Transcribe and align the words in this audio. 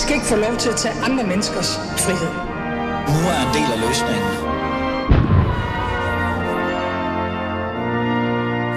skal 0.00 0.14
ikke 0.14 0.26
få 0.26 0.36
lov 0.36 0.56
til 0.56 0.68
at 0.68 0.76
tage 0.76 0.94
andre 1.06 1.24
menneskers 1.26 1.76
frihed. 2.04 2.32
Nu 3.14 3.20
er 3.34 3.40
en 3.46 3.52
del 3.58 3.68
af 3.74 3.78
løsningen. 3.86 4.30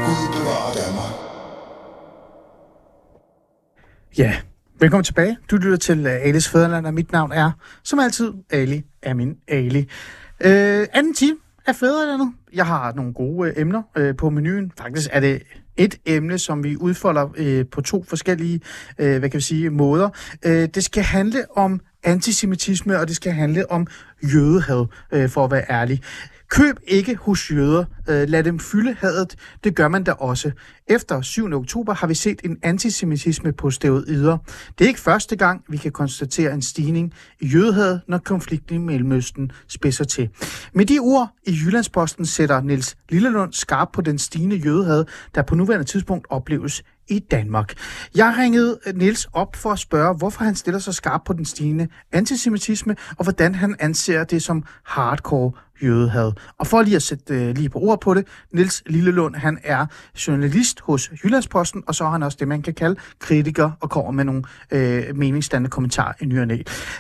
Gud 0.06 0.24
bevarer 0.36 0.72
Danmark. 0.82 1.14
Ja, 4.18 4.32
velkommen 4.80 5.04
tilbage. 5.04 5.38
Du 5.52 5.56
lytter 5.56 5.78
til 5.78 6.00
uh, 6.06 6.12
Alis 6.12 6.50
Fæderland, 6.50 6.88
og 6.88 6.94
mit 6.94 7.12
navn 7.12 7.32
er, 7.32 7.52
som 7.84 8.00
altid, 8.00 8.34
Ali 8.50 8.84
Amin 9.06 9.38
Ali. 9.48 9.90
Øh, 10.40 10.88
anden 10.94 11.14
time 11.14 11.38
af 11.66 11.76
Fæderlandet. 11.76 12.34
Jeg 12.54 12.66
har 12.66 12.94
nogle 12.94 13.14
gode 13.14 13.50
øh, 13.50 13.54
emner 13.58 13.82
øh, 13.98 14.16
på 14.16 14.30
menuen. 14.30 14.72
Faktisk 14.78 15.10
er 15.12 15.20
det 15.20 15.44
et 15.78 15.96
emne, 16.06 16.38
som 16.38 16.64
vi 16.64 16.78
udfolder 16.78 17.30
øh, 17.38 17.66
på 17.72 17.82
to 17.82 18.06
forskellige 18.08 18.62
øh, 19.00 19.20
hvad 19.20 19.30
kan 19.30 19.38
vi 19.38 19.44
sige, 19.44 19.70
måder. 19.70 20.10
Øh, 20.46 20.70
det 20.76 20.84
skal 20.84 21.04
handle 21.04 21.46
om 21.56 21.82
antisemitisme, 22.04 23.00
og 23.00 23.08
det 23.08 23.16
skal 23.16 23.32
handle 23.32 23.72
om 23.72 23.88
jødehad, 24.34 24.86
øh, 25.12 25.30
for 25.30 25.46
at 25.46 25.52
være 25.52 25.66
ærlig. 25.70 26.02
Køb 26.54 26.80
ikke 26.88 27.16
hos 27.16 27.52
jøder. 27.52 27.86
Øh, 28.10 28.30
lad 28.30 28.44
dem 28.44 28.60
fylde 28.60 28.96
hadet. 29.00 29.36
Det 29.64 29.76
gør 29.76 29.88
man 29.88 30.04
da 30.04 30.12
også. 30.12 30.52
Efter 30.88 31.22
7. 31.22 31.54
oktober 31.54 31.94
har 31.94 32.08
vi 32.08 32.14
set 32.14 32.42
en 32.44 32.58
antisemitisme 32.64 33.54
på 33.54 33.72
steroider. 33.72 34.38
Det 34.78 34.86
er 34.86 34.88
ikke 34.88 35.00
første 35.00 35.36
gang, 35.36 35.64
vi 35.70 35.78
kan 35.78 35.92
konstatere 35.92 36.54
en 36.54 36.62
stigning 36.62 37.14
i 37.40 37.48
jødehad, 37.48 38.00
når 38.08 38.18
konflikten 38.18 38.76
i 38.76 38.78
Mellemøsten 38.78 39.52
spidser 39.68 40.04
til. 40.04 40.30
Med 40.74 40.86
de 40.86 41.00
ord 41.00 41.30
i 41.48 41.58
Jyllandsposten 41.66 42.26
sætter 42.26 42.62
Niels 42.62 42.96
Lillelund 43.10 43.54
skarp 43.54 43.88
på 43.94 44.02
den 44.02 44.20
stigende 44.20 44.56
jødehad, 44.56 45.06
der 45.36 45.42
på 45.42 45.56
nuværende 45.56 45.86
tidspunkt 45.86 46.28
opleves 46.30 46.84
i 47.08 47.20
Danmark. 47.20 47.74
Jeg 48.16 48.36
ringede 48.38 48.80
øh, 48.88 48.96
Niels 48.96 49.28
op 49.34 49.56
for 49.56 49.72
at 49.72 49.80
spørge, 49.80 50.18
hvorfor 50.18 50.44
han 50.44 50.56
stiller 50.56 50.80
sig 50.80 50.94
skarp 50.94 51.22
på 51.26 51.34
den 51.34 51.46
stigende 51.46 51.88
antisemitisme, 52.12 52.96
og 53.18 53.24
hvordan 53.24 53.56
han 53.56 53.76
anser 53.80 54.24
det 54.24 54.44
som 54.44 54.64
hardcore 54.86 55.52
jødehad. 55.84 56.32
Og 56.60 56.68
for 56.68 56.82
lige 56.82 56.96
at 56.96 57.02
sætte 57.02 57.34
øh, 57.34 57.56
lige 57.56 57.70
på 57.70 57.80
ord 57.80 58.02
på 58.02 58.14
det, 58.14 58.28
Nils 58.54 58.84
Lillelund, 58.86 59.36
han 59.36 59.58
er 59.64 59.86
journalist 60.28 60.80
hos 60.82 61.12
Jyllandsposten, 61.24 61.84
og 61.88 61.96
så 61.96 62.04
er 62.04 62.10
han 62.10 62.24
også 62.24 62.38
det, 62.40 62.48
man 62.48 62.62
kan 62.62 62.74
kalde 62.74 62.96
kritiker, 63.20 63.72
og 63.82 63.90
kommer 63.90 64.12
med 64.12 64.24
nogle 64.24 64.44
øh, 64.72 65.16
meningsdannende 65.16 65.70
kommentarer 65.70 66.14
i 66.22 66.26
ny 66.26 66.40
og 66.40 66.48
næ. 66.48 66.58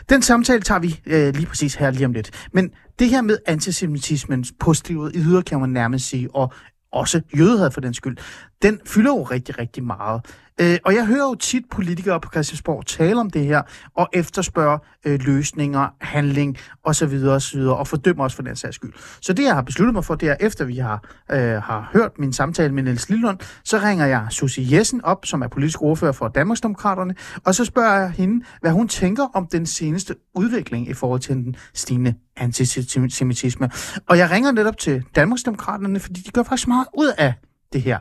Den 0.10 0.22
samtale 0.22 0.62
tager 0.62 0.80
vi 0.80 1.00
øh, 1.06 1.36
lige 1.36 1.46
præcis 1.46 1.76
her 1.76 1.92
lige 1.92 2.06
om 2.06 2.14
lidt. 2.14 2.48
Men 2.54 2.72
det 3.00 3.10
her 3.10 3.22
med 3.22 3.38
antisemitismens 3.46 4.54
på 4.60 4.74
i 4.90 4.94
yder, 5.16 5.42
kan 5.42 5.60
man 5.60 5.70
nærmest 5.70 6.10
sige, 6.10 6.36
og 6.36 6.54
også 6.94 7.22
jødehad 7.38 7.72
for 7.72 7.82
den 7.82 7.94
skyld, 7.94 8.18
den 8.64 8.80
fylder 8.86 9.12
jo 9.12 9.24
rigtig, 9.24 9.60
rigtig 9.60 9.84
meget. 9.84 10.22
Øh, 10.62 10.78
og 10.86 10.96
jeg 10.96 11.06
hører 11.06 11.24
jo 11.24 11.36
tit 11.36 11.64
politikere 11.72 12.20
på 12.20 12.30
Christiansborg 12.34 12.86
tale 12.86 13.20
om 13.20 13.30
det 13.30 13.46
her, 13.46 13.62
og 13.98 14.10
efterspørge 14.14 14.80
øh, 15.06 15.20
løsninger, 15.22 15.88
handling 16.02 16.58
osv. 16.84 17.24
osv. 17.28 17.60
og 17.60 17.88
fordømme 17.88 18.24
os 18.24 18.36
for 18.36 18.44
den 18.44 18.56
sags 18.56 18.76
skyld. 18.76 18.94
Så 19.22 19.34
det, 19.34 19.44
jeg 19.44 19.56
har 19.56 19.62
besluttet 19.62 19.94
mig 19.94 20.06
for, 20.06 20.16
det 20.16 20.30
er, 20.30 20.36
efter 20.40 20.66
vi 20.66 20.78
har, 20.78 21.04
øh, 21.32 21.40
har 21.40 21.90
hørt 21.94 22.12
min 22.20 22.34
samtale 22.34 22.74
med 22.74 22.84
Niels 22.84 23.10
Lillund, 23.10 23.38
så 23.64 23.78
ringer 23.78 24.06
jeg 24.06 24.28
Susie 24.30 24.78
Jessen 24.78 25.06
op, 25.06 25.26
som 25.26 25.42
er 25.42 25.48
politisk 25.48 25.82
ordfører 25.82 26.12
for 26.12 26.28
Danmarksdemokraterne, 26.28 27.16
og 27.46 27.56
så 27.56 27.66
spørger 27.66 28.00
jeg 28.00 28.10
hende, 28.10 28.46
hvad 28.62 28.72
hun 28.72 28.88
tænker 28.88 29.24
om 29.34 29.48
den 29.48 29.66
seneste 29.66 30.16
udvikling 30.36 30.90
i 30.90 30.94
forhold 30.94 31.20
til 31.20 31.36
den 31.36 31.56
stigende 31.74 32.14
antisemitisme. 32.38 33.70
Og 34.10 34.18
jeg 34.18 34.32
ringer 34.32 34.52
netop 34.52 34.78
til 34.78 35.04
Danmarksdemokraterne, 35.16 36.00
fordi 36.00 36.22
de 36.22 36.32
gør 36.32 36.44
faktisk 36.44 36.68
meget 36.68 36.88
ud 36.98 37.12
af 37.18 37.34
det 37.74 37.82
her. 37.82 38.00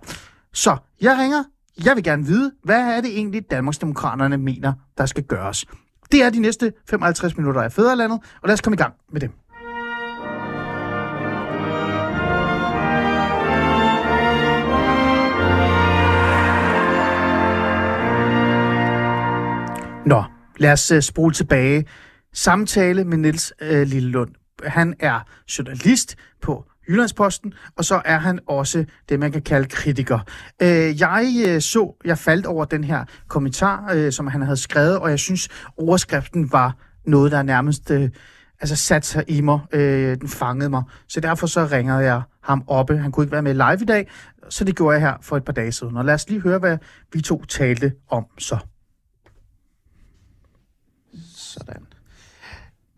Så 0.54 0.76
jeg 1.00 1.18
ringer. 1.18 1.44
Jeg 1.84 1.96
vil 1.96 2.04
gerne 2.04 2.26
vide, 2.26 2.52
hvad 2.64 2.80
er 2.80 3.00
det 3.00 3.10
egentlig, 3.10 3.50
Danmarksdemokraterne 3.50 4.36
mener, 4.36 4.72
der 4.98 5.06
skal 5.06 5.24
gøres. 5.24 5.66
Det 6.12 6.22
er 6.22 6.30
de 6.30 6.40
næste 6.40 6.72
55 6.88 7.36
minutter 7.36 7.62
af 7.62 7.72
Fæderlandet, 7.72 8.20
og 8.42 8.48
lad 8.48 8.52
os 8.52 8.60
komme 8.60 8.74
i 8.74 8.78
gang 8.78 8.94
med 9.12 9.20
dem. 9.20 9.30
Nå, 20.06 20.24
lad 20.56 20.72
os 20.72 20.92
uh, 20.92 21.00
spole 21.00 21.34
tilbage. 21.34 21.86
Samtale 22.32 23.04
med 23.04 23.16
Niels 23.16 23.52
uh, 23.62 23.68
Lillelund. 23.68 24.30
Han 24.64 24.94
er 25.00 25.20
journalist 25.58 26.16
på 26.40 26.64
Jyllandsposten, 26.92 27.54
og 27.76 27.84
så 27.84 28.02
er 28.04 28.18
han 28.18 28.40
også 28.48 28.84
det, 29.08 29.20
man 29.20 29.32
kan 29.32 29.42
kalde 29.42 29.68
kritiker. 29.68 30.18
Øh, 30.62 31.00
jeg 31.00 31.44
øh, 31.48 31.60
så, 31.60 31.96
jeg 32.04 32.18
faldt 32.18 32.46
over 32.46 32.64
den 32.64 32.84
her 32.84 33.04
kommentar, 33.28 33.92
øh, 33.94 34.12
som 34.12 34.26
han 34.26 34.42
havde 34.42 34.56
skrevet, 34.56 34.98
og 34.98 35.10
jeg 35.10 35.18
synes, 35.18 35.48
overskriften 35.78 36.52
var 36.52 36.76
noget, 37.06 37.32
der 37.32 37.42
nærmest 37.42 37.90
øh, 37.90 38.10
altså 38.60 38.76
sat 38.76 39.06
sig 39.06 39.24
i 39.28 39.40
mig. 39.40 39.60
Øh, 39.72 40.16
den 40.20 40.28
fangede 40.28 40.70
mig. 40.70 40.82
Så 41.08 41.20
derfor 41.20 41.46
så 41.46 41.68
ringede 41.72 41.98
jeg 41.98 42.22
ham 42.42 42.64
oppe. 42.66 42.98
Han 42.98 43.12
kunne 43.12 43.24
ikke 43.24 43.32
være 43.32 43.42
med 43.42 43.54
live 43.54 43.82
i 43.82 43.84
dag, 43.84 44.10
så 44.50 44.64
det 44.64 44.76
gjorde 44.76 44.94
jeg 44.94 45.00
her 45.00 45.14
for 45.20 45.36
et 45.36 45.44
par 45.44 45.52
dage 45.52 45.72
siden. 45.72 45.96
Og 45.96 46.04
lad 46.04 46.14
os 46.14 46.28
lige 46.28 46.40
høre, 46.40 46.58
hvad 46.58 46.78
vi 47.12 47.20
to 47.20 47.44
talte 47.44 47.92
om 48.08 48.24
så. 48.38 48.58
Sådan. 51.36 51.86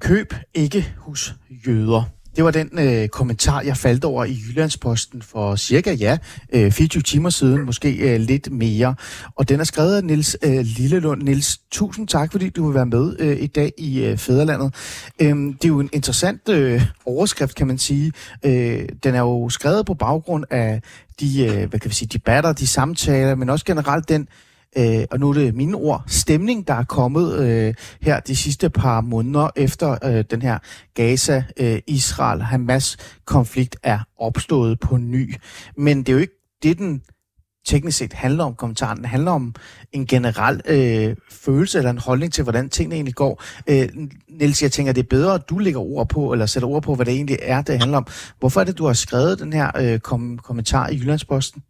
Køb 0.01 0.35
ikke 0.55 0.95
hos 0.99 1.35
jøder. 1.67 2.03
Det 2.37 2.45
var 2.45 2.51
den 2.51 2.71
øh, 2.79 3.09
kommentar, 3.09 3.61
jeg 3.61 3.77
faldt 3.77 4.05
over 4.05 4.25
i 4.25 4.39
Jyllandsposten 4.49 5.23
for 5.23 5.57
cirka, 5.57 5.93
ja, 5.93 6.19
øh, 6.53 6.73
24 6.73 7.03
timer 7.03 7.31
siden, 7.31 7.67
måske 7.67 8.15
øh, 8.15 8.21
lidt 8.21 8.53
mere. 8.53 8.95
Og 9.37 9.49
den 9.49 9.61
er 9.61 9.65
skrevet 9.65 9.97
af 9.97 10.05
Nils 10.05 10.37
øh, 10.43 10.61
Lillelund. 10.61 11.23
Nils, 11.23 11.59
tusind 11.71 12.09
tak, 12.09 12.33
fordi 12.33 12.49
du 12.49 12.67
vil 12.67 12.75
være 12.75 12.87
med 12.87 13.17
øh, 13.19 13.43
i 13.43 13.47
dag 13.47 13.73
i 13.79 14.05
øh, 14.05 14.19
Fæderlandet. 14.19 14.75
Øh, 15.21 15.29
det 15.29 15.65
er 15.65 15.69
jo 15.69 15.81
en 15.81 15.91
interessant 15.93 16.49
øh, 16.49 16.83
overskrift, 17.07 17.55
kan 17.55 17.67
man 17.67 17.79
sige. 17.79 18.13
Øh, 18.45 18.89
den 19.05 19.15
er 19.15 19.21
jo 19.21 19.49
skrevet 19.49 19.87
på 19.87 19.95
baggrund 19.95 20.45
af 20.51 20.83
de, 21.21 21.45
øh, 21.45 21.69
hvad 21.69 21.81
kan 21.81 21.91
vi 21.91 21.95
sige, 21.95 22.09
debatter, 22.13 22.53
de 22.53 22.67
samtaler, 22.67 23.35
men 23.35 23.51
også 23.51 23.65
generelt 23.65 24.09
den 24.09 24.21
øh, 24.21 24.54
øh, 24.77 25.05
og 25.11 25.21
nu 25.21 25.29
er 25.29 25.33
det 25.33 25.55
mine 25.55 25.77
ord, 25.77 26.05
stemning, 26.07 26.69
der 26.69 26.75
er 26.75 26.85
kommet 26.85 27.39
øh, 27.39 27.75
her 28.01 28.21
de 28.21 28.37
sidste 28.37 28.71
par 28.71 29.01
måneder 29.01 29.49
efter 29.57 29.99
øh, 30.05 30.25
den 30.31 30.43
her 30.43 30.59
Gaza-Israel-Hamas-konflikt 30.95 33.77
er 33.83 33.99
opstået 34.19 34.81
på 34.81 34.97
ny. 34.97 35.35
Men 35.77 35.99
det 35.99 36.09
er 36.09 36.13
jo 36.13 36.19
ikke 36.19 36.59
det, 36.63 36.79
den 36.79 37.03
teknisk 37.67 37.99
set 37.99 38.13
handler 38.13 38.45
om 38.45 38.55
kommentaren. 38.55 38.97
Den 38.97 39.05
handler 39.05 39.31
om 39.31 39.55
en 39.93 40.07
generel 40.07 40.61
øh, 40.67 41.17
følelse 41.31 41.79
eller 41.79 41.91
en 41.91 41.99
holdning 41.99 42.33
til, 42.33 42.43
hvordan 42.43 42.69
tingene 42.69 42.95
egentlig 42.95 43.15
går. 43.15 43.43
Øh, 43.67 43.89
Niels, 44.29 44.63
jeg 44.63 44.73
tænker, 44.73 44.93
det 44.93 45.03
er 45.03 45.09
bedre, 45.11 45.35
at 45.35 45.49
du 45.51 45.59
lægger 45.59 45.81
ord 45.81 46.09
på, 46.09 46.33
eller 46.33 46.47
sætter 46.47 46.69
ord 46.69 46.83
på, 46.83 46.95
hvad 46.95 47.07
det 47.07 47.15
egentlig 47.15 47.39
er, 47.43 47.63
det 47.63 47.79
handler 47.79 47.99
om. 47.99 48.07
Hvorfor 48.39 48.61
er 48.61 48.65
det, 48.65 48.79
du 48.79 48.87
har 48.87 48.93
skrevet 48.93 49.39
den 49.39 49.53
her 49.53 49.71
øh, 49.81 49.99
kom- 49.99 50.39
kommentar 50.39 50.89
i 50.89 50.97
Jyllandsposten? 50.97 51.63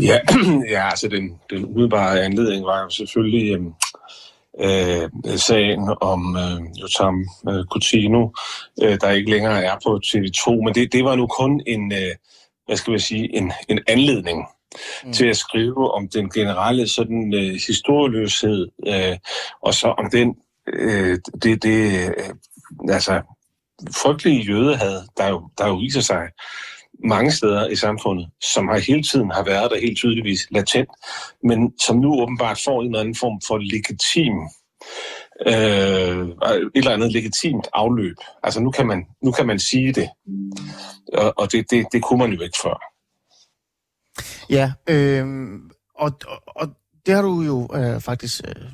Ja, 0.00 0.18
ja 0.74 0.88
altså 0.88 1.08
den, 1.08 1.40
den 1.50 1.64
umiddelbare 1.64 2.22
anledning 2.22 2.64
var 2.64 2.82
jo 2.82 2.90
selvfølgelig 2.90 3.52
øhm, 3.54 3.74
øh, 4.60 5.38
sagen 5.38 5.96
om 6.00 6.36
øh, 6.36 6.80
Jotam 6.80 7.28
øh, 7.48 7.64
Coutinho, 7.64 8.30
øh, 8.82 8.98
der 9.00 9.10
ikke 9.10 9.30
længere 9.30 9.64
er 9.64 9.76
på 9.86 10.00
TV2, 10.06 10.64
men 10.64 10.74
det, 10.74 10.92
det 10.92 11.04
var 11.04 11.14
nu 11.14 11.26
kun 11.26 11.60
en, 11.66 11.92
øh, 11.92 12.14
hvad 12.66 12.76
skal 12.76 12.90
jeg 12.90 13.00
sige, 13.00 13.36
en, 13.36 13.52
en 13.68 13.80
anledning 13.86 14.46
mm. 15.04 15.12
til 15.12 15.26
at 15.26 15.36
skrive 15.36 15.90
om 15.90 16.08
den 16.08 16.30
generelle 16.30 16.88
sådan 16.88 17.34
øh, 17.34 17.60
historieløshed, 17.66 18.68
øh, 18.86 19.16
og 19.62 19.74
så 19.74 19.88
om 19.88 20.10
den, 20.10 20.36
øh, 20.66 21.18
det, 21.42 21.62
det 21.62 22.08
øh, 22.08 22.34
altså 22.88 23.20
frygtelige 24.02 24.42
jødehad, 24.42 25.02
der 25.16 25.28
jo, 25.28 25.48
der 25.58 25.68
jo 25.68 25.74
viser 25.74 26.00
sig 26.00 26.28
mange 27.04 27.32
steder 27.32 27.68
i 27.68 27.76
samfundet, 27.76 28.28
som 28.54 28.68
har 28.68 28.78
hele 28.78 29.02
tiden 29.02 29.30
har 29.30 29.44
været 29.44 29.70
der 29.70 29.80
helt 29.80 29.96
tydeligvis 29.96 30.46
latent, 30.50 30.88
men 31.44 31.78
som 31.78 31.96
nu 31.96 32.22
åbenbart 32.22 32.60
får 32.64 32.80
en 32.80 32.86
eller 32.86 33.00
anden 33.00 33.14
form 33.14 33.40
for 33.46 33.58
legitim 33.58 34.34
øh, 35.46 36.28
et 36.66 36.70
eller 36.74 36.90
andet 36.90 37.12
legitimt 37.12 37.68
afløb. 37.72 38.16
Altså 38.42 38.60
nu 38.60 38.70
kan 38.70 38.86
man, 38.86 39.06
nu 39.22 39.32
kan 39.32 39.46
man 39.46 39.58
sige 39.58 39.92
det, 39.92 40.08
og, 41.12 41.34
og 41.36 41.52
det, 41.52 41.70
det, 41.70 41.86
det 41.92 42.02
kunne 42.02 42.18
man 42.18 42.32
jo 42.32 42.42
ikke 42.42 42.58
før. 42.62 42.82
Ja, 44.50 44.72
øh, 44.88 45.26
og, 45.94 46.12
og, 46.26 46.42
og 46.46 46.68
det 47.06 47.14
har 47.14 47.22
du 47.22 47.42
jo 47.42 47.68
øh, 47.74 48.00
faktisk 48.00 48.40
øh, 48.48 48.64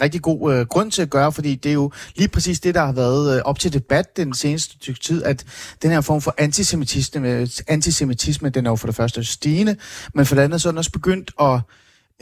rigtig 0.00 0.22
god 0.22 0.54
øh, 0.54 0.66
grund 0.66 0.90
til 0.90 1.02
at 1.02 1.10
gøre, 1.10 1.32
fordi 1.32 1.54
det 1.54 1.68
er 1.68 1.74
jo 1.74 1.92
lige 2.16 2.28
præcis 2.28 2.60
det, 2.60 2.74
der 2.74 2.84
har 2.84 2.92
været 2.92 3.36
øh, 3.36 3.42
op 3.44 3.58
til 3.58 3.72
debat 3.72 4.16
den 4.16 4.34
seneste 4.34 4.94
tid, 4.94 5.22
at 5.22 5.44
den 5.82 5.90
her 5.90 6.00
form 6.00 6.20
for 6.20 6.34
antisemitisme, 6.38 7.30
øh, 7.30 7.48
antisemitisme, 7.68 8.48
den 8.48 8.66
er 8.66 8.70
jo 8.70 8.76
for 8.76 8.86
det 8.86 8.96
første 8.96 9.24
stigende, 9.24 9.76
men 10.14 10.26
for 10.26 10.34
det 10.34 10.42
andet 10.42 10.60
så 10.60 10.68
er 10.68 10.72
den 10.72 10.78
også 10.78 10.92
begyndt 10.92 11.32
at, 11.40 11.60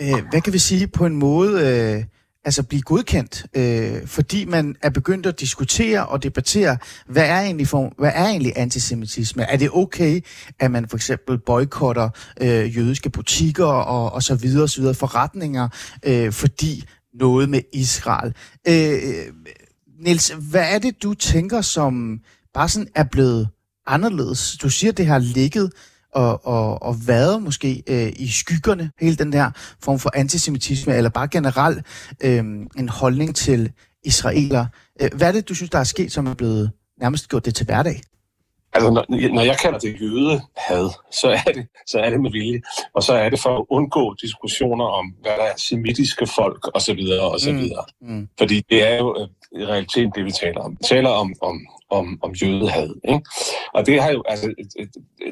øh, 0.01 0.29
hvad 0.31 0.41
kan 0.41 0.53
vi 0.53 0.59
sige, 0.59 0.87
på 0.87 1.07
en 1.07 1.17
måde... 1.17 1.61
Øh, 1.69 2.05
altså 2.45 2.63
blive 2.63 2.83
godkendt, 2.83 3.47
øh, 3.57 4.07
fordi 4.07 4.45
man 4.45 4.77
er 4.83 4.91
begyndt 4.91 5.27
at 5.27 5.41
diskutere 5.41 6.07
og 6.07 6.23
debattere, 6.23 6.77
hvad 7.07 7.25
er 7.29 7.41
egentlig, 7.41 7.69
for, 7.69 7.93
hvad 7.99 8.11
er 8.15 8.25
egentlig 8.25 8.53
antisemitisme? 8.57 9.43
Er 9.43 9.57
det 9.57 9.71
okay, 9.73 10.21
at 10.61 10.71
man 10.71 10.89
for 10.89 10.97
eksempel 10.97 11.39
boykotter 11.39 12.09
øh, 12.41 12.77
jødiske 12.77 13.11
butikker 13.11 13.67
og, 13.67 14.13
og 14.13 14.23
så 14.23 14.35
videre, 14.35 14.69
så 14.69 14.81
videre 14.81 14.95
forretninger, 14.95 15.69
øh, 16.03 16.33
fordi 16.33 16.85
noget 17.15 17.49
med 17.49 17.61
Israel. 17.73 18.35
Øh, 18.69 19.33
Niels, 20.01 20.35
hvad 20.51 20.75
er 20.75 20.79
det, 20.79 21.03
du 21.03 21.15
tænker, 21.15 21.61
som 21.61 22.21
bare 22.55 22.69
sådan 22.69 22.89
er 22.95 23.05
blevet 23.05 23.49
anderledes? 23.87 24.57
Du 24.63 24.71
siger, 24.71 24.93
det 24.93 25.07
har 25.07 25.19
ligget 25.19 25.73
og, 26.13 26.47
og, 26.47 26.83
og 26.83 26.97
været 27.07 27.43
måske 27.43 27.83
øh, 27.87 28.13
i 28.17 28.29
skyggerne, 28.29 28.91
hele 29.01 29.17
den 29.17 29.33
der 29.33 29.51
form 29.83 29.99
for 29.99 30.11
antisemitisme, 30.15 30.95
eller 30.95 31.11
bare 31.11 31.29
generelt 31.29 31.87
øh, 32.25 32.45
en 32.79 32.89
holdning 32.89 33.37
til 33.37 33.73
israeler. 34.05 34.67
Øh, 35.01 35.11
hvad 35.17 35.29
er 35.29 35.33
det, 35.33 35.49
du 35.49 35.55
synes, 35.55 35.71
der 35.71 35.79
er 35.79 35.85
sket, 35.85 36.13
som 36.13 36.27
er 36.27 36.35
blevet 36.35 36.71
nærmest 37.01 37.29
gjort 37.29 37.45
det 37.45 37.55
til 37.55 37.67
hverdag? 37.67 38.01
Altså, 38.75 38.91
når, 38.91 39.05
når 39.35 39.43
jeg 39.43 39.59
kalder 39.59 39.79
det 39.79 40.01
jødehad, 40.01 40.91
så 41.11 41.29
er 41.29 41.53
det, 41.53 41.67
så 41.87 41.99
er 41.99 42.11
det 42.11 42.21
med 42.21 42.31
vilje. 42.31 42.61
Og 42.95 43.03
så 43.03 43.13
er 43.13 43.29
det 43.29 43.41
for 43.41 43.59
at 43.59 43.65
undgå 43.71 44.15
diskussioner 44.23 44.85
om, 44.85 45.15
hvad 45.21 45.33
der 45.33 45.45
er 45.45 45.57
semitiske 45.57 46.27
folk, 46.27 46.71
osv. 46.75 47.01
osv. 47.21 47.53
Mm. 47.53 47.69
Mm. 48.01 48.29
Fordi 48.39 48.63
det 48.71 48.89
er 48.89 48.97
jo 48.97 49.17
øh, 49.21 49.61
i 49.61 49.67
realiteten 49.67 50.13
det, 50.15 50.25
vi 50.25 50.31
taler 50.31 50.61
om. 50.61 50.77
Vi 50.81 50.85
taler 50.85 51.11
om, 51.11 51.35
om, 51.43 51.67
om, 51.91 52.19
om 52.23 52.33
jødehad. 52.33 52.95
Ikke? 53.09 53.25
Og 53.75 53.87
det, 53.87 54.03
har 54.03 54.11
jo, 54.11 54.23
altså, 54.29 54.55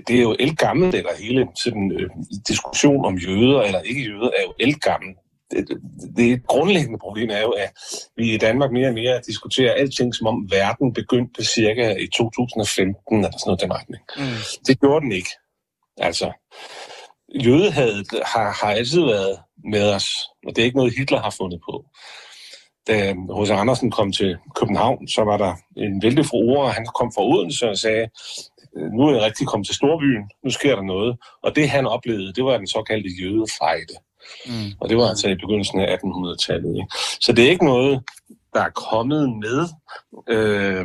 det 0.08 0.16
er 0.16 0.22
jo 0.22 0.36
elgammelt, 0.38 0.94
eller 0.94 1.10
hele 1.18 1.46
sådan, 1.54 1.92
øh, 1.92 2.10
diskussion 2.48 3.04
om 3.04 3.14
jøder 3.16 3.62
eller 3.62 3.80
ikke 3.80 4.02
jøder, 4.02 4.30
er 4.38 4.42
jo 4.46 4.52
elgammelt 4.58 5.16
det, 5.50 5.68
det 6.16 6.46
grundlæggende 6.46 6.98
problem 6.98 7.30
er 7.30 7.40
jo, 7.40 7.50
at 7.50 7.70
vi 8.16 8.34
i 8.34 8.38
Danmark 8.38 8.72
mere 8.72 8.88
og 8.88 8.94
mere 8.94 9.20
diskuterer 9.26 9.74
alting, 9.74 10.14
som 10.14 10.26
om 10.26 10.50
verden 10.50 10.92
begyndte 10.92 11.44
cirka 11.44 11.94
i 11.94 12.06
2015, 12.06 13.16
eller 13.16 13.38
sådan 13.38 13.42
noget 13.46 13.60
den 13.60 13.72
retning. 13.72 14.02
Mm. 14.16 14.40
Det 14.66 14.80
gjorde 14.80 15.00
den 15.04 15.12
ikke. 15.12 15.30
Altså, 15.96 16.32
jødehadet 17.34 18.06
har, 18.24 18.50
har 18.60 18.70
altid 18.70 19.00
været 19.00 19.38
med 19.64 19.94
os, 19.94 20.08
og 20.46 20.56
det 20.56 20.62
er 20.62 20.64
ikke 20.66 20.76
noget, 20.76 20.96
Hitler 20.98 21.20
har 21.20 21.34
fundet 21.38 21.60
på. 21.70 21.84
Da 22.88 23.12
H.C. 23.12 23.50
Andersen 23.50 23.90
kom 23.90 24.12
til 24.12 24.36
København, 24.56 25.08
så 25.08 25.24
var 25.24 25.36
der 25.36 25.54
en 25.76 26.02
vældig 26.02 26.26
fru 26.26 26.64
han 26.64 26.86
kom 26.98 27.12
fra 27.14 27.24
Odense 27.24 27.68
og 27.68 27.78
sagde, 27.78 28.08
nu 28.96 29.02
er 29.06 29.12
jeg 29.14 29.22
rigtig 29.22 29.46
kommet 29.46 29.66
til 29.66 29.74
Storbyen, 29.74 30.24
nu 30.44 30.50
sker 30.50 30.74
der 30.76 30.82
noget. 30.82 31.18
Og 31.42 31.56
det 31.56 31.68
han 31.68 31.86
oplevede, 31.86 32.32
det 32.32 32.44
var 32.44 32.56
den 32.58 32.66
såkaldte 32.66 33.10
jødefejde. 33.22 33.94
Mm. 34.46 34.72
Og 34.80 34.88
det 34.88 34.96
var 34.96 35.08
altså 35.08 35.28
i 35.28 35.34
begyndelsen 35.34 35.80
af 35.80 35.96
1800-tallet. 35.96 36.74
Ikke? 36.76 36.88
Så 37.20 37.32
det 37.32 37.44
er 37.44 37.50
ikke 37.50 37.64
noget, 37.64 38.02
der 38.54 38.60
er 38.60 38.70
kommet 38.70 39.30
med. 39.44 39.60
Øh, 40.28 40.84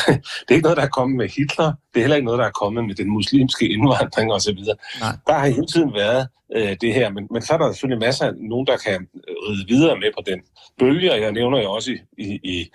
det 0.42 0.50
er 0.50 0.54
ikke 0.54 0.62
noget, 0.68 0.76
der 0.76 0.82
er 0.82 0.96
kommet 0.98 1.16
med 1.16 1.28
Hitler. 1.28 1.72
Det 1.94 1.96
er 1.96 2.00
heller 2.00 2.16
ikke 2.16 2.26
noget, 2.26 2.38
der 2.38 2.46
er 2.46 2.60
kommet 2.62 2.84
med 2.84 2.94
den 2.94 3.10
muslimske 3.10 3.68
indvandring 3.68 4.32
osv. 4.32 4.58
Der 5.26 5.32
har 5.32 5.46
hele 5.46 5.66
tiden 5.66 5.94
været 5.94 6.28
øh, 6.56 6.76
det 6.80 6.94
her, 6.94 7.10
men, 7.10 7.26
men 7.30 7.42
så 7.42 7.54
er 7.54 7.58
der 7.58 7.72
selvfølgelig 7.72 8.06
masser 8.06 8.26
af 8.26 8.32
nogen, 8.34 8.66
der 8.66 8.76
kan 8.76 9.08
ride 9.48 9.66
videre 9.68 9.96
med 9.96 10.10
på 10.16 10.22
den 10.26 10.40
bølge, 10.78 11.12
og 11.12 11.20
jeg 11.20 11.32
nævner 11.32 11.62
jo 11.62 11.72
også 11.72 11.90
i, 11.90 11.98
i, 12.18 12.40
i 12.42 12.70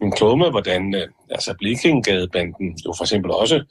min 0.00 0.12
klumme, 0.12 0.50
hvordan 0.50 0.94
øh, 0.94 1.08
altså 1.30 1.54
Blikkingadebanden 1.58 2.78
jo 2.86 2.94
for 2.96 3.04
eksempel 3.04 3.30
også 3.30 3.64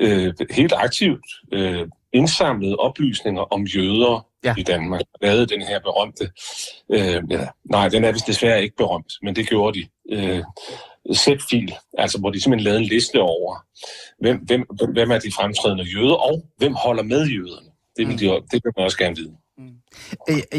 øh, 0.00 0.34
helt 0.50 0.72
aktivt 0.76 1.26
øh, 1.52 1.88
indsamlede 2.12 2.76
oplysninger 2.76 3.42
om 3.52 3.64
jøder 3.64 4.26
ja. 4.44 4.54
i 4.58 4.62
Danmark. 4.62 5.00
Lavede 5.22 5.46
den 5.46 5.62
her 5.62 5.80
berømte, 5.80 6.30
øh, 6.90 7.22
ja, 7.30 7.46
nej, 7.64 7.88
den 7.88 8.04
er 8.04 8.12
vist 8.12 8.26
desværre 8.26 8.62
ikke 8.62 8.76
berømt, 8.76 9.12
men 9.22 9.36
det 9.36 9.48
gjorde 9.48 9.80
de. 9.80 9.86
Øh, 10.12 10.42
Z-fil, 11.14 11.74
altså 11.98 12.18
hvor 12.18 12.30
de 12.30 12.40
simpelthen 12.40 12.64
lavede 12.64 12.80
en 12.80 12.88
liste 12.88 13.20
over, 13.20 13.64
hvem, 14.20 14.38
hvem, 14.38 14.66
hvem 14.92 15.10
er 15.10 15.18
de 15.18 15.32
fremtrædende 15.32 15.84
jøder, 15.84 16.14
og 16.14 16.44
hvem 16.56 16.74
holder 16.74 17.02
med 17.02 17.26
jøderne. 17.26 17.70
Det 17.96 18.08
vil, 18.08 18.20
de, 18.20 18.38
mm. 18.38 18.48
det 18.50 18.60
vil 18.64 18.72
man 18.76 18.84
også 18.84 18.98
gerne 18.98 19.16
vide. 19.16 19.32
Mm. 19.58 19.74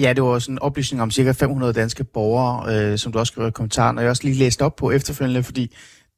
Ja, 0.01 0.13
det 0.13 0.23
var 0.23 0.39
sådan 0.39 0.55
en 0.55 0.59
oplysning 0.59 1.01
om 1.01 1.11
cirka 1.11 1.31
500 1.31 1.73
danske 1.73 2.03
borgere, 2.03 2.91
øh, 2.91 2.97
som 2.97 3.11
du 3.11 3.19
også 3.19 3.31
skrev 3.31 3.47
i 3.47 3.51
kommentaren, 3.51 3.97
og 3.97 4.03
jeg 4.03 4.09
også 4.09 4.23
lige 4.23 4.35
læst 4.35 4.61
op 4.61 4.75
på 4.75 4.91
efterfølgende, 4.91 5.43
fordi 5.43 5.75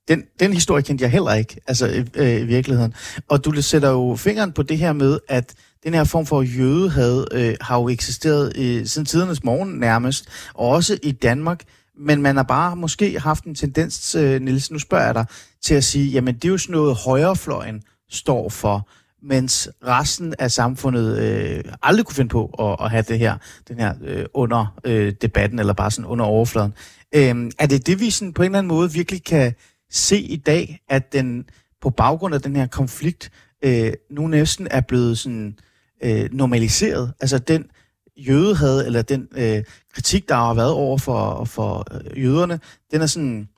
den, 0.07 0.23
den 0.39 0.53
historie 0.53 0.83
kendte 0.83 1.03
jeg 1.03 1.11
heller 1.11 1.33
ikke, 1.33 1.61
altså 1.67 1.87
øh, 1.87 2.05
øh, 2.15 2.41
i 2.41 2.45
virkeligheden. 2.45 2.93
Og 3.29 3.45
du 3.45 3.61
sætter 3.61 3.89
jo 3.89 4.15
fingeren 4.15 4.51
på 4.51 4.63
det 4.63 4.77
her 4.77 4.93
med, 4.93 5.19
at 5.29 5.53
den 5.83 5.93
her 5.93 6.03
form 6.03 6.25
for 6.25 6.41
jødehad 6.41 7.25
øh, 7.31 7.55
har 7.61 7.79
jo 7.79 7.89
eksisteret 7.89 8.57
øh, 8.57 8.85
siden 8.85 9.05
tidernes 9.05 9.43
morgen 9.43 9.79
nærmest, 9.79 10.27
og 10.53 10.69
også 10.69 10.99
i 11.03 11.11
Danmark. 11.11 11.63
Men 11.97 12.21
man 12.21 12.35
har 12.35 12.43
bare 12.43 12.75
måske 12.75 13.19
haft 13.19 13.43
en 13.43 13.55
tendens, 13.55 14.15
øh, 14.15 14.41
Niels, 14.41 14.71
nu 14.71 14.79
spørger 14.79 15.05
jeg 15.05 15.15
dig, 15.15 15.25
til 15.61 15.75
at 15.75 15.83
sige, 15.83 16.11
jamen 16.11 16.35
det 16.35 16.45
er 16.45 16.49
jo 16.49 16.57
sådan 16.57 16.73
noget 16.73 16.95
højrefløjen 16.95 17.81
står 18.09 18.49
for, 18.49 18.89
mens 19.23 19.69
resten 19.87 20.33
af 20.39 20.51
samfundet 20.51 21.19
øh, 21.19 21.63
aldrig 21.81 22.05
kunne 22.05 22.15
finde 22.15 22.29
på 22.29 22.45
at, 22.45 22.85
at 22.85 22.91
have 22.91 23.03
det 23.07 23.19
her, 23.19 23.37
den 23.67 23.79
her 23.79 23.93
øh, 24.03 24.25
under 24.33 24.79
øh, 24.83 25.13
debatten, 25.21 25.59
eller 25.59 25.73
bare 25.73 25.91
sådan 25.91 26.05
under 26.05 26.25
overfladen. 26.25 26.73
Øh, 27.15 27.51
er 27.59 27.65
det 27.65 27.87
det, 27.87 27.99
vi 27.99 28.09
sådan 28.09 28.33
på 28.33 28.41
en 28.41 28.45
eller 28.45 28.57
anden 28.57 28.67
måde 28.67 28.91
virkelig 28.91 29.23
kan 29.23 29.53
se 29.93 30.19
i 30.19 30.35
dag, 30.35 30.79
at 30.89 31.13
den 31.13 31.45
på 31.81 31.89
baggrund 31.89 32.35
af 32.35 32.41
den 32.41 32.55
her 32.55 32.67
konflikt 32.67 33.31
øh, 33.63 33.93
nu 34.09 34.27
næsten 34.27 34.67
er 34.71 34.81
blevet 34.81 35.17
sådan 35.17 35.57
øh, 36.03 36.29
normaliseret? 36.31 37.13
Altså 37.19 37.37
den 37.37 37.65
jødehad, 38.17 38.85
eller 38.85 39.01
den 39.01 39.27
øh, 39.35 39.63
kritik, 39.93 40.29
der 40.29 40.35
har 40.35 40.53
været 40.53 40.71
over 40.71 40.97
for, 40.97 41.45
for 41.45 41.87
øh, 41.91 42.23
jøderne, 42.23 42.59
den 42.91 43.01
er 43.01 43.05
sådan 43.05 43.49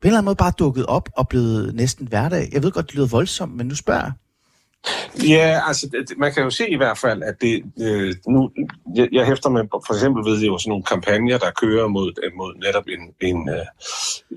på 0.00 0.06
en 0.06 0.08
eller 0.08 0.18
anden 0.18 0.24
måde 0.24 0.36
bare 0.36 0.52
dukket 0.58 0.86
op 0.86 1.08
og 1.16 1.28
blevet 1.28 1.74
næsten 1.74 2.08
hverdag. 2.08 2.48
Jeg 2.52 2.62
ved 2.62 2.70
godt, 2.72 2.86
det 2.86 2.94
lyder 2.94 3.06
voldsomt, 3.06 3.56
men 3.56 3.66
nu 3.66 3.74
spørger 3.74 4.02
jeg. 4.02 4.12
Ja, 5.28 5.60
altså 5.66 5.88
man 6.16 6.32
kan 6.32 6.42
jo 6.42 6.50
se 6.50 6.70
i 6.70 6.76
hvert 6.76 6.98
fald, 6.98 7.22
at 7.22 7.34
det 7.40 7.64
øh, 7.80 8.14
nu, 8.28 8.50
jeg, 8.94 9.08
jeg 9.12 9.26
hæfter 9.26 9.50
med 9.50 9.62
for 9.86 9.94
eksempel 9.94 10.24
ved 10.24 10.40
jo 10.42 10.58
sådan 10.58 10.70
nogle 10.70 10.84
kampagner, 10.84 11.38
der 11.38 11.50
kører 11.50 11.88
mod, 11.88 12.12
øh, 12.24 12.32
mod 12.36 12.54
netop 12.54 12.84
en, 12.88 13.28
en, 13.28 13.48
øh, 13.48 13.66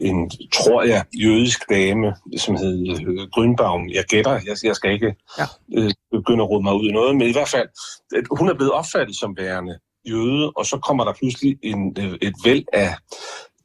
en, 0.02 0.32
tror 0.54 0.84
jeg, 0.84 1.06
jødisk 1.14 1.70
dame, 1.70 2.16
som 2.38 2.56
hedder 2.56 2.96
øh, 3.08 3.28
Grønbaum. 3.34 3.90
Jeg 3.90 4.04
gætter, 4.04 4.32
jeg, 4.32 4.56
jeg 4.64 4.76
skal 4.76 4.92
ikke 4.92 5.16
ja. 5.40 5.46
øh, 5.78 5.92
begynde 6.12 6.44
at 6.44 6.50
rode 6.50 6.64
mig 6.64 6.74
ud 6.74 6.90
i 6.90 6.92
noget, 6.92 7.16
men 7.16 7.28
i 7.28 7.32
hvert 7.32 7.50
fald, 7.50 7.68
at 8.16 8.24
hun 8.32 8.50
er 8.50 8.54
blevet 8.54 8.72
opfattet 8.72 9.16
som 9.16 9.38
værende 9.38 9.80
jøde, 10.10 10.52
og 10.52 10.66
så 10.66 10.78
kommer 10.78 11.04
der 11.04 11.14
pludselig 11.14 11.58
en, 11.64 11.98
øh, 12.00 12.18
et 12.22 12.34
væld 12.46 12.66
af 12.74 12.96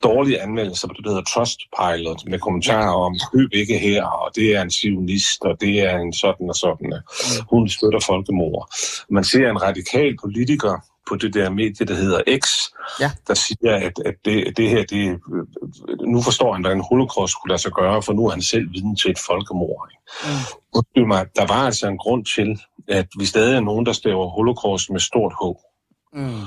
dårlige 0.03 0.43
anmeldelser 0.43 0.89
på 0.89 0.95
det, 0.97 1.05
der 1.05 1.11
hedder 1.11 1.25
Trustpilot, 1.25 2.21
med 2.27 2.39
kommentarer 2.39 2.95
om, 2.95 3.17
køb 3.33 3.49
ikke 3.53 3.79
her, 3.79 4.05
og 4.05 4.31
det 4.35 4.57
er 4.57 4.63
en 4.63 4.71
sionist, 4.71 5.43
og 5.43 5.61
det 5.61 5.81
er 5.81 5.99
en 5.99 6.13
sådan 6.13 6.49
og 6.49 6.55
sådan. 6.55 6.93
Mm. 6.93 7.47
Hun 7.51 7.69
støtter 7.69 8.01
folkemord. 8.07 8.75
Man 9.11 9.25
ser 9.25 9.51
en 9.51 9.63
radikal 9.63 10.17
politiker 10.23 10.81
på 11.09 11.17
det 11.17 11.35
der 11.35 11.51
medie, 11.51 11.87
der 11.87 11.95
hedder 11.95 12.39
X, 12.45 12.49
ja. 13.01 13.11
der 13.29 13.35
siger, 13.35 13.77
at, 13.77 13.93
at 14.05 14.15
det, 14.25 14.57
det 14.57 14.71
her, 14.71 14.85
det, 14.85 15.21
nu 16.01 16.23
forstår 16.23 16.53
han, 16.53 16.63
hvordan 16.63 16.85
holocaust 16.91 17.33
skulle 17.33 17.51
lade 17.51 17.63
sig 17.63 17.73
gøre, 17.73 18.03
for 18.03 18.13
nu 18.13 18.27
er 18.27 18.31
han 18.31 18.43
selv 18.43 18.73
viden 18.73 18.97
til 18.97 19.11
et 19.11 19.19
folkemord. 19.27 19.89
Mm. 20.97 21.09
Mig, 21.09 21.27
der 21.37 21.47
var 21.47 21.63
altså 21.67 21.89
en 21.89 21.99
grund 21.99 22.25
til, 22.25 22.61
at 22.89 23.07
vi 23.19 23.27
stadig 23.27 23.57
er 23.57 23.61
nogen, 23.61 23.87
der 23.87 23.93
staver 23.93 24.29
holocaust 24.29 24.91
med 24.91 25.01
stort 25.01 25.33
H. 25.41 25.45
Mm. 26.13 26.43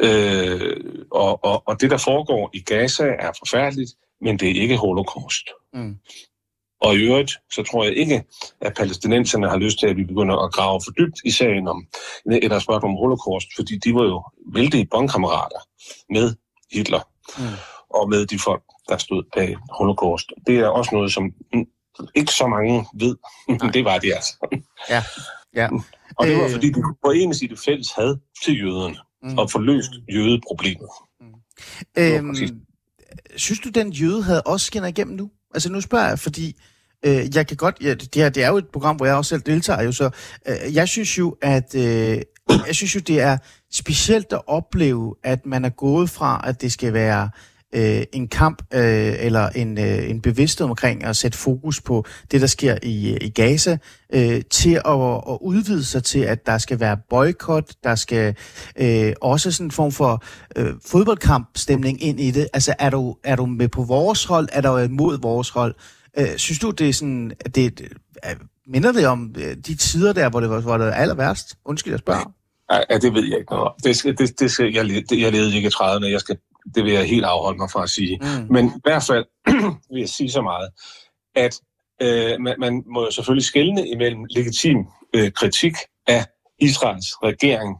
Øh, 0.00 0.76
og, 1.10 1.44
og, 1.44 1.62
og 1.66 1.80
det, 1.80 1.90
der 1.90 1.96
foregår 1.96 2.50
i 2.54 2.60
Gaza, 2.60 3.04
er 3.04 3.32
forfærdeligt, 3.38 3.90
men 4.20 4.38
det 4.38 4.50
er 4.50 4.62
ikke 4.62 4.76
holocaust. 4.76 5.48
Mm. 5.74 5.96
Og 6.80 6.94
i 6.94 6.98
øvrigt, 6.98 7.32
så 7.52 7.62
tror 7.62 7.84
jeg 7.84 7.96
ikke, 7.96 8.24
at 8.60 8.74
palæstinenserne 8.74 9.48
har 9.48 9.56
lyst 9.56 9.78
til, 9.78 9.86
at 9.86 9.96
vi 9.96 10.04
begynder 10.04 10.36
at 10.36 10.52
grave 10.52 10.80
for 10.84 10.90
dybt 10.90 11.18
i 11.24 11.30
sagen 11.30 11.68
om, 11.68 11.86
eller 12.26 12.58
spørgsmål 12.58 12.90
om 12.90 12.96
holocaust, 12.96 13.46
fordi 13.56 13.78
de 13.78 13.94
var 13.94 14.04
jo 14.04 14.22
vældige 14.54 14.86
bondkammerater 14.90 15.60
med 16.10 16.34
Hitler 16.72 17.00
mm. 17.38 17.44
og 17.90 18.08
med 18.08 18.26
de 18.26 18.38
folk, 18.38 18.62
der 18.88 18.96
stod 18.96 19.22
bag 19.36 19.56
holocaust. 19.70 20.32
Det 20.46 20.58
er 20.58 20.68
også 20.68 20.90
noget, 20.94 21.12
som 21.12 21.32
ikke 22.14 22.32
så 22.32 22.46
mange 22.46 22.86
ved. 22.94 23.16
det 23.74 23.84
var 23.84 23.98
det 23.98 24.12
altså. 24.14 24.34
Ja. 24.90 25.02
ja. 25.54 25.68
Og 26.18 26.26
det 26.26 26.36
var, 26.36 26.44
øh. 26.44 26.50
fordi 26.50 26.68
de 26.68 26.82
kunne 26.82 26.96
forenes 27.04 27.42
i 27.42 27.46
det 27.46 27.58
fælles 27.58 27.92
had 27.92 28.16
til 28.44 28.60
jøderne 28.60 28.96
mm. 29.24 29.38
og 29.38 29.50
få 29.50 29.58
løst 29.58 29.90
jødeproblemet. 30.14 30.88
Mm. 31.20 31.26
Øhm, 31.98 32.34
synes 33.36 33.60
du, 33.60 33.68
den 33.68 33.92
jøde 33.92 34.22
havde 34.22 34.42
også 34.42 34.66
skinner 34.66 34.88
igennem 34.88 35.16
nu? 35.16 35.30
Altså 35.54 35.72
nu 35.72 35.80
spørger 35.80 36.08
jeg, 36.08 36.18
fordi 36.18 36.56
øh, 37.06 37.36
jeg 37.36 37.46
kan 37.46 37.56
godt, 37.56 37.76
ja, 37.80 37.94
det, 37.94 38.14
her, 38.14 38.28
det 38.28 38.44
er 38.44 38.48
jo 38.48 38.56
et 38.56 38.68
program, 38.68 38.96
hvor 38.96 39.06
jeg 39.06 39.14
også 39.14 39.28
selv 39.28 39.42
deltager 39.42 39.82
jo, 39.82 39.92
så 39.92 40.10
øh, 40.48 40.74
jeg 40.74 40.88
synes 40.88 41.18
jo, 41.18 41.36
at 41.42 41.74
øh, 41.74 42.18
jeg 42.66 42.74
synes 42.74 42.94
jo, 42.94 43.00
det 43.00 43.20
er 43.20 43.38
specielt 43.72 44.32
at 44.32 44.40
opleve, 44.46 45.14
at 45.22 45.46
man 45.46 45.64
er 45.64 45.68
gået 45.68 46.10
fra, 46.10 46.44
at 46.44 46.60
det 46.60 46.72
skal 46.72 46.92
være 46.92 47.22
øh, 47.24 47.53
Øh, 47.74 48.02
en 48.12 48.28
kamp 48.28 48.62
øh, 48.74 49.14
eller 49.18 49.48
en, 49.48 49.78
øh, 49.78 50.10
en 50.10 50.20
bevidsthed 50.20 50.66
omkring 50.66 51.04
at 51.04 51.16
sætte 51.16 51.38
fokus 51.38 51.80
på 51.80 52.04
det, 52.30 52.40
der 52.40 52.46
sker 52.46 52.78
i, 52.82 53.12
øh, 53.12 53.18
i 53.20 53.28
Gaza, 53.28 53.78
øh, 54.14 54.42
til 54.50 54.74
at, 54.74 55.14
at 55.30 55.38
udvide 55.40 55.84
sig 55.84 56.04
til, 56.04 56.18
at 56.18 56.46
der 56.46 56.58
skal 56.58 56.80
være 56.80 56.96
boykot, 57.10 57.72
der 57.84 57.94
skal 57.94 58.36
øh, 58.76 59.12
også 59.22 59.50
sådan 59.50 59.66
en 59.66 59.70
form 59.70 59.92
for 59.92 60.24
øh, 60.56 60.74
fodboldkampstemning 60.86 62.02
ind 62.02 62.20
i 62.20 62.30
det. 62.30 62.48
Altså 62.52 62.74
er 62.78 62.90
du, 62.90 63.16
er 63.24 63.36
du 63.36 63.46
med 63.46 63.68
på 63.68 63.82
vores 63.82 64.24
hold, 64.24 64.48
er 64.52 64.60
du 64.60 64.78
imod 64.78 65.18
vores 65.20 65.48
hold? 65.48 65.74
Øh, 66.18 66.36
synes 66.36 66.58
du, 66.58 66.70
det 66.70 66.88
er 66.88 66.92
sådan, 66.92 67.32
at 67.40 67.54
det, 67.54 67.80
øh, 67.80 68.36
minder 68.66 68.92
det 68.92 69.06
om 69.06 69.34
de 69.66 69.74
tider 69.74 70.12
der, 70.12 70.30
hvor 70.30 70.40
det 70.40 70.50
var, 70.50 70.60
hvor 70.60 70.78
det 70.78 70.86
var 70.86 70.92
aller 70.92 71.14
værst? 71.14 71.58
Undskyld, 71.64 71.92
jeg 71.92 71.98
spørger. 71.98 72.32
Ja, 72.72 72.98
det 72.98 73.14
ved 73.14 73.24
jeg 73.24 73.38
ikke 73.38 73.50
noget 73.50 73.66
om. 73.66 73.72
Det, 73.84 74.18
det, 74.18 74.40
det 74.40 74.58
jeg, 74.58 74.74
jeg 75.20 75.32
levede 75.32 75.56
ikke 75.56 75.66
i 75.66 75.70
30'erne. 75.74 76.06
Jeg 76.06 76.20
skal 76.20 76.36
det 76.74 76.84
vil 76.84 76.92
jeg 76.92 77.04
helt 77.04 77.24
afholde 77.24 77.58
mig 77.58 77.70
fra 77.70 77.82
at 77.82 77.90
sige. 77.90 78.18
Mm. 78.22 78.52
Men 78.52 78.66
i 78.66 78.80
hvert 78.82 79.02
fald 79.02 79.24
vil 79.92 80.00
jeg 80.00 80.08
sige 80.08 80.30
så 80.30 80.42
meget, 80.42 80.70
at 81.34 81.60
øh, 82.02 82.40
man, 82.40 82.54
man 82.58 82.82
må 82.86 83.00
jo 83.00 83.10
selvfølgelig 83.10 83.44
skelne 83.44 83.88
imellem 83.88 84.24
legitim 84.30 84.86
øh, 85.14 85.32
kritik 85.32 85.74
af 86.06 86.26
Israels 86.58 87.06
regering 87.22 87.76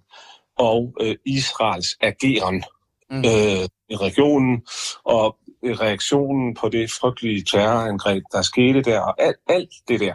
og 0.58 0.94
øh, 1.00 1.16
Israels 1.26 1.96
ageren 2.00 2.64
Mm. 3.10 3.18
øh, 3.18 3.68
i 3.88 3.96
regionen, 3.96 4.62
og 5.04 5.36
reaktionen 5.64 6.54
på 6.54 6.68
det 6.68 6.90
frygtelige 7.00 7.44
terrorangreb, 7.44 8.22
der 8.32 8.42
skete 8.42 8.82
der, 8.82 9.00
og 9.00 9.22
alt, 9.22 9.36
alt 9.48 9.70
det 9.88 10.00
der, 10.00 10.14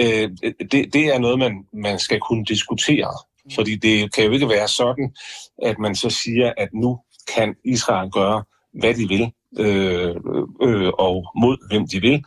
øh, 0.00 0.30
det, 0.72 0.92
det 0.92 1.14
er 1.14 1.18
noget, 1.18 1.38
man, 1.38 1.64
man 1.72 1.98
skal 1.98 2.20
kunne 2.20 2.44
diskutere. 2.44 3.12
Fordi 3.54 3.76
det 3.76 4.14
kan 4.14 4.24
jo 4.24 4.30
ikke 4.32 4.48
være 4.48 4.68
sådan, 4.68 5.14
at 5.62 5.78
man 5.78 5.94
så 5.94 6.10
siger, 6.10 6.52
at 6.56 6.68
nu 6.74 6.98
kan 7.34 7.54
Israel 7.64 8.10
gøre, 8.10 8.44
hvad 8.80 8.94
de 8.94 9.08
vil, 9.08 9.32
øh, 9.58 10.16
øh, 10.62 10.92
og 10.98 11.32
mod 11.40 11.68
hvem 11.68 11.88
de 11.88 12.00
vil, 12.00 12.24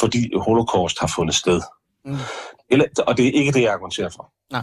fordi 0.00 0.30
holocaust 0.36 1.00
har 1.00 1.12
fundet 1.16 1.34
sted. 1.34 1.60
Mm. 2.04 2.16
Eller, 2.70 2.84
og 3.06 3.16
det 3.16 3.26
er 3.26 3.32
ikke 3.32 3.52
det, 3.52 3.62
jeg 3.62 3.72
argumenterer 3.72 4.08
for. 4.08 4.32
Nej. 4.52 4.62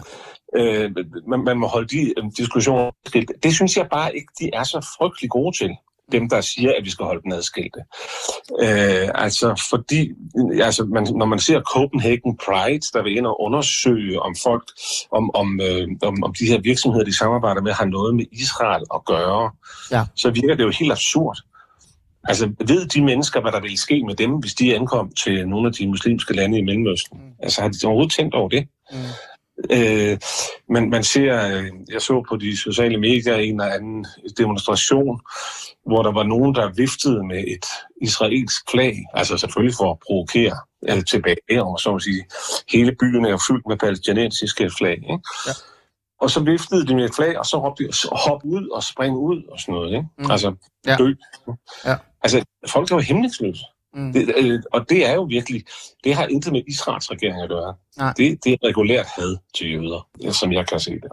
Øh, 0.55 0.91
man, 1.27 1.43
man 1.43 1.57
må 1.57 1.67
holde 1.67 1.88
de 1.88 2.13
øh, 2.17 2.23
diskussioner 2.38 2.91
adskilt. 3.05 3.31
Det 3.43 3.53
synes 3.53 3.77
jeg 3.77 3.88
bare 3.91 4.15
ikke, 4.15 4.27
de 4.39 4.50
er 4.53 4.63
så 4.63 4.93
frygtelig 4.97 5.29
gode 5.29 5.57
til 5.57 5.69
dem, 6.12 6.29
der 6.29 6.41
siger, 6.41 6.69
at 6.79 6.86
vi 6.86 6.89
skal 6.89 7.05
holde 7.05 7.22
den 7.22 7.33
adskilte. 7.33 7.79
Øh, 8.62 9.10
altså, 9.15 9.67
fordi 9.69 10.12
altså, 10.62 10.86
man, 10.86 11.07
når 11.15 11.25
man 11.25 11.39
ser 11.39 11.62
Copenhagen 11.62 12.38
Pride, 12.45 12.86
der 12.93 13.03
vil 13.03 13.17
ind 13.17 13.25
og 13.27 13.41
undersøge, 13.41 14.22
om 14.22 14.36
folk, 14.43 14.63
om, 15.12 15.36
om, 15.36 15.62
øh, 15.62 15.88
om, 16.03 16.24
om 16.24 16.33
de 16.39 16.45
her 16.45 16.60
virksomheder, 16.62 17.05
de 17.05 17.17
samarbejder 17.17 17.62
med, 17.62 17.72
har 17.72 17.86
noget 17.86 18.15
med 18.15 18.25
Israel 18.31 18.83
at 18.95 19.05
gøre, 19.05 19.51
Ja. 19.91 20.03
så 20.15 20.29
virker 20.31 20.55
det 20.55 20.63
jo 20.63 20.72
helt 20.79 20.91
absurd. 20.91 21.38
Altså, 22.27 22.51
ved 22.67 22.88
de 22.88 23.03
mennesker, 23.03 23.41
hvad 23.41 23.51
der 23.51 23.62
ville 23.62 23.77
ske 23.77 24.03
med 24.05 24.15
dem, 24.15 24.31
hvis 24.31 24.53
de 24.53 24.75
ankom 24.75 25.12
til 25.24 25.48
nogle 25.48 25.67
af 25.67 25.74
de 25.74 25.88
muslimske 25.88 26.33
lande 26.36 26.57
i 26.60 26.62
Mellemøsten? 26.62 27.17
Mm. 27.17 27.31
Altså, 27.43 27.62
har 27.62 27.69
de 27.69 27.86
overhovedet 27.86 28.13
tænkt 28.13 28.36
over 28.36 28.50
det? 28.50 28.67
Mm. 28.91 28.98
Øh, 29.72 30.17
men 30.69 30.89
man 30.89 31.03
ser, 31.03 31.57
øh, 31.57 31.65
jeg 31.91 32.01
så 32.01 32.25
på 32.29 32.36
de 32.38 32.57
sociale 32.57 32.98
medier 32.98 33.36
en 33.36 33.62
eller 33.62 33.74
anden 33.74 34.05
demonstration, 34.38 35.22
hvor 35.86 36.03
der 36.03 36.12
var 36.12 36.24
nogen, 36.24 36.55
der 36.55 36.72
viftede 36.75 37.24
med 37.27 37.43
et 37.48 37.65
israelsk 38.01 38.72
flag, 38.72 38.95
altså 39.13 39.38
selvfølgelig 39.38 39.75
for 39.75 39.91
at 39.91 39.98
provokere 40.07 40.55
øh, 40.89 41.03
tilbage, 41.05 41.63
og 41.63 41.79
så 41.79 41.95
at 41.95 42.01
sige, 42.01 42.25
hele 42.72 42.95
byen 43.00 43.25
er 43.25 43.43
fyldt 43.48 43.67
med 43.67 43.77
palæstinensiske 43.77 44.69
flag. 44.77 44.93
Ikke? 44.98 45.19
Ja. 45.48 45.51
Og 46.22 46.29
så 46.29 46.39
viftede 46.43 46.88
de 46.88 46.95
med 46.95 47.05
et 47.05 47.15
flag, 47.15 47.39
og 47.39 47.45
så 47.45 47.57
råbte 47.67 47.83
de, 47.88 47.93
"Så 47.93 48.10
hop 48.27 48.41
ud 48.43 48.69
og 48.69 48.83
spring 48.83 49.15
ud 49.15 49.43
og 49.51 49.60
sådan 49.60 49.74
noget. 49.74 49.91
Ikke? 49.95 50.07
Mm. 50.17 50.31
Altså, 50.31 50.53
Ja. 50.88 50.95
dø. 50.95 51.13
Ja. 51.86 51.95
Altså, 52.24 52.43
folk 52.67 52.91
er 52.91 52.95
jo 52.95 53.01
hemmelingsløse. 53.01 53.63
Mm. 53.93 54.13
Det, 54.13 54.33
øh, 54.38 54.59
og 54.73 54.89
det 54.89 55.09
er 55.09 55.13
jo 55.13 55.23
virkelig, 55.23 55.63
det 56.03 56.15
har 56.15 56.27
intet 56.27 56.53
med 56.53 56.62
Israels 56.67 57.12
regering 57.12 57.41
at 57.41 57.50
gøre. 57.50 57.73
Nej. 57.97 58.13
Det, 58.17 58.43
det 58.43 58.53
er 58.53 58.57
regulært 58.67 59.05
had 59.15 59.38
til 59.55 59.71
jøder, 59.71 60.07
som 60.31 60.51
jeg 60.51 60.67
kan 60.67 60.79
se 60.79 60.91
det. 60.91 61.12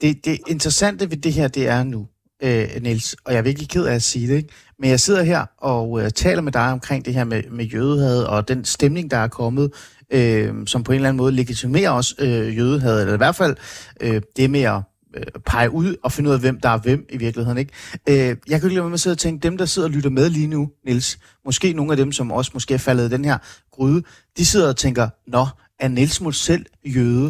Det, 0.00 0.24
det 0.24 0.38
interessante 0.48 1.10
ved 1.10 1.16
det 1.16 1.32
her, 1.32 1.48
det 1.48 1.68
er 1.68 1.84
nu, 1.84 2.06
øh, 2.42 2.68
Niels, 2.80 3.16
og 3.24 3.32
jeg 3.32 3.38
er 3.38 3.42
virkelig 3.42 3.68
ked 3.68 3.84
af 3.84 3.94
at 3.94 4.02
sige 4.02 4.28
det, 4.28 4.36
ikke? 4.36 4.48
men 4.78 4.90
jeg 4.90 5.00
sidder 5.00 5.22
her 5.22 5.46
og 5.58 6.02
øh, 6.02 6.10
taler 6.10 6.42
med 6.42 6.52
dig 6.52 6.72
omkring 6.72 7.04
det 7.04 7.14
her 7.14 7.24
med, 7.24 7.42
med 7.50 7.64
jødehad 7.64 8.22
og 8.22 8.48
den 8.48 8.64
stemning, 8.64 9.10
der 9.10 9.16
er 9.16 9.28
kommet, 9.28 9.72
øh, 10.10 10.54
som 10.66 10.84
på 10.84 10.92
en 10.92 10.96
eller 10.96 11.08
anden 11.08 11.18
måde 11.18 11.32
legitimerer 11.32 11.90
også 11.90 12.14
øh, 12.18 12.56
jødehad, 12.56 13.00
eller 13.00 13.14
i 13.14 13.16
hvert 13.16 13.36
fald 13.36 13.56
øh, 14.00 14.22
det 14.36 14.50
med 14.50 14.62
at 14.62 14.82
Øh, 15.16 15.22
pege 15.46 15.70
ud 15.70 15.96
og 16.02 16.12
finde 16.12 16.30
ud 16.30 16.34
af, 16.34 16.40
hvem 16.40 16.60
der 16.60 16.68
er 16.68 16.78
hvem 16.78 17.06
i 17.10 17.16
virkeligheden. 17.16 17.58
Ikke? 17.58 17.72
Øh, 18.08 18.14
jeg 18.16 18.36
kan 18.46 18.54
ikke 18.54 18.68
lade 18.68 18.76
være 18.76 18.88
med 18.88 18.94
at 18.94 19.00
sidde 19.00 19.14
og 19.14 19.18
tænke, 19.18 19.42
dem 19.42 19.56
der 19.56 19.64
sidder 19.64 19.88
og 19.88 19.92
lytter 19.92 20.10
med 20.10 20.30
lige 20.30 20.46
nu, 20.46 20.70
Niels, 20.84 21.18
måske 21.44 21.72
nogle 21.72 21.92
af 21.92 21.96
dem, 21.96 22.12
som 22.12 22.32
også 22.32 22.50
måske 22.54 22.74
er 22.74 22.78
faldet 22.78 23.08
i 23.08 23.10
den 23.12 23.24
her 23.24 23.38
gryde, 23.72 24.02
de 24.36 24.46
sidder 24.46 24.68
og 24.68 24.76
tænker, 24.76 25.08
nå, 25.26 25.46
er 25.80 25.88
Niels 25.88 26.20
mod 26.20 26.32
selv 26.32 26.66
jøde? 26.84 27.26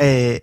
Øh, 0.00 0.38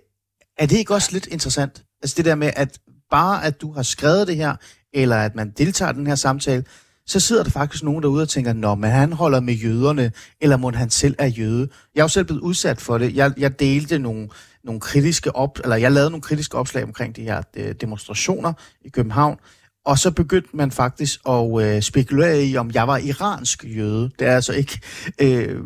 er 0.58 0.66
det 0.66 0.72
ikke 0.72 0.94
også 0.94 1.12
lidt 1.12 1.26
interessant? 1.26 1.84
Altså 2.02 2.14
det 2.16 2.24
der 2.24 2.34
med, 2.34 2.50
at 2.56 2.78
bare 3.10 3.44
at 3.44 3.60
du 3.60 3.72
har 3.72 3.82
skrevet 3.82 4.28
det 4.28 4.36
her, 4.36 4.56
eller 4.92 5.16
at 5.16 5.34
man 5.34 5.52
deltager 5.58 5.92
i 5.92 5.94
den 5.94 6.06
her 6.06 6.14
samtale, 6.14 6.64
så 7.06 7.20
sidder 7.20 7.42
der 7.42 7.50
faktisk 7.50 7.84
nogen 7.84 8.02
derude 8.02 8.22
og 8.22 8.28
tænker, 8.28 8.52
nå, 8.52 8.74
men 8.74 8.90
han 8.90 9.12
holder 9.12 9.40
med 9.40 9.54
jøderne, 9.54 10.12
eller 10.40 10.56
må 10.56 10.70
han 10.70 10.90
selv 10.90 11.14
er 11.18 11.26
jøde? 11.26 11.68
Jeg 11.94 12.00
er 12.00 12.04
jo 12.04 12.08
selv 12.08 12.24
blevet 12.24 12.40
udsat 12.40 12.80
for 12.80 12.98
det. 12.98 13.16
Jeg, 13.16 13.32
jeg 13.36 13.60
delte 13.60 13.98
nogle, 13.98 14.28
nogle 14.64 14.80
kritiske 14.80 15.36
op, 15.36 15.58
eller 15.62 15.76
jeg 15.76 15.92
lavede 15.92 16.10
nogle 16.10 16.22
kritiske 16.22 16.58
opslag 16.58 16.84
omkring 16.84 17.16
de 17.16 17.22
her 17.22 17.42
de, 17.54 17.72
demonstrationer 17.72 18.52
i 18.84 18.88
København, 18.88 19.38
og 19.84 19.98
så 19.98 20.10
begyndte 20.10 20.56
man 20.56 20.70
faktisk 20.70 21.20
at 21.28 21.62
øh, 21.62 21.82
spekulere 21.82 22.44
i, 22.44 22.56
om 22.56 22.70
jeg 22.74 22.88
var 22.88 22.96
iransk 22.96 23.64
jøde. 23.64 24.10
Det 24.18 24.26
er 24.28 24.34
altså 24.34 24.52
ikke... 24.52 24.80
Øh, 25.20 25.60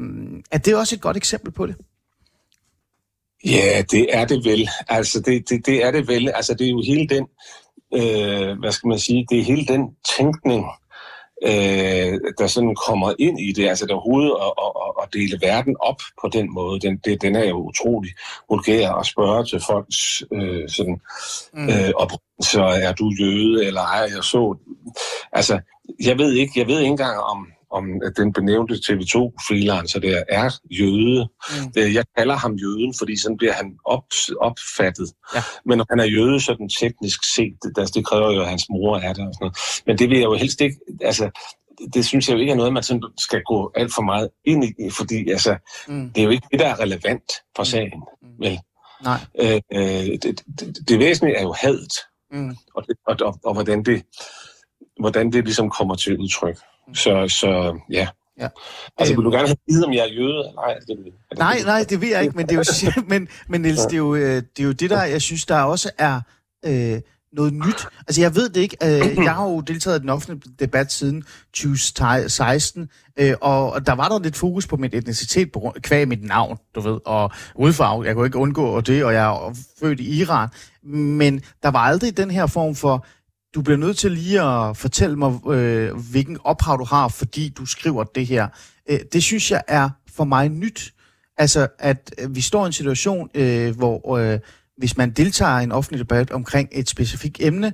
er 0.50 0.58
det 0.58 0.76
også 0.76 0.94
et 0.94 1.00
godt 1.00 1.16
eksempel 1.16 1.52
på 1.52 1.66
det? 1.66 1.76
Ja, 3.44 3.82
det 3.90 4.06
er 4.12 4.24
det 4.24 4.44
vel. 4.44 4.68
Altså, 4.88 5.20
det, 5.20 5.48
det, 5.48 5.66
det 5.66 5.84
er 5.84 5.90
det 5.90 6.08
vel. 6.08 6.28
Altså, 6.34 6.54
det 6.54 6.66
er 6.66 6.70
jo 6.70 6.82
hele 6.86 7.08
den, 7.08 7.26
øh, 7.94 8.58
hvad 8.58 8.72
skal 8.72 8.88
man 8.88 8.98
sige, 8.98 9.26
det 9.30 9.38
er 9.38 9.44
hele 9.44 9.66
den 9.66 9.82
tænkning, 10.18 10.64
øh, 11.44 12.20
der 12.38 12.46
sådan 12.46 12.76
kommer 12.88 13.12
ind 13.18 13.40
i 13.40 13.52
det. 13.52 13.68
Altså, 13.68 13.86
der 13.86 13.94
overhovedet 13.94 14.36
at, 14.40 14.52
at, 14.64 15.02
at 15.02 15.08
dele 15.12 15.38
verden 15.40 15.76
op 15.80 16.00
på 16.20 16.28
den 16.28 16.54
måde, 16.54 16.80
den, 16.80 16.96
det, 17.04 17.22
den 17.22 17.36
er 17.36 17.48
jo 17.48 17.56
utrolig 17.56 18.10
vulgær 18.50 18.90
at 18.92 19.06
spørge 19.06 19.44
til 19.44 19.60
folks 19.66 20.22
øh, 20.32 20.68
sådan, 20.68 21.00
Mm. 21.54 21.68
øh, 21.68 21.92
så 22.40 22.62
er 22.62 22.92
du 22.92 23.12
jøde, 23.20 23.66
eller 23.66 23.80
ej, 23.80 24.08
jeg 24.14 24.24
så... 24.24 24.56
Altså, 25.32 25.60
jeg 26.04 26.18
ved 26.18 26.32
ikke, 26.32 26.52
jeg 26.56 26.66
ved 26.66 26.78
ikke 26.78 26.90
engang 26.90 27.20
om, 27.20 27.46
om 27.72 27.84
at 28.06 28.12
den 28.16 28.32
benævnte 28.32 28.74
TV2-freelancer 28.74 29.98
der 30.00 30.22
er 30.28 30.50
jøde. 30.70 31.28
Mm. 31.50 31.72
Øh, 31.78 31.94
Jeg 31.94 32.04
kalder 32.16 32.36
ham 32.36 32.54
jøden, 32.54 32.94
fordi 32.98 33.20
sådan 33.20 33.36
bliver 33.36 33.52
han 33.52 33.76
op, 33.84 34.04
opfattet. 34.40 35.08
Ja. 35.34 35.42
Men 35.66 35.80
om 35.80 35.86
han 35.90 36.00
er 36.00 36.04
jøde, 36.04 36.40
sådan 36.40 36.68
teknisk 36.68 37.34
set, 37.34 37.54
det, 37.62 37.72
altså, 37.78 37.92
det 37.96 38.06
kræver 38.06 38.32
jo, 38.32 38.40
at 38.42 38.48
hans 38.48 38.64
mor 38.70 38.96
er 38.96 39.12
der 39.12 39.26
og 39.28 39.34
sådan 39.34 39.36
noget. 39.40 39.56
Men 39.86 39.98
det 39.98 40.08
vil 40.10 40.18
jeg 40.18 40.24
jo 40.24 40.34
helst 40.34 40.60
ikke... 40.60 40.76
Altså, 41.00 41.30
det, 41.94 42.04
synes 42.06 42.28
jeg 42.28 42.34
jo 42.34 42.40
ikke 42.40 42.52
er 42.52 42.56
noget, 42.56 42.72
man 42.72 42.82
sådan 42.82 43.02
skal 43.18 43.42
gå 43.46 43.72
alt 43.74 43.94
for 43.94 44.02
meget 44.02 44.28
ind 44.44 44.64
i, 44.64 44.90
fordi 44.90 45.30
altså, 45.30 45.56
Mm. 45.88 46.10
det 46.10 46.20
er 46.20 46.24
jo 46.24 46.30
ikke 46.30 46.46
det, 46.52 46.60
der 46.60 46.66
er 46.66 46.80
relevant 46.80 47.32
for 47.56 47.64
sagen. 47.64 48.02
Mm. 48.22 48.28
Vel? 48.38 48.58
Nej. 49.04 49.18
Øh, 49.40 49.60
øh, 49.74 50.06
det, 50.22 50.42
det, 50.60 50.88
det 50.88 50.98
væsentlige 50.98 51.36
er 51.36 51.42
jo 51.42 51.52
hadet, 51.52 51.92
Mm. 52.32 52.56
og, 52.74 52.84
det, 52.86 52.96
og, 53.06 53.16
og, 53.22 53.38
og 53.44 53.54
hvordan, 53.54 53.82
det, 53.84 54.02
hvordan 55.00 55.32
det 55.32 55.44
ligesom 55.44 55.70
kommer 55.70 55.94
til 55.94 56.18
udtryk. 56.18 56.58
Så, 56.94 57.28
så 57.28 57.78
ja. 57.90 58.08
Ja. 58.40 58.48
Altså, 58.98 59.14
Øhm. 59.14 59.18
vil 59.18 59.24
du 59.24 59.30
gerne 59.30 59.48
have 59.48 59.56
vide, 59.68 59.84
om 59.86 59.92
jeg 59.92 60.00
er 60.00 60.12
jøde? 60.12 60.38
eller 60.38 60.52
Nej, 60.54 60.74
det, 60.74 60.90
er 60.90 61.02
det, 61.30 61.38
Nej, 61.38 61.58
nej, 61.66 61.84
det 61.90 62.00
ved 62.00 62.08
jeg 62.08 62.22
ikke, 62.22 62.36
men 62.36 62.46
det 62.48 62.52
er 62.58 62.92
jo, 62.96 63.02
men, 63.12 63.28
men 63.48 63.60
Niels, 63.62 63.80
det 63.80 63.92
er, 63.92 63.96
jo, 63.96 64.14
øh, 64.14 64.42
det 64.56 64.60
er 64.60 64.64
jo 64.64 64.72
det, 64.72 64.90
der 64.90 65.02
jeg 65.02 65.22
synes, 65.22 65.46
der 65.46 65.60
også 65.60 65.90
er 65.98 66.20
øh, 66.64 67.00
noget 67.32 67.52
nyt. 67.52 67.86
Altså, 68.08 68.20
jeg 68.20 68.34
ved 68.34 68.48
det 68.48 68.60
ikke. 68.60 68.76
Øh, 68.84 69.24
jeg 69.24 69.34
har 69.34 69.44
jo 69.48 69.60
deltaget 69.60 69.98
i 69.98 70.00
den 70.00 70.08
offentlige 70.08 70.54
debat 70.60 70.92
siden 70.92 71.24
2016, 71.54 72.88
øh, 73.16 73.34
og, 73.40 73.72
og 73.72 73.86
der 73.86 73.92
var 73.92 74.08
der 74.08 74.18
lidt 74.18 74.36
fokus 74.36 74.66
på 74.66 74.76
min 74.76 74.90
etnicitet 74.94 75.52
på 75.52 75.58
grund 75.60 75.80
kvæg 75.80 76.08
mit 76.08 76.24
navn, 76.24 76.58
du 76.74 76.80
ved, 76.80 76.98
og 77.04 77.30
udfarve. 77.54 78.04
Jeg 78.04 78.14
kunne 78.14 78.26
ikke 78.26 78.38
undgå 78.38 78.80
det, 78.80 79.04
og 79.04 79.14
jeg 79.14 79.24
er 79.24 79.56
født 79.80 80.00
i 80.00 80.20
Iran. 80.20 80.48
Men 80.82 81.42
der 81.62 81.68
var 81.68 81.78
aldrig 81.80 82.16
den 82.16 82.30
her 82.30 82.46
form 82.46 82.74
for, 82.74 83.06
du 83.54 83.62
bliver 83.62 83.76
nødt 83.76 83.98
til 83.98 84.12
lige 84.12 84.42
at 84.42 84.76
fortælle 84.76 85.16
mig, 85.16 85.46
øh, 85.46 85.96
hvilken 86.10 86.38
ophav 86.44 86.78
du 86.78 86.84
har, 86.84 87.08
fordi 87.08 87.48
du 87.48 87.66
skriver 87.66 88.04
det 88.04 88.26
her. 88.26 88.48
Øh, 88.90 89.00
det 89.12 89.22
synes 89.22 89.50
jeg 89.50 89.62
er 89.68 89.90
for 90.10 90.24
mig 90.24 90.48
nyt. 90.48 90.94
Altså, 91.38 91.68
at 91.78 92.14
øh, 92.18 92.34
vi 92.34 92.40
står 92.40 92.64
i 92.64 92.66
en 92.66 92.72
situation, 92.72 93.30
øh, 93.34 93.76
hvor 93.76 94.16
øh, 94.16 94.38
hvis 94.78 94.96
man 94.96 95.10
deltager 95.10 95.60
i 95.60 95.64
en 95.64 95.72
offentlig 95.72 95.98
debat 95.98 96.30
omkring 96.30 96.68
et 96.72 96.88
specifikt 96.88 97.36
emne, 97.40 97.72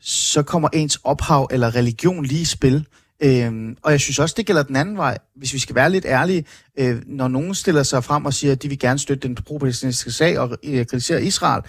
så 0.00 0.42
kommer 0.42 0.68
ens 0.72 0.98
ophav 1.04 1.48
eller 1.50 1.74
religion 1.74 2.24
lige 2.24 2.40
i 2.40 2.44
spil. 2.44 2.86
Øhm, 3.20 3.76
og 3.82 3.92
jeg 3.92 4.00
synes 4.00 4.18
også, 4.18 4.34
det 4.36 4.46
gælder 4.46 4.62
den 4.62 4.76
anden 4.76 4.96
vej. 4.96 5.18
Hvis 5.36 5.52
vi 5.52 5.58
skal 5.58 5.74
være 5.74 5.90
lidt 5.90 6.04
ærlige, 6.04 6.44
øh, 6.78 7.02
når 7.06 7.28
nogen 7.28 7.54
stiller 7.54 7.82
sig 7.82 8.04
frem 8.04 8.24
og 8.24 8.34
siger, 8.34 8.52
at 8.52 8.62
de 8.62 8.68
vil 8.68 8.78
gerne 8.78 8.98
støtte 8.98 9.28
den 9.28 9.34
pro-palæstinensiske 9.34 10.10
sag 10.10 10.38
og 10.38 10.58
øh, 10.64 10.86
kritisere 10.86 11.24
Israel, 11.24 11.62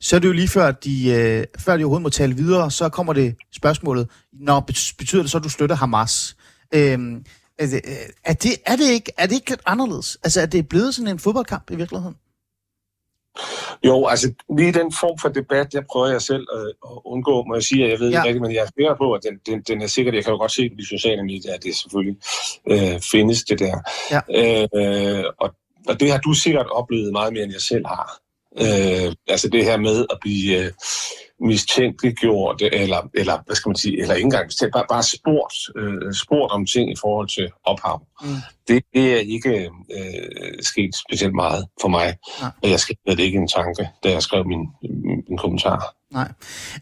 så 0.00 0.16
er 0.16 0.20
det 0.20 0.28
jo 0.28 0.32
lige 0.32 0.48
før, 0.48 0.66
at 0.66 0.84
de, 0.84 1.10
øh, 1.10 1.44
før 1.58 1.76
de 1.76 1.84
overhovedet 1.84 2.02
må 2.02 2.08
tale 2.08 2.36
videre, 2.36 2.70
så 2.70 2.88
kommer 2.88 3.12
det 3.12 3.34
spørgsmålet, 3.52 4.08
når 4.32 4.60
betyder 4.98 5.22
det 5.22 5.30
så, 5.30 5.38
at 5.38 5.44
du 5.44 5.48
støtter 5.48 5.76
Hamas? 5.76 6.36
Øhm, 6.74 7.24
er, 7.58 7.66
det, 7.66 7.80
øh, 7.84 7.92
er, 8.24 8.32
det, 8.32 8.52
er, 8.66 8.76
det 8.76 8.90
ikke, 8.90 9.12
er 9.18 9.26
det 9.26 9.34
ikke 9.34 9.50
lidt 9.50 9.62
anderledes? 9.66 10.18
Altså, 10.24 10.40
er 10.40 10.46
det 10.46 10.68
blevet 10.68 10.94
sådan 10.94 11.08
en 11.08 11.18
fodboldkamp 11.18 11.70
i 11.70 11.76
virkeligheden? 11.76 12.14
Jo, 13.86 14.06
altså 14.06 14.32
lige 14.58 14.72
den 14.72 14.92
form 15.00 15.18
for 15.18 15.28
debat, 15.28 15.74
jeg 15.74 15.82
prøver 15.90 16.08
jeg 16.10 16.22
selv 16.22 16.46
øh, 16.56 16.66
at 16.90 16.98
undgå, 17.04 17.44
må 17.44 17.54
jeg 17.54 17.62
sige, 17.62 17.84
at 17.84 17.90
jeg 17.90 17.98
ved 18.00 18.10
Ja. 18.10 18.16
ikke 18.16 18.28
rigtigt, 18.28 18.42
men 18.42 18.52
jeg 18.54 18.62
er 18.62 18.70
sikker 18.76 18.94
på, 18.94 19.12
at 19.12 19.20
den, 19.22 19.34
den, 19.46 19.62
den 19.68 19.82
er 19.82 19.86
sikkert, 19.86 20.14
jeg 20.14 20.24
kan 20.24 20.32
jo 20.32 20.38
godt 20.38 20.52
se 20.52 20.68
på 20.68 20.74
de 20.78 20.86
sociale 20.86 21.22
medier, 21.22 21.54
at 21.54 21.62
det 21.62 21.76
selvfølgelig 21.76 22.16
øh, 22.70 23.00
findes 23.00 23.42
det 23.44 23.58
der. 23.58 23.76
Ja. 24.14 24.20
Øh, 24.40 25.24
og, 25.40 25.54
og 25.88 26.00
det 26.00 26.10
har 26.12 26.18
du 26.18 26.32
sikkert 26.32 26.66
oplevet 26.70 27.12
meget 27.12 27.32
mere, 27.32 27.42
end 27.42 27.52
jeg 27.52 27.60
selv 27.60 27.86
har. 27.86 28.18
Øh, 28.60 29.14
altså 29.28 29.48
det 29.48 29.64
her 29.64 29.76
med 29.76 30.06
at 30.10 30.18
blive, 30.20 30.58
øh, 30.58 30.70
mistænkeliggjort, 31.42 32.62
eller, 32.62 33.10
eller 33.14 33.38
hvad 33.46 33.56
skal 33.56 33.68
man 33.68 33.76
sige, 33.76 34.00
eller 34.00 34.14
ikke 34.14 34.24
engang 34.24 34.46
mistænkt, 34.46 34.72
bare, 34.72 34.84
bare 34.88 35.02
spurgt, 35.02 35.54
øh, 35.76 36.14
spurgt 36.14 36.52
om 36.52 36.66
ting 36.66 36.92
i 36.92 36.96
forhold 37.00 37.28
til 37.28 37.48
ophav. 37.64 38.06
Mm. 38.22 38.28
Det, 38.68 38.84
det 38.94 39.12
er 39.12 39.18
ikke 39.18 39.70
øh, 39.96 40.62
sket 40.62 40.90
specielt 41.08 41.34
meget 41.34 41.66
for 41.80 41.88
mig, 41.88 42.16
Nej. 42.40 42.50
og 42.62 42.70
jeg 42.70 42.80
skrev 42.80 42.96
det 43.06 43.20
ikke 43.20 43.38
en 43.38 43.48
tanke, 43.48 43.88
da 44.04 44.10
jeg 44.10 44.22
skrev 44.22 44.46
min, 44.46 44.66
min 45.28 45.38
kommentar. 45.38 45.94
Nej, 46.12 46.32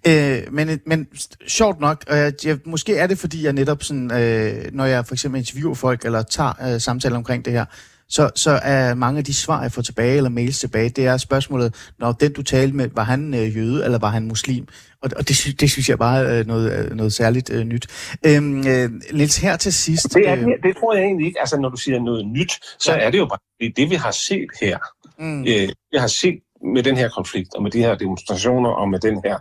øh, 0.07 0.53
men, 0.53 0.81
men 0.87 1.09
sjovt 1.49 1.81
nok, 1.81 2.05
og 2.09 2.17
jeg, 2.17 2.33
jeg, 2.45 2.59
måske 2.67 2.97
er 2.97 3.07
det 3.07 3.19
fordi, 3.19 3.45
jeg 3.45 3.53
netop 3.53 3.83
sådan, 3.83 4.13
øh, 4.13 4.73
når 4.73 4.85
jeg 4.85 5.07
for 5.07 5.15
eksempel 5.15 5.39
interviewer 5.39 5.75
folk, 5.75 6.05
eller 6.05 6.23
tager 6.23 6.75
øh, 6.75 6.81
samtaler 6.81 7.17
omkring 7.17 7.45
det 7.45 7.53
her, 7.53 7.65
så, 8.11 8.31
så 8.35 8.61
er 8.63 8.95
mange 8.95 9.19
af 9.19 9.25
de 9.25 9.35
svar, 9.35 9.63
jeg 9.63 9.73
får 9.73 9.83
tilbage, 9.83 10.17
eller 10.17 10.31
mails 10.31 10.61
tilbage, 10.61 10.89
det 10.89 11.07
er 11.07 11.17
spørgsmålet, 11.17 11.93
når 11.99 12.13
den 12.13 12.33
du 12.33 12.43
talte 12.43 12.77
med, 12.77 12.91
var 12.95 13.03
han 13.03 13.35
øh, 13.35 13.57
jøde, 13.57 13.85
eller 13.85 13.99
var 13.99 14.09
han 14.09 14.29
muslim? 14.29 14.69
Og, 15.03 15.11
og 15.17 15.29
det, 15.29 15.61
det 15.61 15.71
synes 15.71 15.89
jeg 15.89 15.99
bare 15.99 16.25
er 16.25 16.45
noget, 16.45 16.85
øh, 16.85 16.97
noget 16.97 17.13
særligt 17.13 17.51
øh, 17.51 17.65
nyt. 17.65 17.87
Øhm, 18.27 18.59
øh, 18.59 18.91
Niels, 19.13 19.37
her 19.37 19.57
til 19.57 19.73
sidst... 19.73 20.15
Det, 20.15 20.29
er, 20.29 20.33
øh, 20.33 20.45
det 20.63 20.77
tror 20.77 20.95
jeg 20.95 21.05
egentlig 21.05 21.27
ikke. 21.27 21.41
Altså, 21.41 21.61
når 21.61 21.69
du 21.69 21.77
siger 21.77 22.01
noget 22.01 22.27
nyt, 22.27 22.53
så 22.79 22.93
ja. 22.93 22.99
er 22.99 23.11
det 23.11 23.19
jo 23.19 23.27
bare 23.27 23.39
det, 23.61 23.77
det 23.77 23.91
vi 23.91 23.95
har 23.95 24.11
set 24.11 24.49
her. 24.61 24.79
Mm. 25.19 25.41
Øh, 25.41 25.69
vi 25.93 25.99
har 25.99 26.07
set 26.07 26.39
med 26.75 26.83
den 26.83 26.97
her 26.97 27.09
konflikt, 27.09 27.55
og 27.55 27.63
med 27.63 27.71
de 27.71 27.79
her 27.79 27.95
demonstrationer, 27.95 28.71
og 28.71 28.89
med 28.89 29.01
den 29.01 29.21
her, 29.25 29.39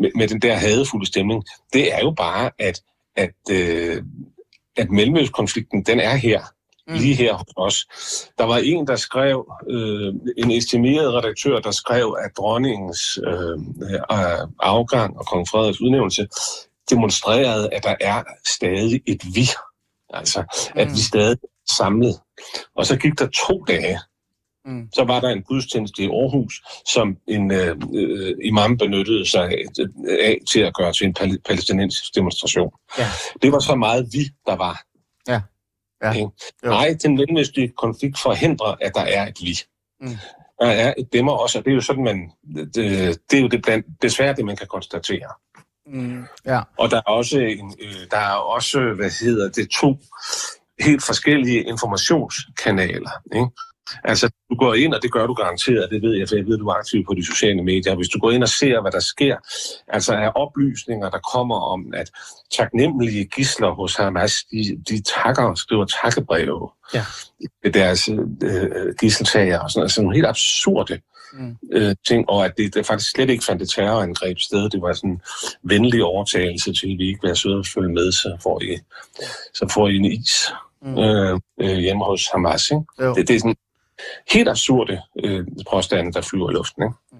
med, 0.00 0.10
med 0.14 0.28
den 0.28 0.42
der 0.42 0.54
hadefulde 0.54 1.06
stemning, 1.06 1.44
det 1.72 1.94
er 1.94 1.98
jo 2.00 2.10
bare, 2.10 2.50
at, 2.58 2.80
at, 3.16 3.34
øh, 3.50 4.02
at 4.76 4.90
Mellemøstkonflikten, 4.90 5.82
den 5.82 6.00
er 6.00 6.14
her 6.14 6.40
mm. 6.92 6.98
lige 6.98 7.14
her 7.14 7.34
hos 7.34 7.52
os. 7.56 7.86
Der 8.38 8.44
var 8.44 8.56
en, 8.56 8.86
der 8.86 8.96
skrev, 8.96 9.52
øh, 9.68 10.14
en 10.38 10.50
estimeret 10.50 11.14
redaktør, 11.14 11.60
der 11.60 11.70
skrev, 11.70 12.16
at 12.24 12.30
dronningens 12.36 13.18
øh, 13.26 13.58
afgang 14.60 15.18
og 15.18 15.26
kong 15.26 15.48
Frederiks 15.48 15.80
udnævnelse 15.80 16.26
demonstrerede, 16.90 17.74
at 17.74 17.84
der 17.84 17.94
er 18.00 18.22
stadig 18.46 19.00
et 19.06 19.22
vi. 19.34 19.48
Altså, 20.10 20.70
at 20.74 20.88
mm. 20.88 20.94
vi 20.94 21.00
stadig 21.00 21.38
er 21.42 21.74
samlet. 21.76 22.20
Og 22.76 22.86
så 22.86 22.96
gik 22.96 23.18
der 23.18 23.26
to 23.26 23.64
dage, 23.68 23.98
Mm. 24.64 24.88
Så 24.94 25.04
var 25.04 25.20
der 25.20 25.28
en 25.28 25.42
gudstjeneste 25.42 26.02
i 26.02 26.06
Aarhus, 26.06 26.62
som 26.86 27.16
en 27.28 27.52
øh, 27.52 27.76
øh, 27.94 28.34
imam 28.44 28.78
benyttede 28.78 29.26
sig 29.26 29.44
af, 29.44 29.64
af 30.20 30.38
til 30.50 30.60
at 30.60 30.74
gøre 30.74 30.92
til 30.92 31.06
en 31.06 31.14
palæstinensisk 31.44 32.14
demonstration. 32.14 32.72
Ja. 32.98 33.08
Det 33.42 33.52
var 33.52 33.58
så 33.58 33.74
meget 33.74 34.08
vi, 34.12 34.24
der 34.46 34.56
var. 34.56 34.82
Ja. 36.02 36.12
Ja. 36.12 36.24
Okay. 36.24 36.30
Nej, 36.64 36.96
den 37.02 37.16
mellemøstlige 37.16 37.72
konflikt 37.78 38.18
forhindrer, 38.18 38.76
at 38.80 38.94
der 38.94 39.00
er 39.00 39.26
et 39.26 39.40
vi. 39.40 39.56
Mm. 40.00 40.16
Der 40.60 40.66
er 40.66 40.94
et 40.98 41.12
demmer 41.12 41.32
også, 41.32 41.58
og 41.58 41.64
det 41.64 41.70
er 41.70 41.74
jo 41.74 41.80
sådan, 41.80 42.04
man, 42.04 42.30
det, 42.54 42.74
det 43.30 43.36
er 43.36 43.40
jo 43.40 43.48
det 43.48 43.62
blandt, 43.62 43.86
desværre 44.02 44.36
det, 44.36 44.44
man 44.44 44.56
kan 44.56 44.66
konstatere. 44.66 45.28
Mm. 45.86 46.24
Ja. 46.46 46.60
Og 46.78 46.90
der 46.90 46.96
er 46.96 47.10
også, 47.10 47.38
en, 47.40 47.74
øh, 47.80 48.06
der 48.10 48.16
er 48.16 48.34
også, 48.34 48.80
hvad 48.96 49.10
hedder 49.20 49.50
det, 49.50 49.70
to 49.70 49.96
helt 50.80 51.04
forskellige 51.04 51.62
informationskanaler. 51.62 53.10
Ikke? 53.34 53.46
Altså, 54.04 54.30
du 54.50 54.54
går 54.54 54.74
ind, 54.74 54.94
og 54.94 55.02
det 55.02 55.12
gør 55.12 55.26
du 55.26 55.34
garanteret, 55.34 55.90
det 55.90 56.02
ved 56.02 56.16
jeg, 56.18 56.28
for 56.28 56.36
jeg 56.36 56.46
ved, 56.46 56.58
du 56.58 56.68
er 56.68 56.74
aktiv 56.74 57.04
på 57.04 57.14
de 57.14 57.26
sociale 57.26 57.62
medier. 57.62 57.94
Hvis 57.94 58.08
du 58.08 58.18
går 58.18 58.30
ind 58.30 58.42
og 58.42 58.48
ser, 58.48 58.80
hvad 58.80 58.92
der 58.92 59.00
sker, 59.00 59.36
altså 59.88 60.14
er 60.14 60.28
oplysninger, 60.28 61.10
der 61.10 61.18
kommer 61.32 61.56
om, 61.56 61.92
at 61.94 62.10
taknemmelige 62.50 63.24
gisler 63.24 63.70
hos 63.70 63.96
Hamas, 63.96 64.34
de, 64.50 64.82
de 64.88 65.02
takker 65.02 65.42
og 65.42 65.58
skriver 65.58 65.84
takkebreve 65.84 66.70
ja. 66.94 67.04
ved 67.62 67.72
deres 67.72 68.08
øh, 68.42 68.94
gisseltager 69.00 69.58
og 69.58 69.70
sådan, 69.70 69.82
altså 69.82 70.02
nogle 70.02 70.16
helt 70.16 70.26
absurde 70.26 71.00
mm. 71.32 71.56
øh, 71.72 71.96
ting, 72.06 72.28
og 72.28 72.44
at 72.44 72.52
det, 72.56 72.74
det 72.74 72.86
faktisk 72.86 73.10
slet 73.10 73.30
ikke 73.30 73.44
fandt 73.44 73.62
et 73.62 73.68
terrorangreb 73.68 74.38
sted. 74.38 74.70
Det 74.70 74.82
var 74.82 74.92
sådan 74.92 75.10
en 75.10 75.20
venlig 75.62 76.04
overtagelse 76.04 76.72
til, 76.72 76.92
at 76.92 76.98
vi 76.98 77.08
ikke 77.08 77.22
være 77.22 77.36
søde 77.36 77.58
og 77.58 77.66
følge 77.66 77.92
med, 77.92 78.12
så 78.12 78.36
får 78.42 78.62
I, 78.62 78.78
så 79.54 79.68
får 79.74 79.88
I 79.88 79.96
en 79.96 80.04
is. 80.04 80.52
Mm. 80.82 80.98
Øh, 80.98 81.40
øh, 81.60 81.76
hjemme 81.78 82.04
hos 82.04 82.28
Hamas. 82.32 82.70
Ikke? 82.70 83.14
Det, 83.14 83.28
det 83.28 83.36
er 83.36 83.40
sådan 83.40 83.56
helt 84.32 84.48
absurde 84.48 85.00
øh, 85.24 85.46
påstande, 85.70 86.12
der 86.12 86.20
flyver 86.20 86.50
i 86.50 86.52
luften. 86.52 86.82
Ikke? 86.82 86.94
Mm. 87.12 87.18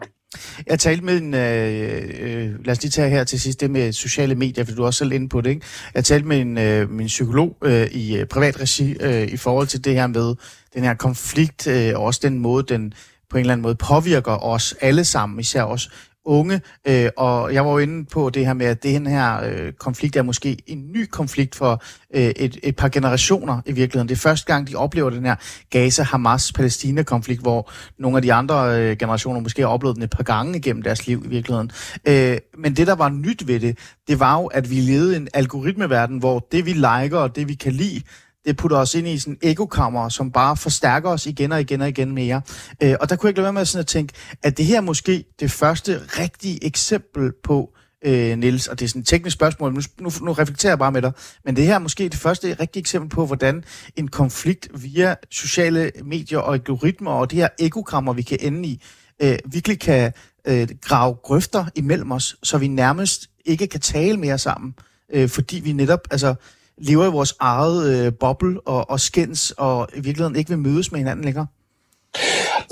Jeg 0.66 0.78
talte 0.78 1.04
med 1.04 1.18
en, 1.18 1.34
øh, 1.34 2.02
øh, 2.20 2.64
lad 2.64 2.72
os 2.72 2.82
lige 2.82 2.90
tage 2.90 3.10
her 3.10 3.24
til 3.24 3.40
sidst 3.40 3.60
det 3.60 3.70
med 3.70 3.92
sociale 3.92 4.34
medier, 4.34 4.64
for 4.64 4.74
du 4.74 4.82
er 4.82 4.86
også 4.86 4.98
selv 4.98 5.12
inde 5.12 5.28
på 5.28 5.40
det, 5.40 5.50
ikke? 5.50 5.66
Jeg 5.94 6.04
talte 6.04 6.28
med 6.28 6.40
en, 6.40 6.58
øh, 6.58 6.90
min 6.90 7.06
psykolog 7.06 7.56
øh, 7.64 7.86
i 7.86 8.16
øh, 8.16 8.26
privat 8.26 8.60
regi 8.60 8.96
øh, 9.00 9.28
i 9.28 9.36
forhold 9.36 9.66
til 9.66 9.84
det 9.84 9.94
her 9.94 10.06
med 10.06 10.34
den 10.74 10.84
her 10.84 10.94
konflikt, 10.94 11.66
øh, 11.66 11.92
og 11.94 12.04
også 12.04 12.20
den 12.22 12.38
måde, 12.38 12.62
den 12.62 12.94
på 13.30 13.36
en 13.36 13.40
eller 13.40 13.52
anden 13.52 13.62
måde 13.62 13.74
påvirker 13.74 14.44
os 14.44 14.74
alle 14.80 15.04
sammen, 15.04 15.40
især 15.40 15.62
os 15.62 15.90
unge, 16.24 16.60
øh, 16.88 17.10
og 17.16 17.54
jeg 17.54 17.64
var 17.64 17.72
jo 17.72 17.78
inde 17.78 18.04
på 18.04 18.30
det 18.30 18.46
her 18.46 18.54
med, 18.54 18.66
at 18.66 18.82
det 18.82 19.08
her 19.08 19.44
øh, 19.44 19.72
konflikt 19.72 20.16
er 20.16 20.22
måske 20.22 20.56
en 20.66 20.92
ny 20.92 21.06
konflikt 21.06 21.54
for 21.54 21.82
øh, 22.14 22.22
et, 22.22 22.58
et 22.62 22.76
par 22.76 22.88
generationer 22.88 23.60
i 23.66 23.72
virkeligheden. 23.72 24.08
Det 24.08 24.14
er 24.14 24.20
første 24.20 24.52
gang, 24.52 24.68
de 24.68 24.74
oplever 24.74 25.10
den 25.10 25.24
her 25.24 25.36
Gaza-Hamas-Palæstina-konflikt, 25.70 27.40
hvor 27.40 27.70
nogle 27.98 28.16
af 28.16 28.22
de 28.22 28.32
andre 28.32 28.80
øh, 28.80 28.96
generationer 28.96 29.40
måske 29.40 29.62
har 29.62 29.68
oplevet 29.68 29.96
den 29.96 30.04
et 30.04 30.10
par 30.10 30.22
gange 30.22 30.58
igennem 30.58 30.82
deres 30.82 31.06
liv 31.06 31.22
i 31.24 31.28
virkeligheden. 31.28 31.70
Øh, 32.08 32.38
men 32.58 32.76
det, 32.76 32.86
der 32.86 32.94
var 32.94 33.08
nyt 33.08 33.46
ved 33.46 33.60
det, 33.60 33.78
det 34.08 34.20
var 34.20 34.40
jo, 34.40 34.46
at 34.46 34.70
vi 34.70 34.74
levede 34.74 35.14
i 35.14 35.16
en 35.16 35.28
algoritmeverden, 35.34 36.18
hvor 36.18 36.46
det, 36.52 36.66
vi 36.66 36.72
liker 36.72 37.18
og 37.18 37.36
det, 37.36 37.48
vi 37.48 37.54
kan 37.54 37.72
lide, 37.72 38.02
det 38.46 38.56
putter 38.56 38.76
os 38.76 38.94
ind 38.94 39.08
i 39.08 39.18
sådan 39.18 39.38
ekokammer, 39.42 40.08
som 40.08 40.32
bare 40.32 40.56
forstærker 40.56 41.10
os 41.10 41.26
igen 41.26 41.52
og 41.52 41.60
igen 41.60 41.80
og 41.80 41.88
igen 41.88 42.12
mere. 42.12 42.42
Øh, 42.82 42.94
og 43.00 43.08
der 43.08 43.16
kunne 43.16 43.26
jeg 43.26 43.30
ikke 43.30 43.38
lade 43.38 43.44
være 43.44 43.52
med 43.52 43.64
sådan 43.64 43.80
at 43.80 43.86
tænke, 43.86 44.12
at 44.42 44.58
det 44.58 44.66
her 44.66 44.76
er 44.76 44.80
måske 44.80 45.24
det 45.40 45.50
første 45.50 46.00
rigtige 46.18 46.64
eksempel 46.64 47.32
på, 47.44 47.70
øh, 48.04 48.38
Niels, 48.38 48.66
og 48.66 48.78
det 48.78 48.84
er 48.84 48.88
sådan 48.88 49.02
et 49.02 49.08
teknisk 49.08 49.34
spørgsmål, 49.34 49.74
nu, 49.74 49.80
nu, 50.00 50.10
nu 50.22 50.32
reflekterer 50.32 50.70
jeg 50.70 50.78
bare 50.78 50.92
med 50.92 51.02
dig, 51.02 51.12
men 51.44 51.56
det 51.56 51.64
her 51.64 51.74
er 51.74 51.78
måske 51.78 52.04
det 52.04 52.14
første 52.14 52.56
rigtige 52.60 52.80
eksempel 52.80 53.10
på, 53.10 53.26
hvordan 53.26 53.64
en 53.96 54.08
konflikt 54.08 54.68
via 54.74 55.14
sociale 55.30 55.92
medier 56.04 56.38
og 56.38 56.54
algoritmer 56.54 57.10
og 57.10 57.30
det 57.30 57.38
her 57.38 57.48
ekokammer, 57.58 58.12
vi 58.12 58.22
kan 58.22 58.38
ende 58.40 58.68
i, 58.68 58.82
øh, 59.22 59.38
virkelig 59.46 59.80
kan 59.80 60.12
øh, 60.46 60.68
grave 60.80 61.14
grøfter 61.14 61.64
imellem 61.74 62.12
os, 62.12 62.36
så 62.42 62.58
vi 62.58 62.68
nærmest 62.68 63.30
ikke 63.44 63.66
kan 63.66 63.80
tale 63.80 64.16
mere 64.16 64.38
sammen, 64.38 64.74
øh, 65.12 65.28
fordi 65.28 65.60
vi 65.60 65.72
netop, 65.72 66.00
altså, 66.10 66.34
lever 66.82 67.06
i 67.06 67.10
vores 67.10 67.34
eget 67.40 68.06
øh, 68.06 68.12
boble 68.20 68.60
og, 68.60 68.90
og 68.90 69.00
skændes, 69.00 69.50
og 69.50 69.88
i 69.94 70.00
virkeligheden 70.00 70.36
ikke 70.36 70.48
vil 70.48 70.58
mødes 70.58 70.92
med 70.92 70.98
hinanden 70.98 71.24
længere? 71.24 71.46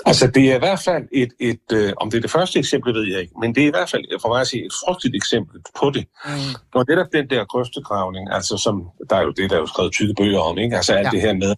Altså, 0.07 0.27
det 0.27 0.51
er 0.51 0.55
i 0.55 0.59
hvert 0.59 0.81
fald 0.81 1.05
et, 1.13 1.33
et 1.41 1.73
øh, 1.73 1.93
om 1.97 2.11
det 2.11 2.17
er 2.17 2.21
det 2.21 2.31
første 2.31 2.59
eksempel, 2.59 2.95
ved 2.95 3.07
jeg 3.13 3.21
ikke, 3.21 3.33
men 3.41 3.55
det 3.55 3.63
er 3.63 3.67
i 3.67 3.71
hvert 3.71 3.91
fald, 3.91 4.05
for 4.23 4.29
mig 4.29 4.41
at 4.41 4.47
sige, 4.47 4.67
et 4.67 4.73
frygteligt 4.85 5.17
eksempel 5.17 5.61
på 5.81 5.91
det. 5.91 6.05
Mm. 6.27 6.33
Og 6.75 6.87
det 6.87 6.99
er 6.99 7.05
den 7.05 7.31
der 7.31 7.45
grøftegravning, 7.45 8.33
altså 8.33 8.57
som, 8.57 8.89
der 9.11 9.17
er 9.17 9.23
jo 9.23 9.31
det, 9.31 9.51
der 9.51 9.57
er 9.57 9.61
jo 9.61 9.67
skrevet 9.67 9.93
tykke 9.93 10.15
bøger 10.15 10.41
om, 10.41 10.59
ikke? 10.59 10.77
Altså 10.77 10.93
alt 10.93 11.07
ja. 11.07 11.11
det 11.11 11.21
her 11.21 11.35
med, 11.35 11.55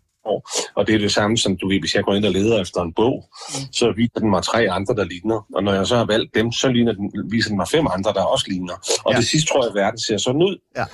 og 0.75 0.87
det 0.87 0.95
er 0.95 0.99
det 0.99 1.13
samme 1.13 1.39
som, 1.39 1.57
du 1.57 1.69
ved, 1.69 1.81
hvis 1.81 1.95
jeg 1.95 2.05
går 2.05 2.15
ind 2.15 2.25
og 2.25 2.33
leder 2.33 2.61
efter 2.61 2.81
en 2.83 2.93
bog, 2.93 3.29
mm. 3.49 3.73
så 3.73 3.93
viser 3.97 4.21
den 4.21 4.31
mig 4.31 4.43
tre 4.43 4.71
andre, 4.71 4.95
der 4.95 5.05
ligner. 5.05 5.47
Og 5.55 5.65
når 5.65 5.73
jeg 5.73 5.87
så 5.87 5.97
har 5.97 6.05
valgt 6.05 6.35
dem, 6.35 6.53
så 6.53 6.69
ligner 6.69 6.93
den, 6.93 7.13
viser 7.31 7.49
den 7.49 7.57
mig 7.57 7.69
fem 7.69 7.87
andre, 7.91 8.13
der 8.13 8.23
også 8.23 8.47
ligner. 8.49 8.75
Og 9.05 9.13
ja. 9.13 9.19
det 9.19 9.29
sidste 9.29 9.53
tror 9.53 9.63
jeg, 9.63 9.71
at 9.71 9.75
verden 9.75 9.99
ser 9.99 10.17
sådan 10.17 10.43
ud. 10.43 10.57
Ja. 10.77 10.85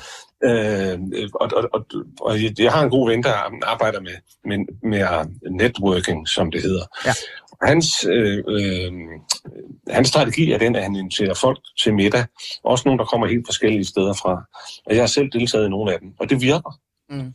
Øh, 0.44 0.98
og, 1.34 1.50
og, 1.56 1.68
og, 1.72 1.86
og 2.20 2.36
jeg 2.58 2.72
har 2.72 2.82
en 2.82 2.90
god 2.90 3.10
ven, 3.10 3.22
der 3.22 3.34
arbejder 3.62 4.00
med, 4.00 4.16
med, 4.44 4.58
med 4.82 5.04
networking, 5.50 6.28
som 6.28 6.50
det 6.50 6.62
hedder. 6.62 6.84
Ja. 7.06 7.12
Hans, 7.62 8.04
øh, 8.04 8.44
øh, 8.48 8.92
hans 9.90 10.08
strategi 10.08 10.52
er 10.52 10.58
den, 10.58 10.76
at 10.76 10.82
han 10.82 10.96
inviterer 10.96 11.34
folk 11.34 11.58
til 11.82 11.94
middag. 11.94 12.24
Også 12.62 12.82
nogle, 12.86 12.98
der 12.98 13.04
kommer 13.04 13.26
helt 13.26 13.46
forskellige 13.46 13.84
steder 13.84 14.12
fra. 14.12 14.44
Og 14.86 14.94
jeg 14.94 15.02
har 15.02 15.06
selv 15.06 15.28
deltaget 15.32 15.66
i 15.66 15.70
nogle 15.70 15.92
af 15.92 15.98
dem, 16.00 16.12
og 16.20 16.30
det 16.30 16.42
virker. 16.42 16.80
Mm. 17.10 17.34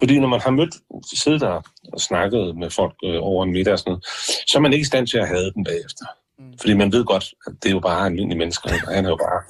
Fordi 0.00 0.18
når 0.18 0.28
man 0.28 0.40
har 0.40 0.50
mødt, 0.50 0.74
siddet 1.14 1.40
der 1.40 1.60
og 1.92 2.00
snakket 2.00 2.56
med 2.56 2.70
folk 2.70 2.94
øh, 3.04 3.18
over 3.20 3.44
en 3.44 3.52
middag 3.52 3.72
og 3.72 3.78
sådan 3.78 3.90
noget, 3.90 4.04
så 4.46 4.58
er 4.58 4.60
man 4.60 4.72
ikke 4.72 4.82
i 4.82 4.92
stand 4.92 5.06
til 5.06 5.18
at 5.18 5.28
have 5.28 5.52
dem 5.54 5.64
bagefter. 5.64 6.06
Mm. 6.42 6.58
Fordi 6.60 6.74
man 6.74 6.92
ved 6.92 7.04
godt, 7.04 7.34
at 7.46 7.52
det 7.62 7.68
er 7.68 7.72
jo 7.72 7.80
bare 7.80 8.06
almindelige 8.06 8.38
mennesker. 8.38 8.70
Han 8.94 9.04
er 9.04 9.08
jo 9.08 9.16
bare... 9.16 9.42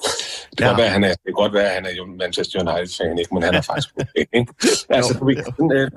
Det 0.49 0.57
kan, 0.57 0.65
ja. 0.65 0.69
godt 0.69 0.77
være, 0.77 0.89
han 0.89 1.03
er, 1.03 1.07
det 1.07 1.25
kan 1.25 1.33
godt 1.33 1.53
være, 1.53 1.67
at 1.69 1.73
han 1.73 1.85
er 1.85 1.95
jo 1.97 2.05
Manchester 2.05 2.59
United-fan, 2.61 3.19
ikke? 3.19 3.33
men 3.33 3.43
han 3.43 3.55
er 3.55 3.61
faktisk... 3.71 3.89
ikke? 4.15 4.53
Altså, 4.89 5.13
jo, 5.21 5.29
jo. 5.59 5.73
Øh, 5.73 5.91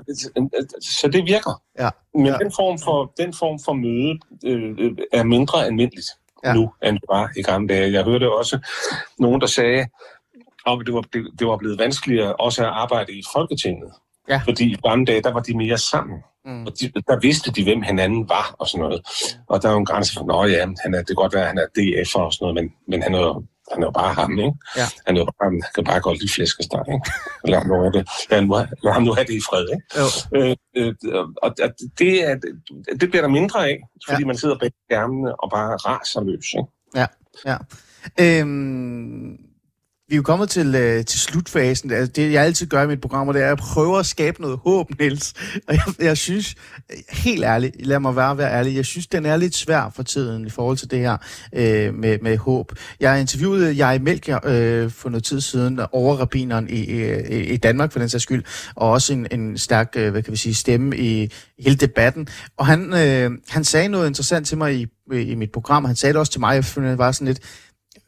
så 0.82 1.08
det 1.08 1.24
virker. 1.26 1.62
Ja. 1.78 1.90
Men 2.14 2.26
ja. 2.26 2.36
Den, 2.38 2.52
form 2.56 2.78
for, 2.78 3.12
den 3.18 3.34
form 3.34 3.58
for 3.64 3.72
møde 3.72 4.12
øh, 4.44 4.96
er 5.12 5.22
mindre 5.22 5.66
almindeligt 5.66 6.10
ja. 6.44 6.54
nu, 6.54 6.72
end 6.84 6.94
det 6.94 7.08
var 7.08 7.30
i 7.36 7.42
gamle 7.42 7.68
dage. 7.68 7.92
Jeg 7.92 8.04
hørte 8.04 8.32
også 8.32 8.58
nogen, 9.18 9.40
der 9.40 9.46
sagde, 9.46 9.80
at 10.66 10.78
det 10.86 10.94
var, 10.94 11.00
det, 11.00 11.26
det 11.38 11.46
var 11.46 11.56
blevet 11.56 11.78
vanskeligere 11.78 12.36
også 12.36 12.62
at 12.62 12.68
arbejde 12.68 13.12
i 13.12 13.22
Folketinget. 13.34 13.92
Ja. 14.28 14.40
Fordi 14.44 14.64
i 14.72 14.76
gamle 14.88 15.04
dage, 15.04 15.22
der 15.22 15.32
var 15.32 15.40
de 15.40 15.56
mere 15.56 15.78
sammen. 15.78 16.18
Mm. 16.44 16.66
Og 16.66 16.72
de, 16.80 16.92
der 17.08 17.20
vidste 17.20 17.52
de, 17.52 17.64
hvem 17.64 17.82
hinanden 17.82 18.28
var 18.28 18.54
og 18.58 18.68
sådan 18.68 18.82
noget. 18.84 19.00
Og 19.46 19.62
der 19.62 19.68
er 19.68 19.72
jo 19.72 19.78
en 19.78 19.84
grænse 19.84 20.14
for, 20.14 20.24
nå 20.24 20.44
ja, 20.44 20.66
han 20.82 20.94
er, 20.94 20.98
det 20.98 21.06
kan 21.06 21.16
godt 21.16 21.34
være, 21.34 21.42
at 21.42 21.48
han 21.48 21.58
er 21.58 21.66
DF'er 21.78 22.20
og 22.20 22.32
sådan 22.32 22.44
noget, 22.44 22.54
men, 22.54 22.72
men 22.88 23.02
han 23.02 23.14
er 23.14 23.18
jo 23.18 23.44
han 23.72 23.82
er 23.82 23.86
jo 23.86 23.90
bare 23.90 24.14
ham, 24.14 24.38
ikke? 24.38 24.52
Ja. 24.76 24.86
Han, 25.06 25.16
er 25.16 25.20
jo 25.20 25.24
bare, 25.24 25.50
han 25.50 25.62
kan 25.74 25.84
bare 25.84 26.00
godt 26.00 26.18
lide 26.20 26.32
flæskesteg, 26.32 26.84
ikke? 26.88 27.10
Lad 27.44 27.58
ham 27.58 27.66
nu 27.66 27.74
have 27.74 27.92
det, 27.92 28.08
lad 28.30 28.38
ham 28.38 28.48
nu, 28.48 28.54
lad 28.82 28.92
ham 28.92 29.02
nu 29.02 29.12
have 29.12 29.26
det 29.26 29.34
i 29.34 29.40
fred, 29.48 29.66
ikke? 29.74 29.84
Jo. 30.00 30.06
Øh, 30.36 30.56
øh, 30.76 31.24
og 31.42 31.56
det, 31.98 32.28
er, 32.30 32.34
det 33.00 33.10
bliver 33.10 33.22
der 33.22 33.28
mindre 33.28 33.68
af, 33.68 33.78
fordi 34.08 34.22
ja. 34.22 34.26
man 34.26 34.36
sidder 34.36 34.58
bag 34.58 34.70
skærmene 34.86 35.40
og 35.40 35.50
bare 35.50 35.76
raser 35.76 36.24
løs, 36.24 36.54
ikke? 36.58 36.70
Ja, 36.94 37.06
ja. 37.46 37.56
Øhm, 38.20 39.38
vi 40.08 40.14
er 40.14 40.16
jo 40.16 40.22
kommet 40.22 40.50
til, 40.50 40.74
øh, 40.74 41.04
til 41.04 41.20
slutfasen. 41.20 41.90
Altså, 41.90 42.12
det, 42.12 42.32
jeg 42.32 42.44
altid 42.44 42.66
gør 42.66 42.82
i 42.82 42.86
mit 42.86 43.00
program, 43.00 43.26
det 43.26 43.36
er, 43.36 43.44
at 43.44 43.48
jeg 43.48 43.56
prøver 43.56 43.98
at 43.98 44.06
skabe 44.06 44.40
noget 44.40 44.58
håb, 44.64 44.90
Niels. 44.98 45.34
Og 45.68 45.74
jeg, 45.74 45.82
jeg 45.98 46.16
synes, 46.16 46.54
helt 47.10 47.44
ærligt, 47.44 47.86
lad 47.86 48.00
mig 48.00 48.16
være, 48.16 48.38
være 48.38 48.52
ærlig, 48.52 48.76
jeg 48.76 48.84
synes, 48.84 49.06
den 49.06 49.26
er 49.26 49.36
lidt 49.36 49.54
svær 49.54 49.92
for 49.96 50.02
tiden 50.02 50.46
i 50.46 50.50
forhold 50.50 50.76
til 50.76 50.90
det 50.90 50.98
her 50.98 51.16
øh, 51.52 51.94
med, 51.94 52.18
med 52.22 52.36
håb. 52.36 52.72
Jeg 53.00 53.20
interviewede 53.20 53.86
jeg 53.86 54.02
Melker 54.02 54.38
øh, 54.44 54.90
for 54.90 55.08
noget 55.08 55.24
tid 55.24 55.40
siden, 55.40 55.80
overrabineren 55.92 56.68
i, 56.68 56.80
i, 56.80 57.40
i 57.40 57.56
Danmark 57.56 57.92
for 57.92 57.98
den 57.98 58.08
sags 58.08 58.22
skyld, 58.22 58.44
og 58.74 58.90
også 58.90 59.12
en, 59.12 59.26
en 59.30 59.58
stærk, 59.58 59.92
øh, 59.96 60.10
hvad 60.10 60.22
kan 60.22 60.32
vi 60.32 60.36
sige, 60.36 60.54
stemme 60.54 60.96
i 60.96 61.32
hele 61.58 61.76
debatten. 61.76 62.28
Og 62.56 62.66
han, 62.66 62.94
øh, 62.94 63.30
han 63.48 63.64
sagde 63.64 63.88
noget 63.88 64.06
interessant 64.06 64.46
til 64.46 64.58
mig 64.58 64.74
i, 64.74 64.86
i 65.12 65.34
mit 65.34 65.52
program, 65.52 65.84
han 65.84 65.96
sagde 65.96 66.12
det 66.12 66.20
også 66.20 66.32
til 66.32 66.40
mig, 66.40 66.54
jeg 66.54 66.64
følte, 66.64 66.90
det 66.90 66.98
var 66.98 67.12
sådan 67.12 67.26
lidt, 67.26 67.40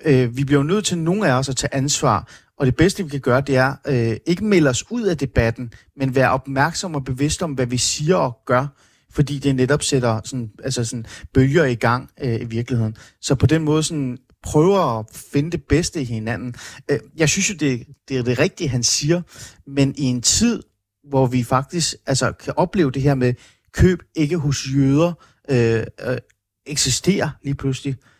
øh, 0.04 0.36
vi 0.36 0.44
bliver 0.44 0.60
jo 0.60 0.66
nødt 0.66 0.84
til 0.84 0.98
nogle 0.98 1.28
af 1.28 1.32
os 1.32 1.48
at 1.48 1.56
tage 1.56 1.74
ansvar, 1.74 2.28
og 2.58 2.66
det 2.66 2.76
bedste, 2.76 3.04
vi 3.04 3.10
kan 3.10 3.20
gøre, 3.20 3.40
det 3.40 3.56
er 3.56 3.74
øh, 3.86 4.16
ikke 4.26 4.44
melde 4.44 4.70
os 4.70 4.90
ud 4.90 5.02
af 5.02 5.18
debatten, 5.18 5.72
men 5.96 6.14
være 6.14 6.30
opmærksom 6.30 6.94
og 6.94 7.04
bevidst 7.04 7.42
om, 7.42 7.52
hvad 7.52 7.66
vi 7.66 7.78
siger 7.78 8.16
og 8.16 8.38
gør, 8.46 8.66
fordi 9.10 9.38
det 9.38 9.54
netop 9.54 9.82
sætter 9.82 10.20
sådan, 10.24 10.50
altså 10.64 10.84
sådan 10.84 11.06
bølger 11.34 11.64
i 11.64 11.74
gang 11.74 12.10
øh, 12.20 12.40
i 12.40 12.44
virkeligheden. 12.44 12.96
Så 13.20 13.34
på 13.34 13.46
den 13.46 13.62
måde 13.62 13.82
sådan, 13.82 14.18
prøver 14.42 14.98
at 14.98 15.06
finde 15.32 15.50
det 15.50 15.62
bedste 15.68 16.00
i 16.00 16.04
hinanden. 16.04 16.54
Øh, 16.90 16.98
jeg 17.16 17.28
synes 17.28 17.50
jo, 17.50 17.54
det, 17.54 17.86
det 18.08 18.18
er 18.18 18.22
det 18.22 18.38
rigtige, 18.38 18.68
han 18.68 18.82
siger, 18.82 19.22
men 19.66 19.94
i 19.96 20.04
en 20.04 20.22
tid, 20.22 20.62
hvor 21.08 21.26
vi 21.26 21.42
faktisk 21.42 21.94
altså, 22.06 22.32
kan 22.32 22.54
opleve 22.56 22.90
det 22.90 23.02
her 23.02 23.14
med 23.14 23.34
køb 23.72 24.02
ikke 24.14 24.36
hos 24.36 24.66
jøder, 24.74 25.12
øh, 25.50 25.84
øh, 26.06 26.18
eksisterer 26.66 27.30
lige 27.42 27.54
pludselig, 27.54 27.92
Øh, 27.92 28.17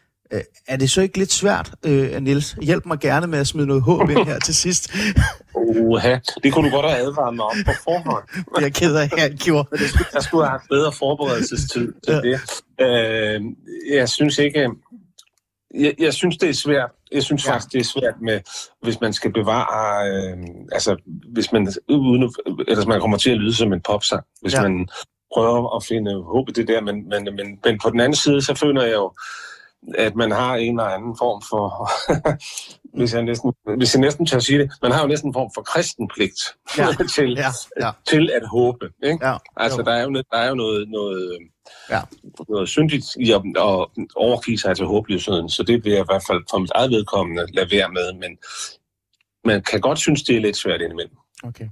er 0.69 0.77
det 0.77 0.91
så 0.91 1.01
ikke 1.01 1.19
lidt 1.19 1.33
svært, 1.33 1.73
øh, 1.87 2.23
Nils? 2.23 2.57
Hjælp 2.63 2.87
mig 2.87 2.99
gerne 2.99 3.27
med 3.27 3.39
at 3.39 3.47
smide 3.47 3.67
noget 3.67 3.83
håb 3.83 4.11
ind 4.11 4.27
her 4.27 4.39
til 4.39 4.55
sidst. 4.55 4.95
Uha, 5.55 6.19
det 6.43 6.53
kunne 6.53 6.71
du 6.71 6.75
godt 6.75 6.91
have 6.91 7.03
advaret 7.03 7.37
mig 7.37 7.45
om 7.45 7.57
på 7.67 7.73
forhånd. 7.85 8.25
jeg 8.61 8.67
er 8.67 8.71
ked 8.71 8.97
af, 8.97 9.03
at 9.03 9.19
jeg 9.19 9.31
gjorde. 9.31 9.69
Jeg 10.15 10.23
skulle 10.23 10.45
have 10.45 10.51
haft 10.51 10.69
bedre 10.69 10.93
forberedelsestid 10.93 11.93
til 12.05 12.15
ja. 12.15 12.21
det. 12.21 12.41
Øh, 12.81 13.43
jeg 13.97 14.09
synes 14.09 14.39
ikke... 14.39 14.71
Jeg, 15.75 15.95
jeg 15.99 16.15
synes, 16.15 16.37
det 16.37 16.49
er 16.49 16.55
svært. 16.55 16.91
Jeg 17.13 17.23
synes 17.23 17.47
ja. 17.47 17.53
faktisk, 17.53 17.73
det 17.73 17.81
er 17.81 17.85
svært 17.85 18.21
med, 18.23 18.41
hvis 18.83 19.01
man 19.01 19.13
skal 19.13 19.33
bevare... 19.33 20.11
Øh, 20.11 20.37
altså, 20.73 20.97
hvis 21.33 21.53
man, 21.53 21.73
uden, 21.89 22.35
eller 22.69 22.87
man 22.87 23.01
kommer 23.01 23.17
til 23.17 23.31
at 23.31 23.39
lyde 23.39 23.55
som 23.55 23.73
en 23.73 23.81
popsang. 23.81 24.25
Hvis 24.43 24.55
ja. 24.55 24.63
man 24.63 24.89
prøver 25.35 25.77
at 25.77 25.85
finde 25.85 26.23
håb 26.23 26.49
i 26.49 26.53
det 26.53 26.69
der. 26.69 26.81
Men, 26.81 27.09
men, 27.09 27.25
men, 27.25 27.59
men 27.65 27.79
på 27.83 27.91
den 27.91 28.01
anden 28.01 28.17
side, 28.17 28.43
så 28.43 28.55
føler 28.55 28.83
jeg 28.83 28.93
jo, 28.93 29.13
at 29.95 30.17
man 30.17 30.31
har 30.31 30.57
en 30.57 30.79
eller 30.79 30.91
anden 30.91 31.17
form 31.19 31.43
for, 31.51 31.91
hvis, 32.99 33.15
jeg 33.15 33.23
næsten, 33.23 33.53
hvis 33.77 33.95
jeg 33.95 34.01
næsten 34.01 34.27
tør 34.27 34.39
sige 34.39 34.59
det, 34.59 34.71
man 34.83 34.93
har 34.93 35.01
jo 35.01 35.07
næsten 35.07 35.29
en 35.29 35.35
form 35.35 35.51
for 35.55 35.63
kristenpligt 35.63 36.41
ja. 36.79 36.87
til, 37.17 37.31
ja. 37.37 37.51
Ja. 37.81 37.91
til 38.09 38.31
at 38.35 38.49
håbe. 38.49 38.91
Ikke? 39.03 39.27
Ja. 39.27 39.37
Altså, 39.57 39.83
der 39.83 39.93
er 39.93 40.03
jo, 40.03 40.13
der 40.13 40.39
er 40.39 40.49
jo 40.49 40.55
noget, 40.55 40.89
noget, 40.89 41.39
ja. 41.91 42.01
noget 42.49 42.69
syndigt 42.69 43.07
i 43.17 43.33
at, 43.33 43.43
at 43.57 43.87
overgive 44.17 44.59
sig 44.59 44.77
til 44.77 44.87
håbløsheden, 44.87 45.49
så 45.49 45.63
det 45.63 45.85
vil 45.85 45.93
jeg 45.93 46.01
i 46.01 46.09
hvert 46.11 46.25
fald 46.27 46.43
for 46.51 46.59
mit 46.59 46.73
eget 46.75 46.91
vedkommende 46.91 47.47
lade 47.53 47.71
være 47.71 47.89
med, 47.89 48.13
men 48.13 48.39
man 49.45 49.63
kan 49.63 49.81
godt 49.81 49.99
synes, 49.99 50.23
det 50.23 50.37
er 50.37 50.41
lidt 50.41 50.57
svært 50.57 50.81
indimellem. 50.81 51.17
Okay. 51.45 51.69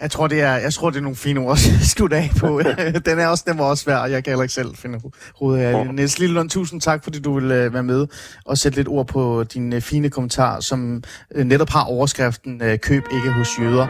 Jeg 0.00 0.10
tror, 0.10 0.26
det 0.26 0.40
er, 0.40 0.54
jeg 0.54 0.72
tror, 0.72 0.90
det 0.90 0.96
er 0.96 1.02
nogle 1.02 1.16
fine 1.16 1.40
ord 1.40 1.52
at 1.80 1.86
slutte 1.86 2.16
af 2.16 2.30
på. 2.38 2.60
den 3.06 3.18
er 3.18 3.26
også, 3.26 3.44
den 3.46 3.58
var 3.58 3.64
også 3.64 3.84
svær, 3.84 3.96
og 3.96 4.10
jeg 4.10 4.24
kan 4.24 4.30
heller 4.30 4.42
ikke 4.42 4.54
selv 4.54 4.76
finde 4.76 5.00
hovedet 5.36 5.64
af 5.64 5.84
det. 5.84 5.94
Niels 5.94 6.18
Lillelund, 6.18 6.50
tusind 6.50 6.80
tak, 6.80 7.04
fordi 7.04 7.20
du 7.20 7.34
vil 7.34 7.44
uh, 7.44 7.74
være 7.74 7.82
med 7.82 8.06
og 8.44 8.58
sætte 8.58 8.78
lidt 8.78 8.88
ord 8.88 9.06
på 9.06 9.44
din 9.44 9.72
uh, 9.72 9.80
fine 9.80 10.10
kommentar, 10.10 10.60
som 10.60 11.02
uh, 11.38 11.44
netop 11.44 11.70
har 11.70 11.84
overskriften 11.84 12.62
Køb 12.82 13.02
ikke 13.12 13.30
hos 13.30 13.48
jøder. 13.58 13.86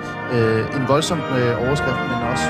En 0.77 0.89
voldsom 0.89 1.21
overskrift, 1.21 1.99
men 1.99 2.29
også... 2.31 2.45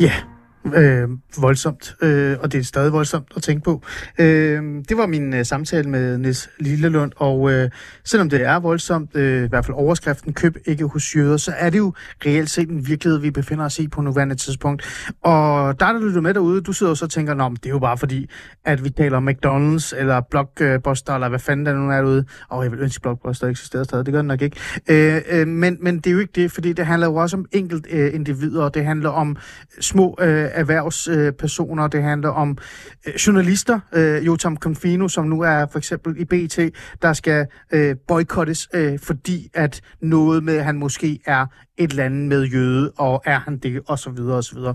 Ja, 0.00 0.06
yeah 0.06 0.29
øh, 0.74 1.08
voldsomt, 1.40 1.96
øh, 2.02 2.36
og 2.40 2.52
det 2.52 2.60
er 2.60 2.64
stadig 2.64 2.92
voldsomt 2.92 3.32
at 3.36 3.42
tænke 3.42 3.64
på. 3.64 3.82
Øh, 4.18 4.62
det 4.88 4.96
var 4.96 5.06
min 5.06 5.34
øh, 5.34 5.44
samtale 5.44 5.88
med 5.90 6.18
Nils 6.18 6.50
Lillelund, 6.58 7.12
og 7.16 7.52
øh, 7.52 7.70
selvom 8.04 8.30
det 8.30 8.42
er 8.46 8.60
voldsomt, 8.60 9.16
øh, 9.16 9.44
i 9.44 9.48
hvert 9.48 9.66
fald 9.66 9.76
overskriften, 9.76 10.32
køb 10.32 10.56
ikke 10.66 10.86
hos 10.86 11.16
jøder, 11.16 11.36
så 11.36 11.52
er 11.58 11.70
det 11.70 11.78
jo 11.78 11.92
reelt 12.26 12.50
set 12.50 12.68
en 12.68 12.86
virkelighed, 12.86 13.20
vi 13.20 13.30
befinder 13.30 13.64
os 13.64 13.78
i 13.78 13.88
på 13.88 14.00
nuværende 14.00 14.34
tidspunkt. 14.34 15.10
Og 15.22 15.80
der 15.80 15.86
er 15.86 15.92
der 15.92 16.00
lytter 16.00 16.20
med 16.20 16.34
derude, 16.34 16.60
du 16.60 16.72
sidder 16.72 16.90
og 16.90 16.96
så 16.96 17.06
tænker, 17.06 17.44
at 17.44 17.52
det 17.52 17.66
er 17.66 17.70
jo 17.70 17.78
bare 17.78 17.98
fordi, 17.98 18.30
at 18.64 18.84
vi 18.84 18.90
taler 18.90 19.16
om 19.16 19.28
McDonald's, 19.28 19.98
eller 19.98 20.20
Blockbuster, 20.30 21.14
eller 21.14 21.28
hvad 21.28 21.38
fanden 21.38 21.66
der 21.66 21.74
nu 21.74 21.90
er 21.90 21.96
derude. 21.96 22.24
Og 22.48 22.62
jeg 22.64 22.72
vil 22.72 22.80
ønske, 22.80 22.98
at 22.98 23.02
Blockbuster 23.02 23.46
eksisterer 23.46 23.84
stadig, 23.84 24.06
det 24.06 24.12
gør 24.12 24.20
den 24.20 24.28
nok 24.28 24.42
ikke. 24.42 24.56
Øh, 24.88 25.20
øh, 25.30 25.48
men, 25.48 25.78
men 25.80 25.96
det 25.96 26.06
er 26.06 26.10
jo 26.10 26.18
ikke 26.18 26.32
det, 26.34 26.52
fordi 26.52 26.72
det 26.72 26.86
handler 26.86 27.06
jo 27.06 27.14
også 27.14 27.36
om 27.36 27.46
enkelt 27.52 27.86
øh, 27.90 28.14
individer, 28.14 28.68
det 28.68 28.84
handler 28.84 29.10
om 29.10 29.36
små 29.80 30.16
øh, 30.20 30.50
erhvervspersoner, 30.60 31.88
det 31.88 32.02
handler 32.02 32.28
om 32.28 32.58
øh, 33.06 33.14
journalister, 33.14 33.80
øh, 33.92 34.26
Jotam 34.26 34.56
Confino, 34.56 35.08
som 35.08 35.26
nu 35.26 35.40
er 35.40 35.66
for 35.72 35.78
eksempel 35.78 36.14
i 36.18 36.24
BT, 36.24 36.58
der 37.02 37.12
skal 37.12 37.46
øh, 37.72 37.96
boykottes, 38.08 38.68
fordi 39.02 39.50
at 39.54 39.80
noget 40.02 40.44
med, 40.44 40.56
at 40.56 40.64
han 40.64 40.76
måske 40.76 41.20
er 41.26 41.46
et 41.78 41.90
eller 41.90 42.04
andet 42.04 42.28
med 42.28 42.44
jøde, 42.44 42.92
og 42.98 43.22
er 43.24 43.38
han 43.38 43.58
det, 43.58 43.80
og 43.86 43.98
så 43.98 44.10
videre, 44.10 44.36
og 44.36 44.44
så 44.44 44.54
videre. 44.54 44.74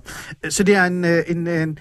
Så 0.50 0.63
det 0.63 0.76
er 0.76 0.84
en, 0.84 1.06
en, 1.06 1.48
en 1.48 1.78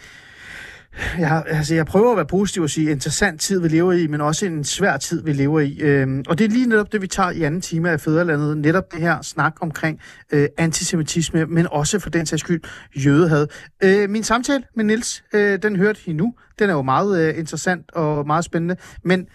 jeg, 1.18 1.44
altså, 1.46 1.74
jeg 1.74 1.87
prøver 1.87 2.11
at 2.11 2.16
være 2.16 2.26
positiv 2.26 2.62
og 2.62 2.70
sige, 2.70 2.90
interessant 2.90 3.40
tid, 3.40 3.61
vi 3.61 3.68
lever 3.68 3.92
i, 3.92 4.07
men 4.07 4.20
også 4.20 4.46
en 4.46 4.64
svær 4.64 4.96
tid, 4.96 5.24
vi 5.24 5.33
lever 5.33 5.61
i. 5.61 5.78
Øhm, 5.80 6.24
og 6.28 6.38
det 6.38 6.44
er 6.44 6.48
lige 6.48 6.68
netop 6.68 6.92
det, 6.92 7.02
vi 7.02 7.07
tager 7.07 7.30
i 7.30 7.42
anden 7.42 7.61
time 7.61 7.90
af 7.90 8.00
Fæderlandet. 8.00 8.59
Netop 8.59 8.92
det 8.92 9.00
her 9.00 9.22
snak 9.22 9.54
omkring 9.61 10.00
øh, 10.33 10.48
antisemitisme, 10.59 11.46
men 11.46 11.66
også 11.70 11.98
for 11.98 12.11
den 12.11 12.26
sags 12.26 12.40
skyld 12.40 12.61
jødehad. 12.96 13.46
Øh, 13.85 14.11
min 14.11 14.22
samtale 14.22 14.64
med 14.76 14.85
Nils, 14.85 15.24
øh, 15.35 15.59
den 15.62 15.76
hørte 15.76 16.00
I 16.07 16.12
nu. 16.12 16.35
Den 16.59 16.70
er 16.70 16.74
jo 16.74 16.83
meget 16.83 17.28
øh, 17.28 17.38
interessant 17.38 17.92
og 17.92 18.26
meget 18.26 18.44
spændende. 18.44 18.76
Men 19.04 19.26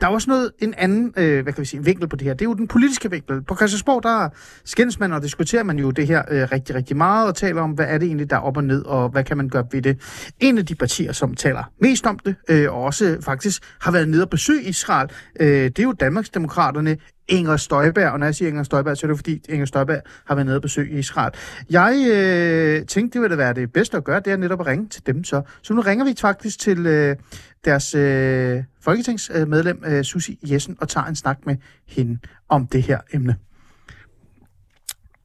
der 0.00 0.06
er 0.06 0.10
også 0.10 0.30
noget, 0.30 0.50
en 0.58 0.74
anden 0.78 1.14
øh, 1.16 1.42
hvad 1.42 1.52
kan 1.52 1.60
vi 1.60 1.66
sige, 1.66 1.84
vinkel 1.84 2.08
på 2.08 2.16
det 2.16 2.26
her. 2.26 2.34
Det 2.34 2.40
er 2.40 2.48
jo 2.48 2.54
den 2.54 2.68
politiske 2.68 3.10
vinkel. 3.10 3.42
På 3.42 3.56
Christiansborg, 3.56 4.02
der 4.02 4.28
skændes 4.64 5.00
man 5.00 5.12
og 5.12 5.22
diskuterer 5.22 5.62
man 5.62 5.78
jo 5.78 5.90
det 5.90 6.06
her 6.06 6.22
øh, 6.30 6.48
rigtig, 6.52 6.74
rigtig 6.74 6.96
meget, 6.96 7.28
og 7.28 7.34
taler 7.34 7.62
om, 7.62 7.70
hvad 7.70 7.86
er 7.88 7.98
det 7.98 8.06
egentlig, 8.06 8.30
der 8.30 8.36
er 8.36 8.40
op 8.40 8.56
og 8.56 8.64
ned, 8.64 8.84
og 8.84 9.08
hvad 9.08 9.24
kan 9.24 9.36
man 9.36 9.48
gøre 9.48 9.66
ved 9.72 9.82
det. 9.82 10.00
En 10.40 10.58
af 10.58 10.66
de 10.66 10.74
partier, 10.74 11.12
som 11.12 11.34
taler 11.34 11.64
mest 11.80 12.06
om 12.06 12.18
det, 12.18 12.34
øh, 12.48 12.72
og 12.72 12.82
også 12.82 13.16
faktisk 13.20 13.62
har 13.80 13.92
været 13.92 14.08
nede 14.08 14.22
og 14.22 14.30
besøge 14.30 14.62
Israel, 14.62 15.08
øh, 15.40 15.48
det 15.48 15.78
er 15.78 15.82
jo 15.82 15.92
Danmarksdemokraterne, 15.92 16.96
Inger 17.30 17.56
Støjberg, 17.56 18.12
og 18.12 18.18
når 18.18 18.26
jeg 18.26 18.34
siger 18.34 18.48
Inger 18.48 18.62
Støjberg, 18.62 18.96
så 18.96 19.06
er 19.06 19.08
det 19.08 19.18
fordi 19.18 19.40
Inger 19.48 19.66
Støjberg 19.66 20.00
har 20.26 20.34
været 20.34 20.46
nede 20.46 20.56
og 20.56 20.62
besøge 20.62 20.98
Israel. 20.98 21.32
Jeg 21.70 21.94
øh, 22.10 22.86
tænkte, 22.86 23.14
det 23.14 23.22
ville 23.22 23.38
være 23.38 23.54
det 23.54 23.72
bedste 23.72 23.96
at 23.96 24.04
gøre, 24.04 24.20
det 24.24 24.32
er 24.32 24.36
netop 24.36 24.60
at 24.60 24.66
ringe 24.66 24.88
til 24.88 25.06
dem 25.06 25.24
så. 25.24 25.42
Så 25.62 25.74
nu 25.74 25.80
ringer 25.80 26.04
vi 26.04 26.14
faktisk 26.20 26.58
til 26.58 26.86
øh, 26.86 27.16
deres 27.64 27.94
øh, 27.94 28.64
folketingsmedlem, 28.80 29.82
øh, 29.86 30.04
Susi 30.04 30.38
Jessen, 30.42 30.76
og 30.80 30.88
tager 30.88 31.06
en 31.06 31.16
snak 31.16 31.46
med 31.46 31.56
hende 31.86 32.18
om 32.48 32.66
det 32.66 32.82
her 32.82 33.00
emne. 33.12 33.36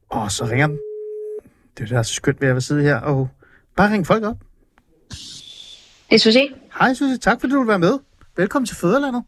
Og 0.09 0.31
så 0.31 0.45
ringer 0.45 0.67
den. 0.67 0.77
Det 1.75 1.81
er 1.81 1.85
det, 1.85 1.89
der 1.89 1.99
er 1.99 2.03
så 2.03 2.13
skønt 2.13 2.41
ved 2.41 2.47
at 2.49 2.63
sidde 2.63 2.81
her 2.81 2.95
og 2.95 3.29
bare 3.75 3.91
ringe 3.91 4.05
folk 4.05 4.23
op. 4.23 4.37
Det 6.09 6.15
er 6.15 6.17
Susi. 6.17 6.53
Hej 6.79 6.93
Susi, 6.93 7.17
tak 7.17 7.41
fordi 7.41 7.53
du 7.53 7.59
vil 7.59 7.67
være 7.67 7.79
med. 7.79 7.99
Velkommen 8.37 8.65
til 8.65 8.75
Føderlandet. 8.75 9.23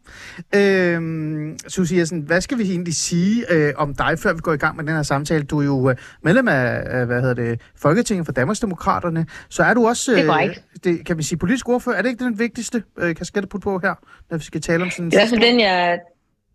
Øhm, 0.54 1.58
Susie 1.68 1.98
Jessen, 1.98 2.20
hvad 2.20 2.40
skal 2.40 2.58
vi 2.58 2.62
egentlig 2.62 2.94
sige 2.94 3.52
øh, 3.52 3.72
om 3.76 3.94
dig, 3.94 4.18
før 4.18 4.32
vi 4.32 4.40
går 4.40 4.52
i 4.52 4.56
gang 4.56 4.76
med 4.76 4.84
den 4.84 4.94
her 4.94 5.02
samtale? 5.02 5.44
Du 5.44 5.60
er 5.60 5.64
jo 5.64 5.90
øh, 5.90 5.96
medlem 6.22 6.48
af, 6.48 7.06
hvad 7.06 7.20
hedder 7.20 7.34
det, 7.34 7.60
Folketinget 7.76 8.26
for 8.26 8.32
Danmarksdemokraterne, 8.32 9.26
så 9.48 9.62
er 9.62 9.74
du 9.74 9.86
også, 9.86 10.12
øh, 10.12 10.18
det, 10.18 10.84
det 10.84 11.06
kan 11.06 11.18
vi 11.18 11.22
sige, 11.22 11.38
politisk 11.38 11.68
ordfører. 11.68 11.96
Er 11.96 12.02
det 12.02 12.08
ikke 12.08 12.24
den 12.24 12.38
vigtigste 12.38 12.82
øh, 12.98 13.14
kasket 13.14 13.48
på 13.48 13.58
på 13.58 13.78
her, 13.78 13.94
når 14.30 14.38
vi 14.38 14.44
skal 14.44 14.60
tale 14.60 14.82
om 14.82 14.90
sådan 14.90 15.04
en... 15.04 15.10
Det 15.10 15.22
er 15.22 15.26
sådan 15.26 15.44
den, 15.44 15.60
jeg, 15.60 16.00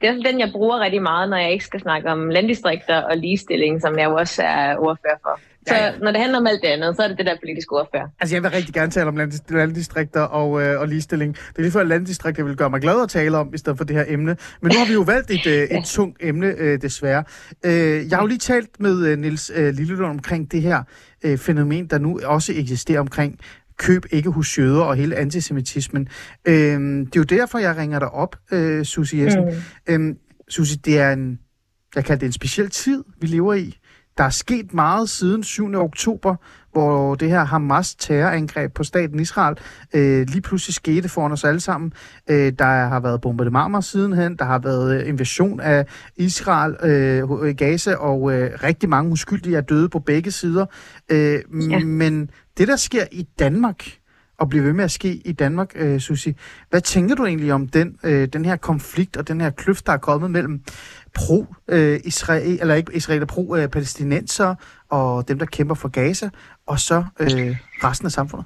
det 0.01 0.09
er 0.09 0.13
den, 0.13 0.39
jeg 0.39 0.49
bruger 0.51 0.79
rigtig 0.79 1.01
meget, 1.01 1.29
når 1.29 1.37
jeg 1.37 1.51
ikke 1.51 1.65
skal 1.65 1.79
snakke 1.79 2.09
om 2.09 2.29
landdistrikter 2.29 3.01
og 3.01 3.17
ligestilling, 3.17 3.81
som 3.81 3.97
jeg 3.97 4.05
jo 4.05 4.15
også 4.15 4.43
er 4.43 4.77
ordfører 4.77 5.17
for. 5.21 5.39
Så 5.67 5.75
ja, 5.75 5.85
ja. 5.85 5.91
når 6.01 6.11
det 6.11 6.21
handler 6.21 6.37
om 6.39 6.47
alt 6.47 6.61
det 6.61 6.67
andet, 6.67 6.95
så 6.95 7.03
er 7.03 7.07
det 7.07 7.17
det 7.17 7.25
der 7.25 7.35
politiske 7.43 7.75
ordfører. 7.75 8.07
Altså, 8.19 8.35
jeg 8.35 8.43
vil 8.43 8.51
rigtig 8.51 8.73
gerne 8.73 8.91
tale 8.91 9.07
om 9.07 9.17
landdistrikter 9.49 10.21
og, 10.21 10.61
øh, 10.61 10.79
og 10.79 10.87
ligestilling. 10.87 11.35
Det 11.35 11.57
er 11.57 11.61
lige 11.61 11.71
før 11.71 11.83
landdistrikter, 11.83 12.43
vil 12.43 12.55
gøre 12.55 12.69
mig 12.69 12.81
glad 12.81 13.03
at 13.03 13.09
tale 13.09 13.37
om, 13.37 13.53
i 13.53 13.57
stedet 13.57 13.77
for 13.77 13.85
det 13.85 13.95
her 13.95 14.05
emne. 14.07 14.37
Men 14.61 14.71
nu 14.71 14.79
har 14.79 14.87
vi 14.87 14.93
jo 14.93 15.01
valgt 15.01 15.31
et, 15.31 15.45
øh, 15.47 15.77
et 15.77 15.85
tungt 15.95 16.17
emne, 16.21 16.47
øh, 16.47 16.81
desværre. 16.81 17.23
Øh, 17.65 18.09
jeg 18.09 18.17
har 18.17 18.21
jo 18.21 18.27
lige 18.27 18.39
talt 18.39 18.79
med 18.79 19.05
øh, 19.05 19.17
Nils 19.17 19.51
øh, 19.55 19.73
Lillelund 19.73 20.11
omkring 20.11 20.51
det 20.51 20.61
her 20.61 20.83
øh, 21.23 21.37
fænomen, 21.37 21.87
der 21.87 21.97
nu 21.97 22.19
også 22.25 22.53
eksisterer 22.55 22.99
omkring 22.99 23.39
køb 23.77 24.05
ikke 24.11 24.29
hos 24.29 24.59
jøder 24.59 24.81
og 24.81 24.95
hele 24.95 25.15
antisemitismen. 25.15 26.07
Øh, 26.45 26.53
det 26.55 27.15
er 27.15 27.19
jo 27.19 27.23
derfor, 27.23 27.59
jeg 27.59 27.77
ringer 27.77 27.99
dig 27.99 28.09
op, 28.09 28.35
øh, 28.51 28.85
Susie 28.85 29.23
Jessen. 29.23 29.43
Mm. 29.87 30.09
Øh, 30.09 30.15
Susie, 30.49 30.77
det 30.85 30.99
er 30.99 31.11
en, 31.11 31.39
jeg 31.95 32.05
kalder 32.05 32.19
det 32.19 32.25
en 32.25 32.31
speciel 32.31 32.69
tid, 32.69 33.03
vi 33.21 33.27
lever 33.27 33.53
i. 33.53 33.77
der 34.17 34.23
er 34.23 34.29
sket 34.29 34.73
meget 34.73 35.09
siden 35.09 35.43
7. 35.43 35.75
oktober, 35.75 36.35
hvor 36.71 37.15
det 37.15 37.29
her 37.29 37.43
Hamas 37.43 37.95
terrorangreb 37.95 38.73
på 38.73 38.83
staten 38.83 39.19
Israel 39.19 39.57
øh, 39.93 40.27
lige 40.27 40.41
pludselig 40.41 40.73
skete 40.73 41.09
foran 41.09 41.31
os 41.31 41.43
alle 41.43 41.59
sammen. 41.59 41.93
Øh, 42.29 42.53
der 42.59 42.65
har 42.65 42.99
været 42.99 43.21
bombardemarmer 43.21 43.81
sidenhen, 43.81 44.35
der 44.35 44.45
har 44.45 44.59
været 44.59 45.01
øh, 45.01 45.09
invasion 45.09 45.59
af 45.59 45.85
Israel, 46.15 46.75
øh, 46.83 47.55
Gaza, 47.55 47.95
og 47.95 48.33
øh, 48.33 48.51
rigtig 48.63 48.89
mange 48.89 49.11
uskyldige 49.11 49.57
er 49.57 49.61
døde 49.61 49.89
på 49.89 49.99
begge 49.99 50.31
sider. 50.31 50.65
Øh, 51.11 51.39
ja. 51.69 51.79
Men 51.79 52.29
det, 52.57 52.67
der 52.67 52.75
sker 52.75 53.03
i 53.11 53.27
Danmark, 53.39 53.85
og 54.37 54.49
blive 54.49 54.63
ved 54.63 54.73
med 54.73 54.83
at 54.83 54.91
ske 54.91 55.21
i 55.25 55.31
Danmark, 55.31 55.71
øh, 55.75 55.99
Susi. 55.99 56.35
Hvad 56.69 56.81
tænker 56.81 57.15
du 57.15 57.25
egentlig 57.25 57.53
om 57.53 57.67
den, 57.67 57.97
øh, 58.03 58.27
den 58.27 58.45
her 58.45 58.55
konflikt 58.55 59.17
og 59.17 59.27
den 59.27 59.41
her 59.41 59.49
kløft, 59.49 59.87
der 59.87 59.93
er 59.93 59.97
kommet 59.97 60.31
mellem 60.31 60.63
pro-israel, 61.13 62.57
eller 62.61 62.75
ikke 62.75 62.95
israeler, 62.95 63.25
pro-palæstinenser 63.25 64.55
og 64.89 65.27
dem, 65.27 65.39
der 65.39 65.45
kæmper 65.45 65.75
for 65.75 65.87
Gaza, 65.87 66.29
og 66.65 66.79
så 66.79 67.03
øh, 67.19 67.57
resten 67.83 68.05
af 68.05 68.11
samfundet? 68.11 68.45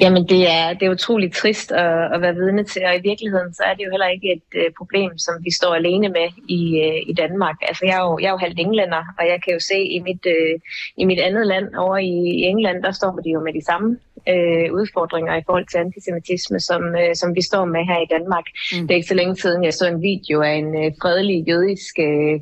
Jamen, 0.00 0.28
det 0.28 0.42
er, 0.50 0.72
det 0.72 0.86
er 0.86 0.90
utroligt 0.90 1.34
trist 1.34 1.72
at, 1.72 2.14
at 2.14 2.20
være 2.20 2.34
vidne 2.34 2.64
til, 2.64 2.82
og 2.88 2.96
i 2.96 3.00
virkeligheden 3.10 3.54
så 3.54 3.62
er 3.62 3.74
det 3.74 3.84
jo 3.84 3.90
heller 3.90 4.06
ikke 4.06 4.32
et 4.32 4.50
uh, 4.60 4.72
problem, 4.78 5.18
som 5.18 5.34
vi 5.44 5.50
står 5.50 5.74
alene 5.74 6.08
med 6.08 6.28
i, 6.48 6.62
uh, 6.86 7.10
i 7.10 7.12
Danmark. 7.12 7.56
Altså, 7.62 7.82
jeg 7.86 7.96
er, 8.00 8.04
jo, 8.08 8.18
jeg 8.18 8.26
er 8.26 8.30
jo 8.30 8.44
halvt 8.46 8.58
englænder, 8.58 9.02
og 9.18 9.24
jeg 9.26 9.38
kan 9.44 9.52
jo 9.52 9.60
se 9.60 9.78
i 9.96 9.98
mit, 9.98 10.26
uh, 10.26 10.54
i 10.96 11.04
mit 11.04 11.20
andet 11.20 11.46
land 11.46 11.74
over 11.74 11.96
i, 11.96 12.14
i 12.40 12.42
England, 12.52 12.82
der 12.82 12.92
står 12.92 13.20
de 13.24 13.30
jo 13.30 13.40
med 13.40 13.52
de 13.52 13.64
samme 13.64 13.98
øh, 14.32 14.66
udfordringer 14.78 15.34
i 15.36 15.42
forhold 15.46 15.66
til 15.66 15.78
antisemitisme, 15.78 16.60
som, 16.60 16.82
øh, 17.02 17.14
som 17.14 17.34
vi 17.34 17.42
står 17.42 17.64
med 17.64 17.82
her 17.90 17.98
i 18.02 18.08
Danmark. 18.16 18.46
Mm. 18.72 18.80
Det 18.86 18.90
er 18.90 19.00
ikke 19.00 19.08
så 19.14 19.20
længe 19.20 19.36
siden, 19.36 19.64
jeg 19.64 19.74
så 19.74 19.86
en 19.86 20.02
video 20.02 20.42
af 20.42 20.54
en 20.62 20.70
øh, 20.82 20.90
fredelig 21.02 21.48
jødisk 21.48 21.94
øh, 21.98 22.34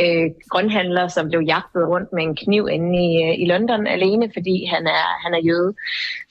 øh, 0.00 0.26
grønhandler, 0.52 1.08
som 1.08 1.28
blev 1.28 1.40
jagtet 1.40 1.82
rundt 1.88 2.12
med 2.12 2.22
en 2.22 2.36
kniv 2.36 2.68
inde 2.76 2.92
i, 3.06 3.10
øh, 3.26 3.34
i 3.42 3.44
London 3.52 3.86
alene, 3.86 4.26
fordi 4.36 4.56
han 4.74 4.86
er, 4.86 5.04
han 5.24 5.34
er 5.34 5.42
jøde. 5.48 5.74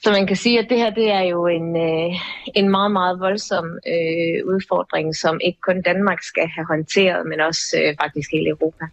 Så 0.02 0.10
man 0.10 0.26
kan 0.26 0.36
sige, 0.36 0.58
at 0.58 0.66
det 0.70 0.78
her 0.78 0.90
det 0.90 1.10
er 1.10 1.24
jo 1.34 1.46
en, 1.46 1.68
øh, 1.88 2.10
en 2.54 2.68
meget, 2.70 2.90
meget 2.90 3.20
voldsom 3.20 3.66
øh, 3.92 4.38
udfordring, 4.52 5.16
som 5.16 5.40
ikke 5.44 5.60
kun 5.60 5.82
Danmark 5.82 6.22
skal 6.22 6.46
have 6.56 6.66
håndteret, 6.66 7.26
men 7.26 7.40
også 7.40 7.64
øh, 7.80 7.96
faktisk 8.02 8.30
hele 8.32 8.48
Europa. 8.50 8.84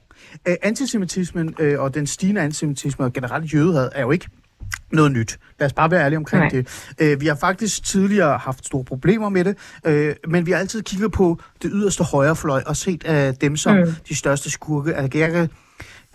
Antisemitismen 0.62 1.56
øh, 1.60 1.80
og 1.80 1.94
den 1.94 2.08
stigende 2.08 2.42
antisemitisme 2.42 3.06
og 3.06 3.14
generelt 3.14 3.54
jødehad 3.54 3.90
er 3.96 4.02
jo 4.02 4.12
ikke 4.12 4.28
noget 4.92 5.12
nyt. 5.12 5.40
Lad 5.60 5.66
os 5.66 5.74
bare 5.74 5.92
være 5.92 6.04
ærlige 6.04 6.18
omkring 6.18 6.42
Nej. 6.42 6.50
det. 6.50 6.94
Øh, 7.00 7.22
vi 7.22 7.28
har 7.28 7.36
faktisk 7.36 7.84
tidligere 7.86 8.38
haft 8.38 8.66
store 8.66 8.84
problemer 8.84 9.30
med 9.30 9.44
det, 9.44 9.58
øh, 9.86 10.16
men 10.28 10.46
vi 10.46 10.52
har 10.52 10.60
altid 10.60 10.82
kigget 10.82 11.12
på 11.12 11.40
det 11.62 11.72
yderste 11.74 12.04
højrefløj 12.04 12.64
og 12.66 12.78
set 12.78 13.04
af 13.04 13.36
dem 13.36 13.58
som 13.58 13.76
mm. 13.76 13.96
de 14.10 14.16
største 14.16 14.52
skurke. 14.52 15.10
Kan 15.12 15.50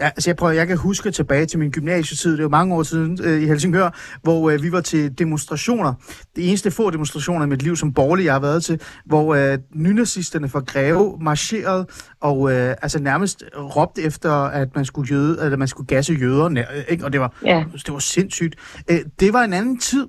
Ja, 0.00 0.04
altså 0.04 0.30
jeg, 0.30 0.36
prøver, 0.36 0.52
jeg 0.52 0.66
kan 0.66 0.76
huske 0.76 1.10
tilbage 1.10 1.46
til 1.46 1.58
min 1.58 1.70
gymnasietid, 1.70 2.32
det 2.32 2.38
er 2.38 2.42
jo 2.42 2.48
mange 2.48 2.74
år 2.74 2.82
siden 2.82 3.18
øh, 3.22 3.42
i 3.42 3.46
Helsingør, 3.46 3.90
hvor 4.22 4.50
øh, 4.50 4.62
vi 4.62 4.72
var 4.72 4.80
til 4.80 5.18
demonstrationer. 5.18 5.94
Det 6.36 6.48
eneste 6.48 6.70
få 6.70 6.90
demonstrationer 6.90 7.46
i 7.46 7.48
mit 7.48 7.62
liv 7.62 7.76
som 7.76 7.92
borgerlig, 7.92 8.24
jeg 8.24 8.32
har 8.32 8.40
været 8.40 8.64
til, 8.64 8.80
hvor 9.04 9.34
øh, 9.34 9.58
nynazisterne 9.74 10.48
fra 10.48 10.60
Greve 10.60 11.18
marcherede 11.20 11.86
og 12.20 12.52
øh, 12.52 12.74
altså 12.82 13.02
nærmest 13.02 13.44
råbte 13.56 14.02
efter, 14.02 14.32
at 14.32 14.68
man 14.74 14.84
skulle, 14.84 15.14
jøde, 15.14 15.44
eller 15.44 15.56
man 15.56 15.68
skulle 15.68 15.86
gasse 15.86 16.12
jøder, 16.12 16.64
ikke? 16.88 17.04
og 17.04 17.12
det 17.12 17.20
var, 17.20 17.34
ja. 17.44 17.64
det 17.72 17.92
var 17.92 17.98
sindssygt. 17.98 18.56
Øh, 18.90 18.98
det 19.20 19.32
var 19.32 19.42
en 19.42 19.52
anden 19.52 19.78
tid. 19.78 20.06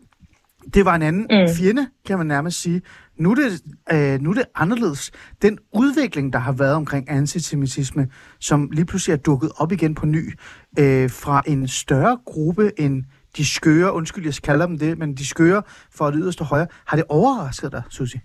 Det 0.73 0.86
var 0.86 0.95
en 0.95 1.02
anden 1.02 1.21
mm. 1.21 1.56
fjende, 1.58 1.88
kan 2.08 2.17
man 2.17 2.28
nærmest 2.28 2.62
sige. 2.62 2.82
Nu 3.20 3.32
er, 3.32 3.36
det, 3.36 3.62
øh, 3.92 4.22
nu 4.22 4.30
er 4.30 4.34
det 4.34 4.46
anderledes. 4.56 5.12
Den 5.42 5.58
udvikling, 5.74 6.34
der 6.34 6.40
har 6.40 6.52
været 6.52 6.76
omkring 6.76 7.10
antisemitisme, 7.10 8.08
som 8.40 8.70
lige 8.72 8.86
pludselig 8.86 9.14
er 9.14 9.18
dukket 9.18 9.52
op 9.58 9.72
igen 9.72 9.96
på 9.96 10.06
ny, 10.06 10.34
øh, 10.80 11.10
fra 11.10 11.42
en 11.48 11.68
større 11.68 12.18
gruppe 12.26 12.72
end 12.80 13.04
de 13.38 13.46
skøre, 13.46 13.94
undskyld, 13.94 14.26
jeg 14.26 14.34
kalder 14.34 14.68
dem 14.68 14.78
det, 14.78 14.98
men 14.98 15.16
de 15.16 15.28
skøre 15.28 15.64
for 15.92 16.12
det 16.12 16.20
yderste 16.22 16.44
højre, 16.44 16.68
har 16.86 16.98
det 16.98 17.06
overrasket 17.10 17.72
dig, 17.72 17.84
Susie? 17.90 18.22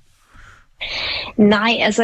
Nej, 1.37 1.73
altså, 1.81 2.03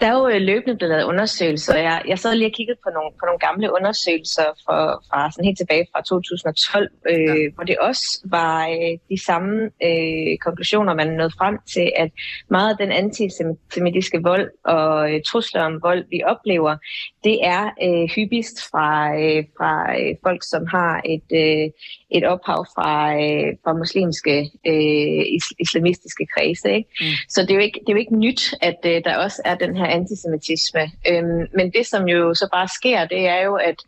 der 0.00 0.06
er 0.06 0.18
jo 0.18 0.28
øh, 0.28 0.40
løbende 0.40 0.76
blevet 0.76 0.90
lavet 0.90 1.04
undersøgelser. 1.04 1.76
Jeg, 1.76 2.02
jeg 2.08 2.18
sad 2.18 2.34
lige 2.34 2.48
og 2.48 2.52
kiggede 2.52 2.78
på 2.84 2.90
nogle, 2.94 3.10
på 3.20 3.26
nogle 3.26 3.38
gamle 3.38 3.74
undersøgelser 3.74 4.44
for, 4.64 4.80
fra 5.08 5.30
sådan 5.30 5.44
helt 5.44 5.58
tilbage 5.58 5.86
fra 5.92 6.02
2012, 6.02 6.90
øh, 7.10 7.20
ja. 7.20 7.34
hvor 7.54 7.64
det 7.64 7.78
også 7.78 8.20
var 8.24 8.68
øh, 8.68 8.98
de 9.10 9.24
samme 9.24 9.70
øh, 9.84 10.38
konklusioner, 10.38 10.94
man 10.94 11.08
nåede 11.08 11.34
frem 11.38 11.58
til, 11.74 11.92
at 11.96 12.10
meget 12.50 12.70
af 12.70 12.76
den 12.76 12.92
antisemitiske 12.92 14.22
vold 14.22 14.50
og 14.64 15.12
øh, 15.12 15.20
trusler 15.22 15.62
om 15.62 15.82
vold, 15.82 16.04
vi 16.10 16.22
oplever, 16.24 16.76
det 17.24 17.38
er 17.42 17.64
øh, 17.82 18.08
hyppigst 18.14 18.58
fra, 18.70 18.88
øh, 19.20 19.44
fra 19.58 19.72
øh, 20.00 20.16
folk, 20.22 20.42
som 20.42 20.66
har 20.66 21.02
et, 21.04 21.28
øh, 21.42 21.70
et 22.16 22.24
ophav 22.24 22.66
fra, 22.74 22.90
øh, 23.22 23.48
fra 23.64 23.72
muslimske 23.72 24.36
øh, 24.66 25.22
islamistiske 25.58 26.26
kredse. 26.34 26.68
Ikke? 26.78 26.88
Mm. 27.00 27.06
Så 27.28 27.42
det 27.42 27.50
er, 27.50 27.54
jo 27.54 27.60
ikke, 27.60 27.80
det 27.80 27.88
er 27.88 27.96
jo 27.96 28.04
ikke 28.04 28.16
nyt, 28.16 28.54
at 28.60 28.80
øh, 28.86 29.04
der 29.04 29.16
også 29.16 29.42
er 29.44 29.54
den 29.54 29.76
her 29.76 29.86
antisemitisme. 29.86 30.84
Øhm, 31.10 31.42
men 31.56 31.72
det, 31.72 31.86
som 31.86 32.08
jo 32.08 32.34
så 32.34 32.48
bare 32.52 32.68
sker, 32.68 33.04
det 33.04 33.28
er 33.28 33.40
jo, 33.42 33.54
at 33.54 33.78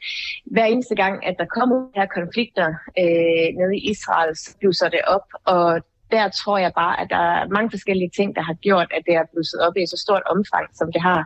hver 0.44 0.64
eneste 0.64 0.94
gang, 0.94 1.26
at 1.26 1.34
der 1.38 1.46
kommer 1.56 1.78
her 1.94 2.06
konflikter 2.06 2.68
øh, 3.02 3.48
nede 3.58 3.76
i 3.76 3.90
Israel, 3.90 4.36
så 4.36 4.56
blusser 4.60 4.88
det 4.88 5.00
op, 5.06 5.26
og 5.44 5.80
der 6.10 6.28
tror 6.28 6.58
jeg 6.58 6.72
bare, 6.74 7.00
at 7.00 7.08
der 7.10 7.16
er 7.16 7.48
mange 7.48 7.70
forskellige 7.70 8.10
ting, 8.16 8.36
der 8.36 8.42
har 8.42 8.54
gjort, 8.54 8.88
at 8.96 9.02
det 9.06 9.14
er 9.14 9.24
blusset 9.32 9.60
op 9.66 9.76
i 9.76 9.86
så 9.86 9.98
stort 10.06 10.22
omfang, 10.34 10.66
som 10.74 10.92
det 10.92 11.02
har 11.02 11.20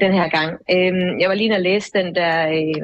den 0.00 0.12
her 0.12 0.28
gang. 0.28 0.50
Øhm, 0.74 1.20
jeg 1.20 1.28
var 1.28 1.34
lige 1.34 1.54
at 1.54 1.62
læse 1.62 1.90
den 1.94 2.14
der 2.14 2.36
øh, 2.48 2.82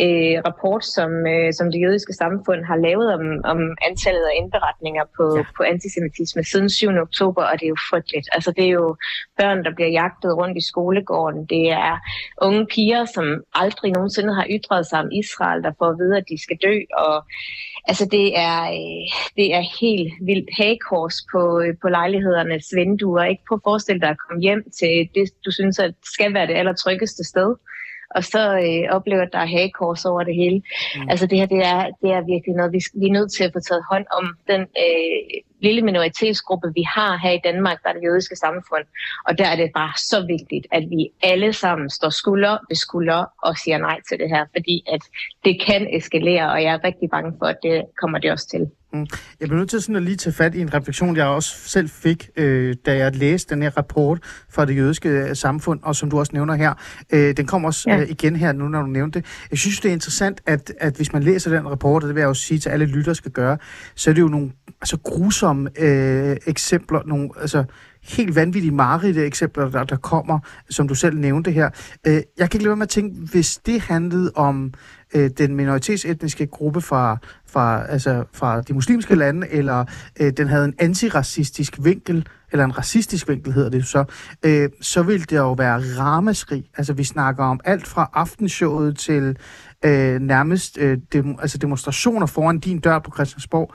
øh, 0.00 0.36
rapport, 0.48 0.84
som, 0.84 1.10
øh, 1.26 1.52
som 1.52 1.66
det 1.72 1.80
jødiske 1.84 2.12
samfund 2.12 2.64
har 2.64 2.76
lavet 2.76 3.08
om, 3.14 3.24
om 3.44 3.60
antallet 3.88 4.24
af 4.30 4.34
indberetninger 4.42 5.04
på, 5.16 5.36
ja. 5.36 5.44
på 5.56 5.62
antisemitisme 5.62 6.44
siden 6.44 6.70
7. 6.70 6.88
oktober, 6.88 7.42
og 7.42 7.54
det 7.58 7.66
er 7.66 7.74
jo 7.76 7.86
frygteligt. 7.90 8.28
Altså 8.32 8.50
det 8.56 8.64
er 8.64 8.74
jo 8.82 8.96
børn, 9.38 9.64
der 9.64 9.74
bliver 9.74 9.88
jagtet 9.88 10.36
rundt 10.36 10.56
i 10.58 10.68
skolegården. 10.70 11.46
Det 11.46 11.70
er 11.70 11.98
unge 12.42 12.66
piger, 12.66 13.04
som 13.04 13.26
aldrig 13.54 13.90
nogensinde 13.92 14.34
har 14.34 14.46
ytret 14.50 14.86
sig 14.86 14.98
om 15.00 15.10
Israel, 15.12 15.62
der 15.62 15.72
får 15.78 15.88
at 15.90 15.98
vide, 15.98 16.16
at 16.16 16.28
de 16.28 16.42
skal 16.42 16.58
dø, 16.62 16.76
og 17.06 17.24
Altså 17.88 18.04
det 18.10 18.38
er, 18.38 18.62
øh, 18.62 19.04
det 19.36 19.54
er 19.54 19.64
helt 19.80 20.12
vildt 20.28 20.50
hagekors 20.56 21.16
på, 21.32 21.60
øh, 21.60 21.74
på 21.82 21.88
lejlighedernes 21.88 22.66
vinduer. 22.74 23.24
Ikke 23.24 23.42
på 23.48 23.54
at 23.54 23.60
forestille 23.64 24.00
dig 24.00 24.08
at 24.08 24.22
komme 24.28 24.42
hjem 24.42 24.62
til 24.78 25.08
det, 25.14 25.24
du 25.44 25.50
synes 25.50 25.78
at 25.78 25.94
skal 26.14 26.34
være 26.34 26.46
det 26.46 26.54
allertryggeste 26.54 27.24
sted 27.24 27.56
og 28.14 28.24
så 28.24 28.42
øh, 28.66 28.96
oplever, 28.96 29.22
at 29.22 29.32
der 29.32 29.38
er 29.38 29.46
hagekors 29.46 30.04
over 30.04 30.22
det 30.22 30.34
hele. 30.34 30.62
Mm. 30.96 31.08
Altså 31.10 31.26
det 31.26 31.38
her, 31.38 31.46
det 31.46 31.62
er, 31.74 31.82
det 32.02 32.10
er 32.16 32.30
virkelig 32.32 32.54
noget, 32.56 32.72
vi, 32.72 32.80
vi 33.00 33.06
er 33.06 33.16
nødt 33.18 33.32
til 33.32 33.44
at 33.44 33.52
få 33.52 33.60
taget 33.60 33.84
hånd 33.90 34.06
om 34.18 34.24
den 34.50 34.60
øh, 34.60 35.20
lille 35.66 35.82
minoritetsgruppe, 35.82 36.68
vi 36.74 36.84
har 36.96 37.12
her 37.24 37.32
i 37.38 37.40
Danmark, 37.48 37.78
der 37.82 37.88
er 37.88 37.92
det 37.92 38.04
jødiske 38.08 38.36
samfund. 38.36 38.84
Og 39.28 39.32
der 39.38 39.46
er 39.52 39.56
det 39.56 39.70
bare 39.80 39.94
så 40.10 40.18
vigtigt, 40.34 40.66
at 40.76 40.84
vi 40.94 41.00
alle 41.22 41.52
sammen 41.52 41.90
står 41.90 42.10
skulder 42.10 42.54
ved 42.68 42.76
skulder 42.76 43.24
og 43.46 43.52
siger 43.62 43.78
nej 43.78 43.98
til 44.08 44.16
det 44.18 44.28
her, 44.34 44.44
fordi 44.56 44.76
at 44.94 45.02
det 45.44 45.54
kan 45.66 45.82
eskalere, 45.96 46.46
og 46.52 46.62
jeg 46.62 46.72
er 46.74 46.84
rigtig 46.84 47.08
bange 47.10 47.32
for, 47.38 47.46
at 47.46 47.58
det 47.62 47.82
kommer 48.00 48.18
det 48.18 48.30
også 48.32 48.48
til. 48.48 48.64
Mm. 48.94 49.06
Jeg 49.40 49.48
bliver 49.48 49.58
nødt 49.58 49.70
til 49.70 49.80
sådan 49.80 49.96
at 49.96 50.02
lige 50.02 50.16
tage 50.16 50.34
fat 50.34 50.54
i 50.54 50.60
en 50.60 50.74
refleksion, 50.74 51.16
jeg 51.16 51.26
også 51.26 51.68
selv 51.68 51.88
fik, 51.88 52.30
øh, 52.36 52.76
da 52.86 52.96
jeg 52.96 53.16
læste 53.16 53.54
den 53.54 53.62
her 53.62 53.70
rapport 53.70 54.18
fra 54.50 54.64
det 54.64 54.76
jødiske 54.76 55.08
øh, 55.08 55.36
samfund, 55.36 55.80
og 55.82 55.96
som 55.96 56.10
du 56.10 56.18
også 56.18 56.32
nævner 56.34 56.54
her. 56.54 56.74
Øh, 57.12 57.36
den 57.36 57.46
kom 57.46 57.64
også 57.64 57.90
ja. 57.90 58.00
øh, 58.00 58.10
igen 58.10 58.36
her 58.36 58.52
nu, 58.52 58.68
når 58.68 58.80
du 58.80 58.86
nævnte 58.86 59.20
det. 59.20 59.26
Jeg 59.50 59.58
synes, 59.58 59.80
det 59.80 59.88
er 59.88 59.92
interessant, 59.92 60.40
at, 60.46 60.72
at 60.80 60.96
hvis 60.96 61.12
man 61.12 61.22
læser 61.22 61.50
den 61.50 61.70
rapport, 61.70 62.02
og 62.02 62.08
det 62.08 62.14
vil 62.14 62.20
jeg 62.20 62.28
også 62.28 62.42
sige 62.42 62.58
til 62.58 62.68
alle 62.68 62.86
lytter 62.86 63.12
skal 63.12 63.30
gøre, 63.30 63.58
så 63.94 64.10
er 64.10 64.14
det 64.14 64.20
jo 64.20 64.28
nogle 64.28 64.50
altså, 64.80 64.98
grusomme 65.04 65.53
øh, 65.78 66.36
eksempler, 66.46 67.00
nogle 67.06 67.30
altså, 67.40 67.64
helt 68.02 68.34
vanvittige 68.34 68.74
mareridt 68.74 69.16
eksempler, 69.16 69.70
der, 69.70 69.84
der 69.84 69.96
kommer, 69.96 70.38
som 70.70 70.88
du 70.88 70.94
selv 70.94 71.18
nævnte 71.18 71.50
her. 71.50 71.70
Øh, 72.06 72.12
jeg 72.12 72.22
kan 72.38 72.44
ikke 72.44 72.58
lade 72.58 72.68
være 72.68 72.76
med 72.76 72.86
at 72.86 72.88
tænke, 72.88 73.16
hvis 73.32 73.60
det 73.66 73.80
handlede 73.80 74.32
om 74.34 74.74
øh, 75.14 75.30
den 75.38 75.56
minoritetsetniske 75.56 76.46
gruppe 76.46 76.80
fra, 76.80 77.16
fra, 77.46 77.86
altså, 77.86 78.24
fra 78.32 78.60
de 78.60 78.74
muslimske 78.74 79.14
lande, 79.14 79.48
eller 79.48 79.84
øh, 80.20 80.32
den 80.36 80.48
havde 80.48 80.64
en 80.64 80.74
antiracistisk 80.78 81.78
vinkel, 81.82 82.26
eller 82.52 82.64
en 82.64 82.78
racistisk 82.78 83.28
vinkel 83.28 83.52
hedder 83.52 83.70
det 83.70 83.86
så, 83.86 84.04
øh, 84.42 84.68
så 84.80 85.02
vil 85.02 85.30
det 85.30 85.36
jo 85.36 85.52
være 85.52 85.78
ramaskrig. 85.98 86.64
Altså 86.76 86.92
vi 86.92 87.04
snakker 87.04 87.44
om 87.44 87.60
alt 87.64 87.86
fra 87.86 88.10
aftenshowet 88.14 88.98
til 88.98 89.36
øh, 89.84 90.20
nærmest 90.20 90.78
øh, 90.78 90.98
dem, 91.12 91.36
altså 91.40 91.58
demonstrationer 91.58 92.26
foran 92.26 92.58
din 92.58 92.78
dør 92.78 92.98
på 92.98 93.10
Christiansborg. 93.14 93.74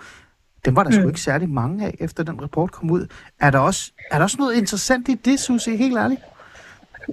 Dem 0.65 0.75
var 0.75 0.83
der 0.83 0.89
mm. 0.89 0.95
sgu 0.95 1.07
ikke 1.07 1.21
særlig 1.21 1.49
mange 1.49 1.85
af, 1.85 1.95
efter 1.99 2.23
den 2.23 2.41
rapport 2.41 2.71
kom 2.71 2.91
ud. 2.91 3.07
Er 3.39 3.51
der 3.51 3.59
også, 3.59 3.91
er 4.11 4.17
der 4.17 4.23
også 4.23 4.37
noget 4.39 4.55
interessant 4.55 5.09
i 5.09 5.13
det, 5.13 5.39
Susie, 5.39 5.77
helt 5.77 5.97
ærligt? 5.97 6.21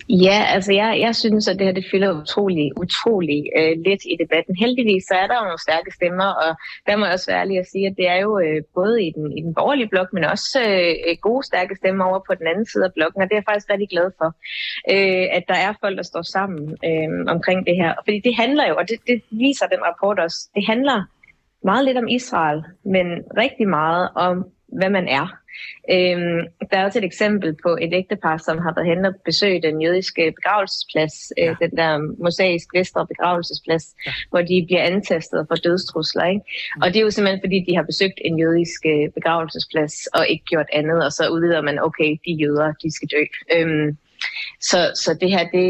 Ja, 0.09 0.39
altså 0.55 0.73
jeg, 0.73 0.99
jeg 1.01 1.17
synes, 1.17 1.49
at 1.49 1.59
det 1.59 1.67
her 1.67 1.73
det 1.73 1.87
fylder 1.91 2.21
utrolig, 2.23 2.67
utrolig 2.85 3.41
øh, 3.59 3.75
lidt 3.87 4.03
i 4.13 4.15
debatten. 4.23 4.55
Heldigvis 4.57 5.05
så 5.09 5.15
er 5.23 5.27
der 5.27 5.37
jo 5.39 5.45
nogle 5.49 5.67
stærke 5.69 5.91
stemmer, 5.99 6.29
og 6.45 6.51
der 6.87 6.97
må 6.97 7.05
jeg 7.05 7.15
også 7.15 7.31
være 7.31 7.41
ærlig 7.41 7.59
at 7.59 7.71
sige, 7.73 7.87
at 7.87 7.95
det 8.01 8.09
er 8.09 8.21
jo 8.27 8.33
øh, 8.45 8.63
både 8.75 8.97
i 9.07 9.11
den, 9.17 9.39
i 9.39 9.41
den 9.47 9.55
borgerlige 9.55 9.89
blok, 9.89 10.09
men 10.13 10.25
også 10.25 10.59
øh, 10.71 11.17
gode 11.21 11.47
stærke 11.51 11.75
stemmer 11.81 12.05
over 12.05 12.21
på 12.29 12.35
den 12.41 12.47
anden 12.47 12.67
side 12.73 12.85
af 12.85 12.93
blokken, 12.97 13.23
og 13.23 13.27
det 13.29 13.35
er 13.35 13.43
jeg 13.43 13.51
faktisk 13.51 13.71
rigtig 13.71 13.91
glad 13.95 14.09
for, 14.19 14.29
øh, 14.95 15.27
at 15.37 15.45
der 15.51 15.59
er 15.67 15.73
folk, 15.83 15.97
der 16.01 16.07
står 16.13 16.25
sammen 16.37 16.61
øh, 16.89 17.09
omkring 17.35 17.67
det 17.69 17.77
her. 17.83 17.93
Fordi 18.07 18.19
det 18.27 18.35
handler 18.43 18.65
jo, 18.71 18.75
og 18.81 18.85
det, 18.89 18.99
det 19.11 19.19
viser 19.31 19.67
den 19.75 19.81
rapport 19.89 20.19
også, 20.27 20.39
det 20.57 20.65
handler 20.73 20.99
meget 21.67 21.85
lidt 21.85 21.99
om 21.99 22.09
Israel, 22.09 22.63
men 22.85 23.07
rigtig 23.37 23.69
meget 23.69 24.09
om, 24.15 24.47
hvad 24.79 24.91
man 24.91 25.09
er. 25.09 25.27
Øhm, 25.91 26.41
der 26.71 26.77
er 26.79 26.85
også 26.85 26.99
et 26.99 27.05
eksempel 27.05 27.57
på 27.63 27.71
et 27.81 27.93
ægtepar, 27.93 28.37
som 28.37 28.59
har 28.59 28.73
været 28.77 28.89
hen 28.89 29.05
og 29.05 29.15
besøgt 29.25 29.63
den 29.63 29.83
jødiske 29.83 30.33
begravelsesplads, 30.37 31.15
øh, 31.39 31.45
ja. 31.45 31.51
øh, 31.51 31.57
den 31.61 31.77
der 31.77 32.23
mosaisk 32.25 32.69
vestre 32.75 33.07
begravelsesplads, 33.07 33.95
ja. 34.07 34.13
hvor 34.31 34.43
de 34.43 34.65
bliver 34.67 34.83
antastet 34.83 35.47
for 35.49 35.55
dødstrusler. 35.55 36.25
Ikke? 36.25 36.41
Mm. 36.77 36.83
Og 36.83 36.89
det 36.89 36.97
er 36.97 37.05
jo 37.07 37.11
simpelthen, 37.11 37.45
fordi 37.47 37.59
de 37.69 37.77
har 37.77 37.83
besøgt 37.83 38.19
en 38.25 38.39
jødisk 38.39 38.81
øh, 38.87 39.09
begravelsesplads 39.15 40.07
og 40.07 40.29
ikke 40.29 40.45
gjort 40.45 40.67
andet, 40.73 41.05
og 41.05 41.13
så 41.13 41.29
udvider 41.29 41.63
man, 41.63 41.79
okay, 41.79 42.11
de 42.27 42.33
jøder, 42.33 42.73
de 42.83 42.95
skal 42.97 43.09
dø. 43.09 43.23
Øhm, 43.55 43.97
så, 44.61 44.93
så 44.95 45.19
det 45.21 45.31
her, 45.31 45.45
det, 45.57 45.67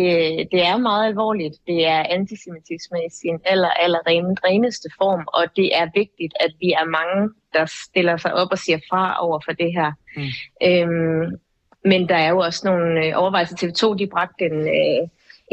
det 0.53 0.63
er 0.67 0.77
meget 0.77 1.07
alvorligt. 1.07 1.57
Det 1.67 1.87
er 1.87 2.03
antisemitisme 2.19 2.99
i 3.07 3.11
sin 3.11 3.39
aller, 3.45 3.69
aller 3.69 3.99
reneste 4.07 4.89
form, 4.99 5.25
og 5.27 5.45
det 5.57 5.69
er 5.81 5.87
vigtigt, 5.95 6.35
at 6.41 6.53
vi 6.61 6.73
er 6.73 6.85
mange, 6.85 7.31
der 7.53 7.67
stiller 7.87 8.17
sig 8.17 8.35
op 8.35 8.49
og 8.51 8.59
siger 8.59 8.79
fra 8.91 9.25
over 9.25 9.41
for 9.45 9.53
det 9.53 9.73
her. 9.73 9.93
Mm. 10.17 10.23
Øhm, 10.69 11.39
men 11.85 12.09
der 12.09 12.17
er 12.17 12.29
jo 12.29 12.39
også 12.39 12.61
nogle 12.65 13.07
øh, 13.07 13.13
overvejelser. 13.17 13.57
TV2, 13.57 13.99
de 13.99 14.07
bragte 14.07 14.45
en, 14.45 14.61
øh, 14.79 15.03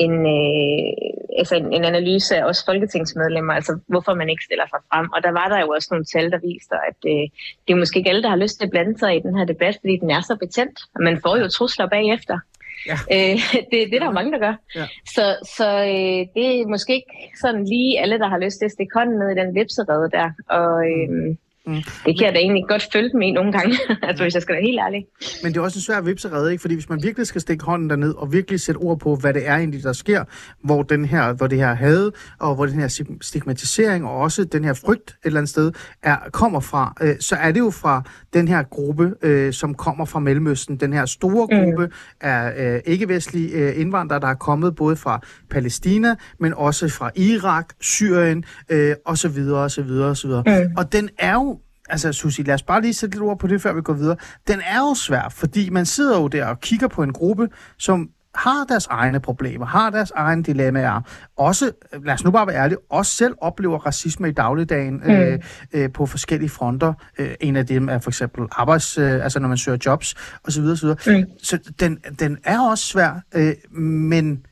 en, 0.05 0.13
øh, 0.37 0.93
altså 1.39 1.55
en, 1.55 1.73
en 1.73 1.85
analyse 1.85 2.37
af 2.37 2.43
os 2.49 2.65
folketingsmedlemmer, 2.65 3.53
altså 3.53 3.79
hvorfor 3.87 4.13
man 4.13 4.29
ikke 4.29 4.43
stiller 4.43 4.67
sig 4.67 4.79
frem. 4.89 5.07
Og 5.15 5.23
der 5.23 5.31
var 5.31 5.47
der 5.47 5.59
jo 5.59 5.67
også 5.67 5.87
nogle 5.91 6.05
tal, 6.05 6.31
der 6.31 6.39
viser, 6.51 6.77
at 6.89 6.99
øh, 7.13 7.25
det 7.63 7.71
er 7.73 7.81
måske 7.81 7.97
ikke 7.99 8.09
alle, 8.09 8.23
der 8.23 8.29
har 8.29 8.43
lyst 8.43 8.57
til 8.57 8.65
at 8.65 8.71
blande 8.71 8.99
sig 8.99 9.15
i 9.15 9.23
den 9.25 9.37
her 9.37 9.45
debat, 9.45 9.75
fordi 9.81 9.97
den 9.97 10.11
er 10.11 10.21
så 10.21 10.35
betændt. 10.35 10.79
Man 10.99 11.21
får 11.23 11.37
jo 11.37 11.47
trusler 11.47 11.87
bagefter. 11.87 12.37
Ja. 12.85 12.97
Øh, 13.15 13.39
det, 13.71 13.81
det 13.89 13.95
er 13.95 13.99
der 13.99 14.05
jo 14.05 14.19
mange, 14.19 14.31
der 14.31 14.39
gør. 14.39 14.55
Ja. 14.75 14.87
Så, 15.15 15.25
så 15.57 15.67
øh, 15.67 16.19
det 16.35 16.45
er 16.61 16.67
måske 16.67 16.95
ikke 16.95 17.17
sådan 17.41 17.65
lige 17.65 17.99
alle, 18.01 18.19
der 18.19 18.27
har 18.27 18.37
lyst 18.37 18.57
til 18.59 18.65
at 18.65 18.71
stikke 18.71 18.93
hånden 18.93 19.19
ned 19.19 19.29
i 19.29 19.39
den 19.41 19.55
vipserede 19.55 20.09
der. 20.11 20.27
Og, 20.59 20.71
øh, 20.91 21.35
Mm. 21.65 21.73
Det 22.05 22.17
kan 22.17 22.25
jeg 22.25 22.33
da 22.33 22.39
egentlig 22.39 22.63
godt 22.67 22.87
følge 22.93 23.17
med 23.17 23.27
i 23.27 23.31
nogle 23.31 23.51
gange, 23.51 23.77
altså 24.07 24.23
hvis 24.23 24.33
jeg 24.33 24.41
skal 24.41 24.53
være 24.55 24.63
helt 24.63 24.79
ærlig. 24.79 25.05
Men 25.43 25.53
det 25.53 25.59
er 25.59 25.61
også 25.61 25.77
en 25.77 25.81
svær 25.81 26.01
vipserede, 26.01 26.51
ikke? 26.51 26.61
Fordi 26.61 26.73
hvis 26.73 26.89
man 26.89 27.03
virkelig 27.03 27.27
skal 27.27 27.41
stikke 27.41 27.65
hånden 27.65 27.89
derned 27.89 28.13
og 28.13 28.33
virkelig 28.33 28.59
sætte 28.59 28.79
ord 28.79 28.99
på, 28.99 29.15
hvad 29.15 29.33
det 29.33 29.47
er 29.47 29.55
egentlig, 29.55 29.83
der 29.83 29.93
sker, 29.93 30.23
hvor, 30.63 30.83
den 30.83 31.05
her, 31.05 31.33
hvor 31.33 31.47
det 31.47 31.57
her 31.57 31.73
had 31.73 32.11
og 32.39 32.55
hvor 32.55 32.65
den 32.65 32.79
her 32.79 33.15
stigmatisering 33.21 34.05
og 34.05 34.17
også 34.17 34.43
den 34.43 34.63
her 34.63 34.73
frygt 34.73 35.09
et 35.09 35.15
eller 35.23 35.39
andet 35.39 35.49
sted 35.49 35.71
er, 36.03 36.17
kommer 36.31 36.59
fra, 36.59 36.93
øh, 37.01 37.15
så 37.19 37.35
er 37.35 37.51
det 37.51 37.59
jo 37.59 37.69
fra 37.69 38.03
den 38.33 38.47
her 38.47 38.63
gruppe, 38.63 39.13
øh, 39.21 39.53
som 39.53 39.73
kommer 39.73 40.05
fra 40.05 40.19
Mellemøsten. 40.19 40.77
Den 40.77 40.93
her 40.93 41.05
store 41.05 41.47
mm. 41.51 41.57
gruppe 41.57 41.85
mm. 41.85 41.91
af 42.21 42.73
øh, 42.75 42.81
ikke-vestlige 42.85 43.49
øh, 43.49 43.79
indvandrere, 43.79 44.19
der 44.19 44.27
er 44.27 44.33
kommet 44.33 44.75
både 44.75 44.95
fra 44.95 45.21
Palæstina, 45.49 46.15
men 46.39 46.53
også 46.53 46.89
fra 46.89 47.11
Irak, 47.15 47.73
Syrien 47.81 48.45
øh, 48.69 48.95
osv. 49.05 49.39
osv. 49.51 49.91
osv. 49.91 50.29
Mm. 50.29 50.73
Og 50.77 50.93
den 50.93 51.09
er 51.17 51.33
jo 51.33 51.52
altså 51.93 52.11
Susi, 52.11 52.43
lad 52.43 52.53
os 52.53 52.63
bare 52.63 52.81
lige 52.81 52.93
sætte 52.93 53.15
lidt 53.15 53.23
ord 53.23 53.39
på 53.39 53.47
det, 53.47 53.61
før 53.61 53.73
vi 53.73 53.81
går 53.81 53.93
videre. 53.93 54.15
Den 54.47 54.61
er 54.67 54.79
jo 54.79 54.93
svær, 54.93 55.29
fordi 55.29 55.69
man 55.69 55.85
sidder 55.85 56.19
jo 56.19 56.27
der 56.27 56.45
og 56.45 56.59
kigger 56.59 56.87
på 56.87 57.03
en 57.03 57.13
gruppe, 57.13 57.49
som 57.77 58.09
har 58.35 58.65
deres 58.69 58.87
egne 58.87 59.19
problemer, 59.19 59.65
har 59.65 59.89
deres 59.89 60.11
egne 60.11 60.43
dilemmaer, 60.43 61.01
også, 61.37 61.71
lad 62.05 62.13
os 62.13 62.23
nu 62.23 62.31
bare 62.31 62.47
være 62.47 62.55
ærlige, 62.55 62.77
også 62.89 63.15
selv 63.15 63.33
oplever 63.41 63.77
racisme 63.77 64.29
i 64.29 64.31
dagligdagen 64.31 65.01
mm. 65.05 65.11
øh, 65.11 65.39
øh, 65.73 65.91
på 65.91 66.05
forskellige 66.05 66.49
fronter. 66.49 66.93
Øh, 67.19 67.35
en 67.41 67.55
af 67.55 67.65
dem 67.65 67.89
er 67.89 67.99
for 67.99 68.09
eksempel 68.09 68.47
arbejds, 68.51 68.97
øh, 68.97 69.23
altså 69.23 69.39
når 69.39 69.47
man 69.47 69.57
søger 69.57 69.77
jobs, 69.85 70.15
osv. 70.43 70.63
osv. 70.63 70.87
Mm. 70.87 71.25
Så 71.43 71.59
den, 71.79 71.97
den 72.19 72.37
er 72.43 72.59
også 72.59 72.85
svær, 72.85 73.21
øh, 73.35 73.79
men 73.81 74.45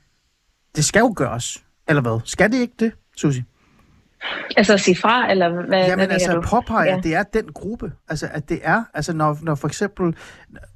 det 0.75 0.85
skal 0.85 0.99
jo 0.99 1.13
gøres, 1.15 1.63
eller 1.87 2.01
hvad? 2.01 2.19
Skal 2.25 2.51
det 2.51 2.57
ikke 2.57 2.75
det, 2.79 2.91
Susi? 3.17 3.43
Altså 4.57 4.73
at 4.73 4.79
sige 4.79 4.95
fra, 4.95 5.31
eller 5.31 5.49
hvad? 5.49 5.79
Jamen 5.79 5.95
hvad 5.95 6.09
altså 6.09 6.37
at 6.37 6.43
påpege, 6.43 6.89
ja. 6.89 6.97
at 6.97 7.03
det 7.03 7.15
er 7.15 7.23
den 7.23 7.51
gruppe. 7.53 7.91
Altså 8.09 8.27
at 8.31 8.49
det 8.49 8.59
er, 8.63 8.83
altså 8.93 9.13
når, 9.13 9.37
når 9.41 9.55
for 9.55 9.67
eksempel, 9.67 10.15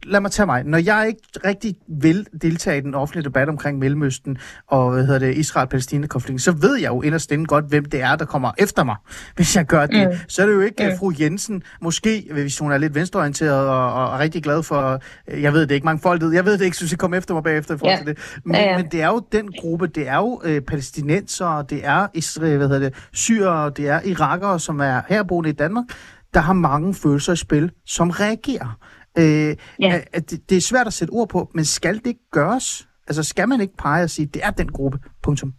lad 0.03 0.19
mig 0.19 0.31
tage 0.31 0.45
mig, 0.45 0.63
når 0.63 0.77
jeg 0.77 1.07
ikke 1.07 1.21
rigtig 1.45 1.75
vil 1.87 2.27
deltage 2.41 2.77
i 2.77 2.81
den 2.81 2.95
offentlige 2.95 3.23
debat 3.23 3.49
omkring 3.49 3.79
Mellemøsten 3.79 4.37
og 4.67 4.91
hvad 4.91 5.05
hedder 5.05 5.19
det, 5.19 5.37
Israel-Palæstina-konflikten, 5.37 6.39
så 6.39 6.51
ved 6.51 6.75
jeg 6.75 6.87
jo 6.87 7.01
inderst 7.01 7.31
inden 7.31 7.47
godt, 7.47 7.65
hvem 7.65 7.85
det 7.85 8.01
er, 8.01 8.15
der 8.15 8.25
kommer 8.25 8.51
efter 8.57 8.83
mig, 8.83 8.95
hvis 9.35 9.55
jeg 9.55 9.65
gør 9.65 9.85
det. 9.85 10.07
Mm. 10.07 10.15
Så 10.27 10.41
er 10.41 10.45
det 10.45 10.53
jo 10.53 10.61
ikke 10.61 10.89
mm. 10.89 10.97
fru 10.99 11.13
Jensen, 11.19 11.63
måske, 11.81 12.27
hvis 12.31 12.59
hun 12.59 12.71
er 12.71 12.77
lidt 12.77 12.95
venstreorienteret 12.95 13.69
og, 13.69 13.93
og, 13.93 14.09
og 14.09 14.19
rigtig 14.19 14.43
glad 14.43 14.63
for, 14.63 15.01
jeg 15.27 15.53
ved 15.53 15.67
det 15.67 15.75
ikke, 15.75 15.85
mange 15.85 16.01
folk, 16.01 16.21
jeg 16.33 16.45
ved 16.45 16.57
det 16.57 16.65
ikke, 16.65 16.77
synes 16.77 16.91
jeg 16.91 16.99
kommer 16.99 17.17
efter 17.17 17.33
mig 17.33 17.43
bagefter 17.43 17.75
i 17.75 17.77
forhold 17.77 17.97
til 17.97 18.07
det. 18.07 18.39
Men, 18.45 18.55
ja. 18.55 18.77
men 18.77 18.87
det 18.91 19.01
er 19.01 19.07
jo 19.07 19.21
den 19.31 19.51
gruppe, 19.61 19.87
det 19.87 20.07
er 20.07 20.17
jo 20.17 20.41
øh, 20.43 20.61
palæstinenser, 20.61 21.61
det 21.61 21.85
er 21.85 22.07
Israel, 22.13 22.57
hvad 22.57 22.67
hedder 22.67 22.89
det, 22.89 23.07
syrere, 23.13 23.69
det 23.69 23.89
er 23.89 24.01
irakere, 24.01 24.59
som 24.59 24.79
er 24.79 25.01
herboende 25.07 25.49
i 25.49 25.53
Danmark, 25.53 25.85
der 26.33 26.39
har 26.39 26.53
mange 26.53 26.93
følelser 26.93 27.33
i 27.33 27.35
spil, 27.35 27.71
som 27.85 28.09
reagerer. 28.09 28.77
Øh, 29.17 29.55
ja. 29.79 30.01
at 30.13 30.29
det, 30.29 30.49
det 30.49 30.57
er 30.57 30.61
svært 30.61 30.87
at 30.87 30.93
sætte 30.93 31.11
ord 31.11 31.29
på, 31.29 31.51
men 31.53 31.65
skal 31.65 31.97
det 31.97 32.07
ikke 32.07 32.29
gøres? 32.31 32.87
Altså 33.07 33.23
skal 33.23 33.49
man 33.49 33.61
ikke 33.61 33.77
pege 33.77 34.03
og 34.03 34.09
sige, 34.09 34.25
det 34.25 34.45
er 34.45 34.51
den 34.51 34.71
gruppe, 34.71 34.99
punktum? 35.23 35.53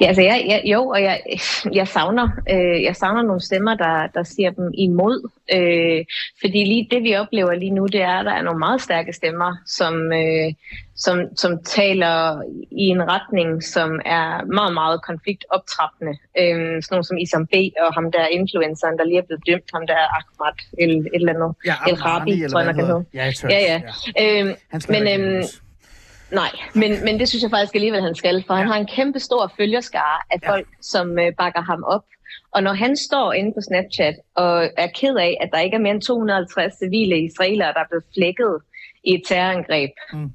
Ja, 0.00 0.06
altså 0.06 0.22
jeg, 0.22 0.44
jeg, 0.48 0.62
jo, 0.64 0.88
og 0.88 1.02
jeg, 1.02 1.20
jeg, 1.72 1.88
savner, 1.88 2.28
øh, 2.50 2.82
jeg 2.82 2.96
savner 2.96 3.22
nogle 3.22 3.40
stemmer, 3.40 3.74
der, 3.74 4.06
der 4.06 4.22
siger 4.22 4.50
dem 4.50 4.70
imod. 4.74 5.30
Øh, 5.52 6.04
fordi 6.40 6.64
lige 6.64 6.88
det, 6.90 7.02
vi 7.02 7.16
oplever 7.16 7.54
lige 7.54 7.70
nu, 7.70 7.86
det 7.86 8.02
er, 8.02 8.18
at 8.18 8.26
der 8.26 8.32
er 8.32 8.42
nogle 8.42 8.58
meget 8.58 8.80
stærke 8.80 9.12
stemmer, 9.12 9.56
som, 9.66 10.12
øh, 10.12 10.52
som, 10.96 11.36
som 11.36 11.62
taler 11.64 12.42
i 12.70 12.86
en 12.86 13.02
retning, 13.12 13.62
som 13.64 14.00
er 14.04 14.44
meget, 14.44 14.74
meget 14.74 15.02
konfliktoptrappende. 15.02 16.14
Øh, 16.40 16.82
sådan 16.82 16.86
nogle 16.90 17.04
som 17.04 17.18
Isam 17.18 17.46
B. 17.46 17.54
og 17.86 17.94
ham 17.94 18.12
der 18.12 18.26
influenceren, 18.26 18.98
der 18.98 19.04
lige 19.04 19.18
er 19.18 19.26
blevet 19.26 19.46
dømt, 19.46 19.68
ham 19.74 19.86
der 19.86 19.98
Ahmad, 20.18 20.56
et, 20.78 20.90
et 20.90 21.08
eller 21.14 21.34
andet. 21.34 21.50
Ja, 21.66 21.74
El 21.88 21.94
Rabi, 21.94 22.48
tror 22.50 22.58
jeg, 22.60 22.66
man 22.66 22.74
kan 22.74 22.86
hedde. 22.86 23.04
Ja, 23.14 23.24
ja. 23.50 23.58
ja. 23.72 24.40
Øh, 24.40 24.46
men, 24.88 25.02
øh, 25.20 25.44
Nej, 26.32 26.50
men, 26.74 27.04
men 27.04 27.20
det 27.20 27.28
synes 27.28 27.42
jeg 27.42 27.50
faktisk 27.50 27.74
alligevel, 27.74 28.02
han 28.02 28.14
skal, 28.14 28.44
for 28.46 28.54
ja. 28.54 28.58
han 28.58 28.68
har 28.68 28.76
en 28.76 28.86
kæmpe 28.86 29.18
stor 29.18 29.52
følgerskare 29.56 30.18
af 30.30 30.38
ja. 30.42 30.50
folk, 30.52 30.68
som 30.80 31.18
øh, 31.18 31.32
bakker 31.38 31.60
ham 31.60 31.84
op. 31.84 32.04
Og 32.52 32.62
når 32.62 32.72
han 32.72 32.96
står 32.96 33.32
inde 33.32 33.52
på 33.52 33.60
Snapchat 33.60 34.14
og 34.34 34.70
er 34.76 34.86
ked 34.94 35.16
af, 35.16 35.36
at 35.40 35.48
der 35.52 35.58
ikke 35.58 35.74
er 35.74 35.80
mere 35.80 35.94
end 35.94 36.02
250 36.02 36.74
civile 36.78 37.24
israelere, 37.24 37.72
der 37.72 37.80
er 37.80 37.88
blevet 37.90 38.04
flækket 38.14 38.58
i 39.04 39.14
et 39.14 39.22
terrorangreb, 39.28 39.90
mm. 40.12 40.30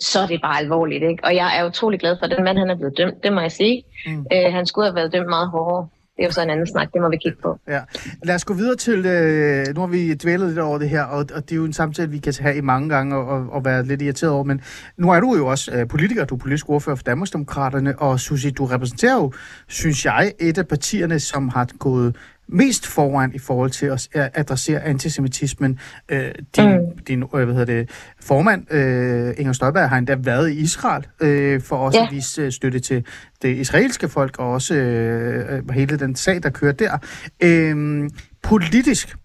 så 0.00 0.20
er 0.20 0.26
det 0.26 0.40
bare 0.42 0.58
alvorligt. 0.58 1.02
Ikke? 1.02 1.24
Og 1.24 1.34
jeg 1.34 1.58
er 1.58 1.66
utrolig 1.66 2.00
glad 2.00 2.16
for, 2.18 2.24
at 2.26 2.30
den 2.30 2.44
mand 2.44 2.58
han 2.58 2.70
er 2.70 2.76
blevet 2.76 2.98
dømt, 2.98 3.22
det 3.22 3.32
må 3.32 3.40
jeg 3.40 3.52
sige. 3.52 3.84
Mm. 4.06 4.26
Øh, 4.32 4.52
han 4.52 4.66
skulle 4.66 4.86
have 4.86 4.96
været 4.96 5.12
dømt 5.12 5.28
meget 5.28 5.48
hårdere 5.48 5.88
det 6.18 6.24
er 6.24 6.28
jo 6.28 6.32
så 6.32 6.42
en 6.42 6.50
anden 6.50 6.66
snak, 6.66 6.92
det 6.92 7.00
må 7.00 7.08
vi 7.08 7.16
kigge 7.16 7.38
på. 7.42 7.58
Ja. 7.68 7.80
Lad 8.24 8.34
os 8.34 8.44
gå 8.44 8.54
videre 8.54 8.76
til, 8.76 9.06
øh, 9.06 9.66
nu 9.74 9.80
har 9.80 9.86
vi 9.86 10.14
dvælet 10.14 10.48
lidt 10.48 10.58
over 10.58 10.78
det 10.78 10.88
her, 10.88 11.02
og, 11.02 11.18
og 11.34 11.42
det 11.42 11.52
er 11.52 11.56
jo 11.56 11.64
en 11.64 11.72
samtale, 11.72 12.10
vi 12.10 12.18
kan 12.18 12.34
have 12.40 12.56
i 12.56 12.60
mange 12.60 12.88
gange 12.88 13.16
og, 13.16 13.26
og, 13.26 13.46
og 13.52 13.64
være 13.64 13.84
lidt 13.84 14.02
irriteret 14.02 14.32
over, 14.32 14.44
men 14.44 14.60
nu 14.96 15.10
er 15.10 15.20
du 15.20 15.36
jo 15.36 15.46
også 15.46 15.72
øh, 15.72 15.88
politiker, 15.88 16.24
du 16.24 16.34
er 16.34 16.38
politisk 16.38 16.68
ordfører 16.68 16.96
for 16.96 17.02
Danmarksdemokraterne, 17.02 17.98
og 17.98 18.20
Susie, 18.20 18.50
du 18.50 18.64
repræsenterer 18.64 19.14
jo, 19.14 19.32
synes 19.68 20.04
jeg, 20.04 20.32
et 20.40 20.58
af 20.58 20.68
partierne, 20.68 21.20
som 21.20 21.48
har 21.48 21.68
gået 21.78 22.16
mest 22.48 22.86
foran 22.86 23.34
i 23.34 23.38
forhold 23.38 23.70
til 23.70 23.86
at 23.86 24.08
adressere 24.12 24.80
antisemitismen. 24.80 25.78
Øh, 26.08 26.32
din 26.56 26.70
mm. 26.70 26.98
din 27.08 27.22
øh, 27.22 27.28
hvad 27.30 27.46
hedder 27.46 27.64
det, 27.64 27.90
formand, 28.20 28.72
øh, 28.72 29.34
Inger 29.38 29.52
Støjberg, 29.52 29.88
har 29.88 29.98
endda 29.98 30.16
været 30.18 30.50
i 30.50 30.54
Israel 30.54 31.06
øh, 31.20 31.60
for 31.60 31.76
også 31.76 31.98
ja. 31.98 32.06
at 32.06 32.12
vise 32.12 32.42
øh, 32.42 32.52
støtte 32.52 32.80
til 32.80 33.06
det 33.42 33.56
israelske 33.56 34.08
folk, 34.08 34.38
og 34.38 34.52
også 34.52 34.74
øh, 34.74 35.56
øh, 35.56 35.70
hele 35.70 35.98
den 35.98 36.16
sag, 36.16 36.42
der 36.42 36.50
kører 36.50 36.72
der. 36.72 36.98
Øh, 37.42 38.10
politisk 38.42 39.16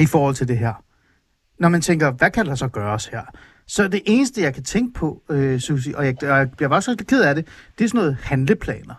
i 0.00 0.06
forhold 0.06 0.34
til 0.34 0.48
det 0.48 0.58
her, 0.58 0.84
når 1.60 1.68
man 1.68 1.80
tænker, 1.80 2.10
hvad 2.10 2.30
kan 2.30 2.46
der 2.46 2.54
så 2.54 2.68
gøres 2.68 3.06
her? 3.06 3.22
Så 3.66 3.88
det 3.88 4.02
eneste, 4.06 4.42
jeg 4.42 4.54
kan 4.54 4.64
tænke 4.64 4.94
på, 4.94 5.22
øh, 5.30 5.60
Susie, 5.60 5.96
og 5.96 6.06
jeg, 6.06 6.22
og 6.22 6.48
jeg 6.60 6.70
var 6.70 6.76
også 6.76 6.90
lidt 6.90 7.06
ked 7.06 7.22
af 7.22 7.34
det, 7.34 7.46
det 7.78 7.84
er 7.84 7.88
sådan 7.88 7.98
noget 7.98 8.16
handleplaner. 8.22 8.94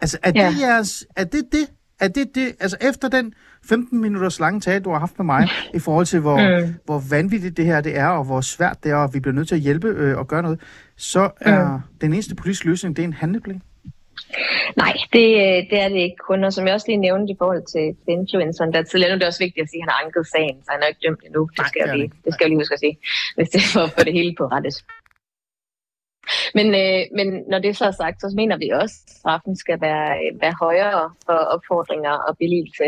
Altså, 0.00 0.18
er, 0.22 0.32
ja. 0.34 0.50
det 0.50 0.60
jeres, 0.60 1.06
er 1.16 1.24
det 1.24 1.42
det, 1.52 1.66
er 2.00 2.08
det 2.08 2.34
det, 2.34 2.56
altså 2.60 2.76
efter 2.80 3.08
den 3.08 3.34
15 3.68 4.00
minutters 4.00 4.40
lange 4.40 4.60
tale, 4.60 4.84
du 4.84 4.90
har 4.90 4.98
haft 4.98 5.18
med 5.18 5.26
mig, 5.26 5.48
i 5.74 5.78
forhold 5.78 6.06
til, 6.06 6.20
hvor, 6.20 6.66
mm. 6.66 6.74
hvor 6.84 7.02
vanvittigt 7.10 7.56
det 7.56 7.64
her 7.64 7.80
det 7.80 7.98
er, 7.98 8.06
og 8.06 8.24
hvor 8.24 8.40
svært 8.40 8.84
det 8.84 8.90
er, 8.90 8.96
og 8.96 9.14
vi 9.14 9.20
bliver 9.20 9.34
nødt 9.34 9.48
til 9.48 9.54
at 9.54 9.60
hjælpe 9.60 9.88
øh, 9.88 10.18
og 10.18 10.28
gøre 10.28 10.42
noget, 10.42 10.60
så 10.96 11.30
er 11.40 11.76
mm. 11.76 11.80
den 12.00 12.12
eneste 12.12 12.34
politiske 12.34 12.66
løsning, 12.66 12.96
det 12.96 13.02
er 13.02 13.06
en 13.06 13.12
handleplan? 13.12 13.62
Nej, 14.76 14.92
det, 15.12 15.26
det 15.70 15.78
er 15.84 15.88
det 15.88 16.00
ikke 16.06 16.20
kun. 16.28 16.44
Og 16.44 16.52
som 16.52 16.66
jeg 16.66 16.74
også 16.74 16.86
lige 16.88 17.04
nævnte 17.08 17.32
i 17.32 17.36
forhold 17.38 17.64
til, 17.74 17.86
influenceren, 18.08 18.72
der 18.72 18.82
tidligere, 18.82 19.10
nu 19.10 19.14
er 19.14 19.18
det 19.18 19.26
også 19.26 19.44
vigtigt 19.46 19.64
at 19.64 19.70
sige, 19.70 19.80
at 19.80 19.84
han 19.84 19.90
har 19.94 20.04
anket 20.04 20.26
sagen, 20.36 20.56
så 20.64 20.68
han 20.74 20.82
er 20.82 20.86
ikke 20.86 21.02
dømt 21.06 21.22
endnu. 21.26 21.42
Det 21.56 21.66
skal, 21.66 21.80
Nej, 21.80 21.86
det, 21.86 21.90
jeg, 21.90 21.98
lige, 21.98 22.12
det 22.24 22.30
skal 22.34 22.44
jeg 22.44 22.50
lige 22.50 22.60
huske 22.62 22.74
at 22.78 22.80
sige, 22.84 22.96
hvis 23.36 23.48
det 23.48 23.58
er 23.64 23.70
for 23.74 23.80
at 23.88 23.92
få 23.96 24.00
det 24.08 24.12
hele 24.12 24.34
på 24.38 24.44
rette 24.54 24.70
Men, 26.54 26.66
øh, 26.82 27.02
men 27.18 27.44
når 27.50 27.58
det 27.58 27.76
så 27.76 27.84
er 27.84 27.90
sagt, 27.90 28.20
så 28.20 28.32
mener 28.36 28.56
vi 28.56 28.68
også, 28.70 28.96
at 29.06 29.10
straffen 29.10 29.56
skal 29.56 29.80
være, 29.80 30.08
være 30.40 30.54
højere 30.60 31.10
for 31.26 31.38
opfordringer 31.54 32.14
og 32.28 32.36
billigelse 32.38 32.84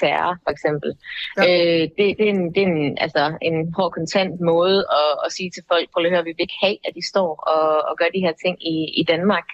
terror, 0.00 0.34
for 0.44 0.50
eksempel. 0.56 0.90
Ja. 1.36 1.42
Øh, 1.48 1.82
det, 1.96 2.06
det, 2.18 2.24
er 2.28 2.34
en, 2.36 2.44
det 2.54 2.62
er 2.62 2.66
en, 2.66 2.98
altså, 3.06 3.22
en 3.48 3.58
hård 3.76 3.92
kontant 3.98 4.40
måde 4.40 4.78
at, 5.02 5.12
at 5.24 5.32
sige 5.36 5.50
til 5.50 5.64
folk, 5.70 5.86
prøv 5.92 6.04
at 6.04 6.10
høre, 6.10 6.24
vi 6.24 6.34
vil 6.36 6.46
ikke 6.46 6.62
have, 6.66 6.78
at 6.86 6.92
de 6.98 7.04
står 7.12 7.30
og, 7.52 7.64
og 7.88 7.94
gør 8.00 8.10
de 8.14 8.24
her 8.26 8.34
ting 8.44 8.56
i, 8.74 8.76
i 9.00 9.02
Danmark. 9.12 9.46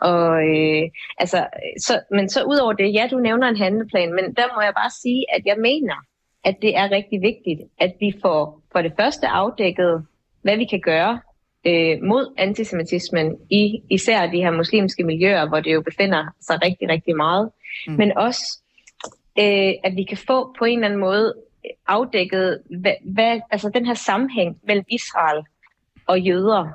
Og, 0.00 0.30
øh, 0.54 0.84
altså, 1.22 1.38
så, 1.86 1.94
men 2.16 2.28
så 2.28 2.40
ud 2.52 2.58
over 2.64 2.72
det, 2.72 2.94
ja, 2.98 3.08
du 3.10 3.18
nævner 3.18 3.46
en 3.48 3.62
handleplan, 3.64 4.12
men 4.18 4.26
der 4.38 4.46
må 4.54 4.60
jeg 4.62 4.74
bare 4.82 4.92
sige, 5.02 5.22
at 5.36 5.42
jeg 5.50 5.56
mener, 5.58 5.96
at 6.44 6.56
det 6.62 6.72
er 6.76 6.90
rigtig 6.90 7.18
vigtigt, 7.30 7.60
at 7.78 7.92
vi 8.00 8.10
får 8.22 8.62
for 8.72 8.80
det 8.82 8.92
første 9.00 9.26
afdækket, 9.26 10.06
hvad 10.42 10.56
vi 10.56 10.64
kan 10.64 10.80
gøre 10.80 11.20
øh, 11.66 12.02
mod 12.02 12.34
antisemitismen 12.38 13.36
i 13.50 13.82
især 13.90 14.26
de 14.26 14.36
her 14.36 14.50
muslimske 14.50 15.04
miljøer, 15.04 15.48
hvor 15.48 15.60
det 15.60 15.74
jo 15.74 15.82
befinder 15.82 16.24
sig 16.40 16.58
rigtig, 16.64 16.88
rigtig 16.88 17.16
meget. 17.16 17.50
Mm. 17.86 17.92
Men 17.92 18.18
også, 18.18 18.60
øh, 19.38 19.72
at 19.84 19.92
vi 19.96 20.04
kan 20.04 20.18
få 20.26 20.54
på 20.58 20.64
en 20.64 20.78
eller 20.78 20.86
anden 20.86 21.00
måde 21.00 21.34
afdækket, 21.86 22.62
hvad, 22.80 22.94
hvad, 23.14 23.40
altså 23.50 23.70
den 23.74 23.86
her 23.86 23.94
sammenhæng 23.94 24.56
mellem 24.66 24.84
Israel 24.88 25.44
og 26.06 26.20
jøder, 26.20 26.68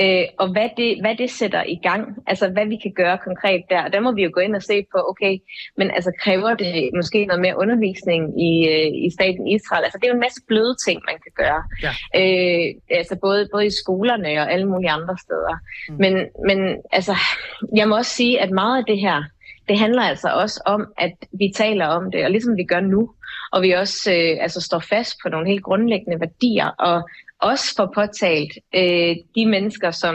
øh, 0.00 0.24
og 0.38 0.48
hvad 0.52 0.68
det, 0.76 1.00
hvad 1.00 1.14
det 1.16 1.30
sætter 1.30 1.62
i 1.62 1.78
gang, 1.82 2.02
altså 2.26 2.48
hvad 2.48 2.66
vi 2.66 2.76
kan 2.76 2.92
gøre 2.92 3.18
konkret 3.18 3.62
der. 3.70 3.84
Og 3.84 3.92
der 3.92 4.00
må 4.00 4.12
vi 4.12 4.22
jo 4.22 4.30
gå 4.34 4.40
ind 4.40 4.56
og 4.56 4.62
se 4.62 4.86
på, 4.92 4.98
okay, 5.10 5.38
men 5.76 5.90
altså 5.90 6.12
kræver 6.20 6.54
det 6.54 6.90
måske 6.94 7.26
noget 7.26 7.40
mere 7.40 7.58
undervisning 7.58 8.42
i, 8.48 8.68
øh, 8.68 9.06
i 9.06 9.10
staten 9.10 9.46
Israel? 9.48 9.84
Altså 9.84 9.98
det 9.98 10.04
er 10.04 10.12
jo 10.12 10.14
en 10.14 10.26
masse 10.28 10.42
bløde 10.48 10.74
ting, 10.86 11.00
man 11.10 11.18
kan 11.24 11.32
gøre. 11.42 11.62
Ja. 11.82 11.92
Øh, 12.20 12.74
altså 12.90 13.16
både, 13.20 13.48
både 13.52 13.66
i 13.66 13.78
skolerne 13.82 14.28
og 14.42 14.52
alle 14.52 14.68
mulige 14.68 14.90
andre 14.90 15.16
steder. 15.24 15.56
Mm. 15.88 15.96
Men, 16.02 16.14
men 16.48 16.58
altså, 16.92 17.14
jeg 17.76 17.88
må 17.88 17.96
også 17.96 18.10
sige, 18.10 18.40
at 18.40 18.50
meget 18.50 18.78
af 18.78 18.84
det 18.84 18.98
her, 19.00 19.22
det 19.68 19.78
handler 19.78 20.02
altså 20.02 20.28
også 20.28 20.62
om, 20.66 20.86
at 20.98 21.14
vi 21.32 21.52
taler 21.56 21.86
om 21.86 22.10
det, 22.10 22.24
og 22.24 22.30
ligesom 22.30 22.56
vi 22.56 22.64
gør 22.64 22.80
nu, 22.80 23.10
og 23.52 23.62
vi 23.62 23.70
også 23.70 24.12
øh, 24.12 24.42
altså 24.44 24.60
står 24.60 24.78
fast 24.78 25.14
på 25.22 25.28
nogle 25.28 25.48
helt 25.48 25.62
grundlæggende 25.62 26.20
værdier, 26.20 26.68
og 26.68 27.08
også 27.50 27.66
får 27.76 27.92
påtalt 27.94 28.52
øh, 28.74 29.16
de 29.36 29.46
mennesker, 29.46 29.90
som 29.90 30.14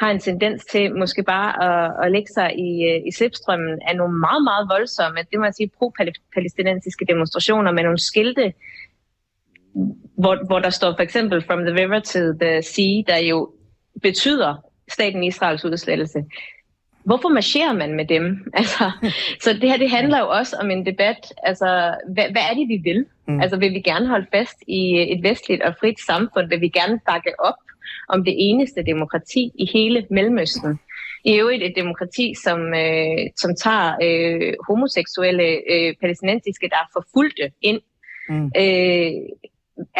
har 0.00 0.10
en 0.10 0.20
tendens 0.20 0.64
til 0.64 0.94
måske 0.94 1.22
bare 1.22 1.50
at, 1.68 2.06
at 2.06 2.12
lægge 2.12 2.32
sig 2.32 2.48
i, 2.58 2.70
øh, 2.90 3.08
i 3.08 3.10
slipstrømmen 3.12 3.78
af 3.88 3.96
nogle 3.96 4.18
meget, 4.18 4.42
meget 4.44 4.68
voldsomme, 4.74 5.18
det 5.30 5.38
må 5.38 5.44
jeg 5.44 5.54
sige, 5.54 5.70
pro-palæstinensiske 5.78 7.04
demonstrationer 7.08 7.72
med 7.72 7.82
nogle 7.82 7.98
skilte, 7.98 8.52
hvor, 10.22 10.46
hvor 10.46 10.58
der 10.58 10.70
står 10.70 10.92
for 10.92 11.02
eksempel 11.02 11.42
From 11.42 11.64
the 11.64 11.74
River 11.80 12.00
to 12.00 12.20
the 12.42 12.62
Sea, 12.62 13.02
der 13.06 13.18
jo 13.30 13.52
betyder 14.02 14.54
staten 14.88 15.24
Israels 15.24 15.64
udslettelse 15.64 16.24
hvorfor 17.04 17.28
marcherer 17.28 17.72
man 17.72 17.94
med 17.94 18.04
dem? 18.04 18.24
Altså, 18.60 18.90
så 19.40 19.52
det 19.52 19.70
her 19.70 19.76
det 19.76 19.90
handler 19.90 20.18
jo 20.18 20.28
også 20.28 20.56
om 20.60 20.70
en 20.70 20.86
debat. 20.86 21.32
Altså, 21.42 21.94
hvad, 22.14 22.24
hvad 22.30 22.42
er 22.50 22.54
det, 22.54 22.68
vi 22.68 22.80
vil? 22.84 23.06
Mm. 23.28 23.40
Altså, 23.40 23.56
vil 23.56 23.72
vi 23.72 23.80
gerne 23.80 24.06
holde 24.06 24.26
fast 24.34 24.58
i 24.66 25.12
et 25.12 25.22
vestligt 25.22 25.62
og 25.62 25.74
frit 25.80 26.00
samfund? 26.00 26.48
Vil 26.48 26.60
vi 26.60 26.68
gerne 26.68 27.00
bakke 27.06 27.32
op 27.38 27.60
om 28.08 28.24
det 28.24 28.34
eneste 28.36 28.82
demokrati 28.82 29.50
i 29.54 29.70
hele 29.72 30.06
Mellemøsten? 30.10 30.80
I 31.24 31.38
øvrigt 31.38 31.62
et 31.62 31.72
demokrati, 31.76 32.34
som, 32.44 32.74
øh, 32.74 33.18
som 33.36 33.56
tager 33.56 33.96
øh, 34.02 34.54
homoseksuelle 34.68 35.48
øh, 35.72 35.94
palæstinensiske, 36.00 36.68
der 36.68 36.76
er 36.76 36.90
forfulgte 36.92 37.50
ind. 37.62 37.80
Mm. 38.28 38.50
Øh, 38.56 39.12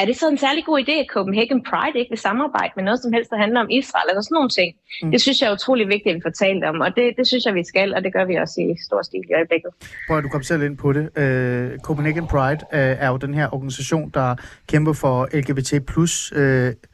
er 0.01 0.05
det 0.05 0.17
så 0.17 0.29
en 0.29 0.39
særlig 0.39 0.65
god 0.65 0.79
idé, 0.85 0.93
at 0.93 1.07
Copenhagen 1.15 1.63
Pride 1.69 1.99
ikke 1.99 2.11
vil 2.11 2.19
samarbejde 2.19 2.73
med 2.77 2.85
noget 2.85 3.01
som 3.03 3.13
helst, 3.13 3.31
der 3.31 3.37
handler 3.37 3.61
om 3.61 3.71
Israel, 3.71 4.07
eller 4.11 4.23
sådan 4.23 4.35
nogle 4.35 4.49
ting? 4.49 4.71
Mm. 5.03 5.11
Det 5.11 5.21
synes 5.21 5.41
jeg 5.41 5.49
er 5.49 5.53
utrolig 5.53 5.89
vigtigt, 5.89 6.11
at 6.13 6.17
vi 6.17 6.21
får 6.25 6.37
talt 6.45 6.65
om, 6.65 6.81
og 6.81 6.97
det, 6.97 7.07
det 7.19 7.27
synes 7.27 7.45
jeg, 7.45 7.55
vi 7.55 7.65
skal, 7.65 7.95
og 7.95 8.05
det 8.05 8.13
gør 8.13 8.25
vi 8.25 8.35
også 8.35 8.61
i 8.61 8.69
stor 8.87 9.03
stil 9.03 9.25
i 9.31 9.35
øjeblikket. 9.35 9.71
Prøv 10.09 10.19
at 10.19 10.25
du 10.25 10.29
kom 10.29 10.43
selv 10.43 10.63
ind 10.63 10.77
på 10.77 10.93
det. 10.93 11.05
Uh, 11.23 11.79
Copenhagen 11.79 12.27
Pride 12.27 12.63
uh, 12.73 13.05
er 13.05 13.09
jo 13.09 13.17
den 13.17 13.35
her 13.35 13.47
organisation, 13.55 14.11
der 14.15 14.29
kæmper 14.69 14.93
for 14.93 15.29
LGBT+, 15.41 15.73
uh, 15.73 16.90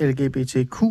LGBTQ+. 0.00 0.82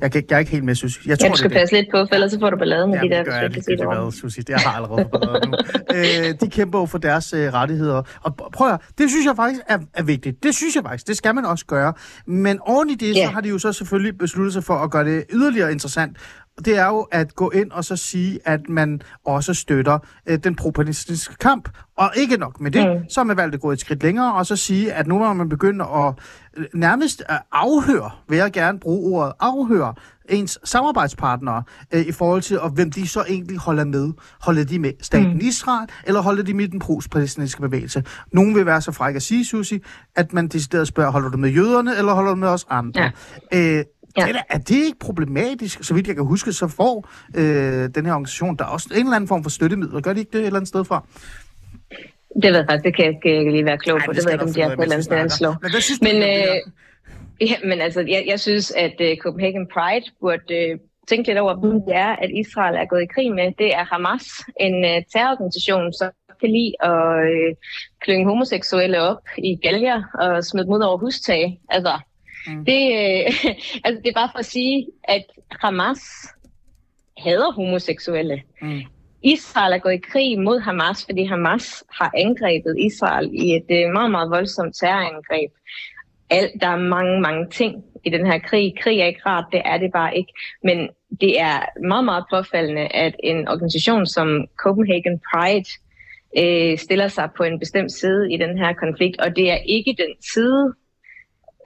Jeg, 0.00 0.12
kan, 0.12 0.24
jeg 0.30 0.34
er 0.34 0.38
ikke 0.38 0.50
helt 0.50 0.64
med, 0.64 0.74
Susie. 0.74 1.10
Jeg 1.10 1.18
tror, 1.18 1.26
ja, 1.26 1.32
du 1.32 1.36
skal 1.36 1.50
det, 1.50 1.56
passe 1.56 1.74
lidt 1.74 1.86
på, 1.90 2.06
for 2.08 2.14
ellers 2.14 2.32
så 2.32 2.38
får 2.40 2.50
du 2.50 2.56
ballade 2.56 2.86
med 2.86 2.94
ja, 2.94 3.02
de 3.02 3.08
der... 3.08 3.16
Ja, 3.16 3.48
det 3.48 3.66
gør 3.66 3.92
jeg 3.92 4.02
hvad, 4.02 4.12
Susie. 4.12 4.42
Det 4.42 4.54
har 4.60 4.70
jeg 4.70 4.76
allerede 4.76 5.48
nu. 5.48 5.56
øh, 5.96 6.34
de 6.40 6.50
kæmper 6.50 6.78
jo 6.78 6.86
for 6.86 6.98
deres 6.98 7.32
øh, 7.32 7.52
rettigheder. 7.52 8.02
Og 8.22 8.36
prøv 8.52 8.68
at 8.72 8.80
det 8.98 9.10
synes 9.10 9.26
jeg 9.26 9.36
faktisk 9.36 9.62
er, 9.68 9.78
er 9.94 10.02
vigtigt. 10.02 10.42
Det 10.42 10.54
synes 10.54 10.76
jeg 10.76 10.82
faktisk. 10.84 11.08
Det 11.08 11.16
skal 11.16 11.34
man 11.34 11.44
også 11.44 11.66
gøre. 11.66 11.92
Men 12.26 12.60
oven 12.60 12.90
i 12.90 12.94
det, 12.94 13.14
yeah. 13.16 13.28
så 13.28 13.32
har 13.32 13.40
de 13.40 13.48
jo 13.48 13.58
så 13.58 13.72
selvfølgelig 13.72 14.18
besluttet 14.18 14.52
sig 14.52 14.64
for 14.64 14.74
at 14.74 14.90
gøre 14.90 15.04
det 15.04 15.24
yderligere 15.32 15.72
interessant 15.72 16.16
det 16.64 16.78
er 16.78 16.86
jo 16.86 17.00
at 17.00 17.34
gå 17.34 17.50
ind 17.50 17.70
og 17.70 17.84
så 17.84 17.96
sige, 17.96 18.38
at 18.44 18.68
man 18.68 19.02
også 19.24 19.54
støtter 19.54 19.98
øh, 20.26 20.38
den 20.38 20.54
propagandinistiske 20.54 21.34
kamp. 21.34 21.68
Og 21.96 22.10
ikke 22.16 22.36
nok 22.36 22.60
med 22.60 22.70
det, 22.70 22.96
mm. 22.96 23.08
så 23.08 23.20
har 23.20 23.24
man 23.24 23.36
valgt 23.36 23.54
at 23.54 23.60
gå 23.60 23.72
et 23.72 23.80
skridt 23.80 24.02
længere, 24.02 24.34
og 24.34 24.46
så 24.46 24.56
sige, 24.56 24.92
at 24.92 25.06
nu 25.06 25.18
må 25.18 25.32
man 25.32 25.48
begynde 25.48 25.84
at 25.84 26.14
øh, 26.56 26.64
nærmest 26.74 27.22
at 27.28 27.42
afhøre, 27.52 28.10
vil 28.28 28.38
jeg 28.38 28.52
gerne 28.52 28.78
bruge 28.78 29.16
ordet, 29.16 29.32
afhøre 29.40 29.94
ens 30.28 30.58
samarbejdspartnere 30.64 31.62
øh, 31.92 32.00
i 32.00 32.12
forhold 32.12 32.42
til, 32.42 32.60
og 32.60 32.70
hvem 32.70 32.90
de 32.90 33.08
så 33.08 33.24
egentlig 33.28 33.58
holder 33.58 33.84
med. 33.84 34.12
Holder 34.40 34.64
de 34.64 34.78
med 34.78 34.92
staten 35.00 35.34
mm. 35.34 35.40
Israel, 35.42 35.88
eller 36.04 36.20
holder 36.20 36.42
de 36.42 36.54
med 36.54 36.68
den 36.68 36.80
pro-palæstinensiske 36.80 37.60
bevægelse? 37.60 38.04
Nogen 38.32 38.54
vil 38.54 38.66
være 38.66 38.80
så 38.80 38.92
fræk 38.92 39.16
at 39.16 39.22
sige, 39.22 39.44
Susi, 39.44 39.78
at 40.16 40.32
man 40.32 40.48
decideret 40.48 40.88
spørger, 40.88 41.10
holder 41.10 41.28
du 41.28 41.36
med 41.36 41.50
jøderne, 41.50 41.96
eller 41.96 42.12
holder 42.12 42.30
du 42.30 42.36
med 42.36 42.48
os 42.48 42.66
andre? 42.70 43.10
Ja. 43.52 43.78
Øh, 43.78 43.84
Ja. 44.16 44.26
Det 44.26 44.36
er, 44.36 44.42
er 44.50 44.58
det 44.58 44.84
ikke 44.84 44.98
problematisk? 44.98 45.84
Så 45.84 45.94
vidt 45.94 46.06
jeg 46.06 46.16
kan 46.16 46.24
huske, 46.24 46.52
så 46.52 46.68
får 46.68 47.08
øh, 47.36 47.88
den 47.94 48.06
her 48.06 48.12
organisation 48.12 48.56
der 48.56 48.64
også 48.64 48.88
en 48.92 49.00
eller 49.00 49.16
anden 49.16 49.28
form 49.28 49.42
for 49.42 49.50
støttemidler. 49.50 50.00
Gør 50.00 50.12
de 50.12 50.20
ikke 50.20 50.32
det 50.32 50.40
et 50.40 50.46
eller 50.46 50.58
andet 50.58 50.68
sted 50.68 50.84
fra? 50.84 51.06
Det 52.42 52.50
ved 52.50 52.56
jeg 52.56 52.66
faktisk, 52.70 52.84
det 52.84 52.96
kan 52.96 53.04
jeg 53.04 53.14
ikke 53.14 53.50
lige 53.50 53.64
være 53.64 53.78
klog 53.78 54.00
på. 54.06 54.10
Ej, 54.10 54.12
det, 54.12 54.16
det 54.16 54.24
ved 54.24 54.32
jeg 54.32 54.34
ikke, 54.34 54.44
om 54.44 54.52
de 54.52 54.60
har 54.60 54.76
på 54.76 54.82
et 54.82 54.84
eller 54.84 55.16
andet 55.16 55.32
sted. 55.32 55.54
Men 55.62 55.70
hvad 55.70 55.80
synes 55.80 56.00
du, 56.00 56.06
men, 56.08 56.16
øh, 56.22 56.56
ja, 57.50 57.56
men 57.64 57.80
altså, 57.80 58.00
jeg, 58.00 58.24
jeg 58.26 58.40
synes, 58.40 58.70
at 58.70 58.96
uh, 59.00 59.16
Copenhagen 59.22 59.66
Pride 59.74 60.06
burde 60.20 60.50
uh, 60.72 60.80
tænke 61.08 61.28
lidt 61.28 61.38
over, 61.38 61.54
hvem 61.60 61.78
det 61.86 61.94
er, 62.06 62.12
at 62.24 62.30
Israel 62.42 62.76
er 62.76 62.86
gået 62.92 63.02
i 63.02 63.12
krig 63.14 63.32
med. 63.32 63.52
Det 63.58 63.74
er 63.74 63.84
Hamas, 63.92 64.26
en 64.60 64.76
uh, 64.90 64.98
terrororganisation, 65.12 65.92
som 65.92 66.10
kan 66.40 66.50
lide 66.56 66.72
at 66.90 67.00
uh, 67.32 67.50
klynge 68.02 68.26
homoseksuelle 68.26 68.98
op 69.00 69.24
i 69.38 69.50
galger 69.64 69.98
og 70.22 70.44
smide 70.44 70.64
dem 70.64 70.72
ud 70.72 70.80
over 70.88 70.98
hustag. 70.98 71.60
Altså, 71.68 71.92
Mm. 72.46 72.64
Det, 72.64 72.82
øh, 73.00 73.44
altså, 73.84 74.00
det 74.04 74.08
er 74.08 74.20
bare 74.20 74.30
for 74.32 74.38
at 74.38 74.44
sige, 74.46 74.86
at 75.04 75.24
Hamas 75.50 76.00
hader 77.18 77.52
homoseksuelle. 77.52 78.42
Mm. 78.62 78.80
Israel 79.22 79.72
er 79.72 79.78
gået 79.78 79.94
i 79.94 80.10
krig 80.10 80.40
mod 80.40 80.60
Hamas, 80.60 81.04
fordi 81.04 81.24
Hamas 81.24 81.84
har 81.90 82.10
angrebet 82.16 82.76
Israel 82.78 83.30
i 83.32 83.56
et 83.56 83.66
øh, 83.70 83.92
meget, 83.92 84.10
meget 84.10 84.30
voldsomt 84.30 84.76
terrorangreb. 84.76 85.50
Alt, 86.30 86.52
der 86.60 86.68
er 86.68 86.76
mange, 86.76 87.20
mange 87.20 87.50
ting 87.50 87.84
i 88.04 88.10
den 88.10 88.26
her 88.26 88.38
krig. 88.38 88.74
Krig 88.80 89.00
er 89.00 89.06
ikke 89.06 89.26
rart, 89.26 89.44
det 89.52 89.62
er 89.64 89.78
det 89.78 89.92
bare 89.92 90.16
ikke. 90.16 90.32
Men 90.62 90.88
det 91.20 91.40
er 91.40 91.86
meget, 91.88 92.04
meget 92.04 92.24
påfaldende, 92.30 92.86
at 92.86 93.14
en 93.22 93.48
organisation 93.48 94.06
som 94.06 94.46
Copenhagen 94.56 95.20
Pride 95.30 95.70
øh, 96.38 96.78
stiller 96.78 97.08
sig 97.08 97.28
på 97.36 97.42
en 97.42 97.58
bestemt 97.58 97.92
side 97.92 98.32
i 98.32 98.36
den 98.36 98.58
her 98.58 98.72
konflikt, 98.72 99.20
og 99.20 99.36
det 99.36 99.50
er 99.50 99.58
ikke 99.66 99.94
den 99.98 100.14
side, 100.32 100.74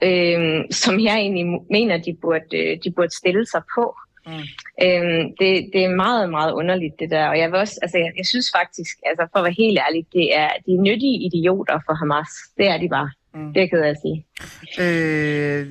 øh, 0.03 0.65
som 0.71 0.99
jeg 0.99 1.15
egentlig 1.17 1.45
mener, 1.69 1.97
de 1.97 2.17
burde, 2.21 2.57
øh, 2.57 2.77
de 2.83 2.91
burde 2.91 3.15
stille 3.15 3.45
sig 3.45 3.61
på. 3.75 3.95
Mm. 4.27 4.33
Øhm, 4.83 5.23
det, 5.39 5.69
det 5.73 5.83
er 5.83 5.95
meget, 5.95 6.29
meget 6.29 6.51
underligt 6.51 6.99
det 6.99 7.09
der, 7.09 7.27
og 7.27 7.37
jeg 7.37 7.51
vil 7.51 7.59
også, 7.59 7.79
altså 7.81 7.97
jeg, 7.97 8.11
jeg 8.17 8.25
synes 8.25 8.47
faktisk, 8.57 8.97
altså 9.05 9.27
for 9.31 9.39
at 9.39 9.43
være 9.43 9.63
helt 9.65 9.79
ærlig, 9.87 10.05
det 10.13 10.37
er 10.37 10.49
de 10.65 10.71
er 10.75 10.81
nyttige 10.81 11.25
idioter 11.27 11.79
for 11.85 11.93
Hamas. 11.93 12.29
Det 12.57 12.67
er 12.67 12.77
de 12.77 12.89
bare. 12.89 13.09
Mm. 13.33 13.53
Det 13.53 13.57
er 13.57 13.61
jeg 13.61 13.69
ked 13.69 13.81
af 13.81 13.89
at 13.89 13.97
sige. 14.05 14.25
Øh, 14.83 15.65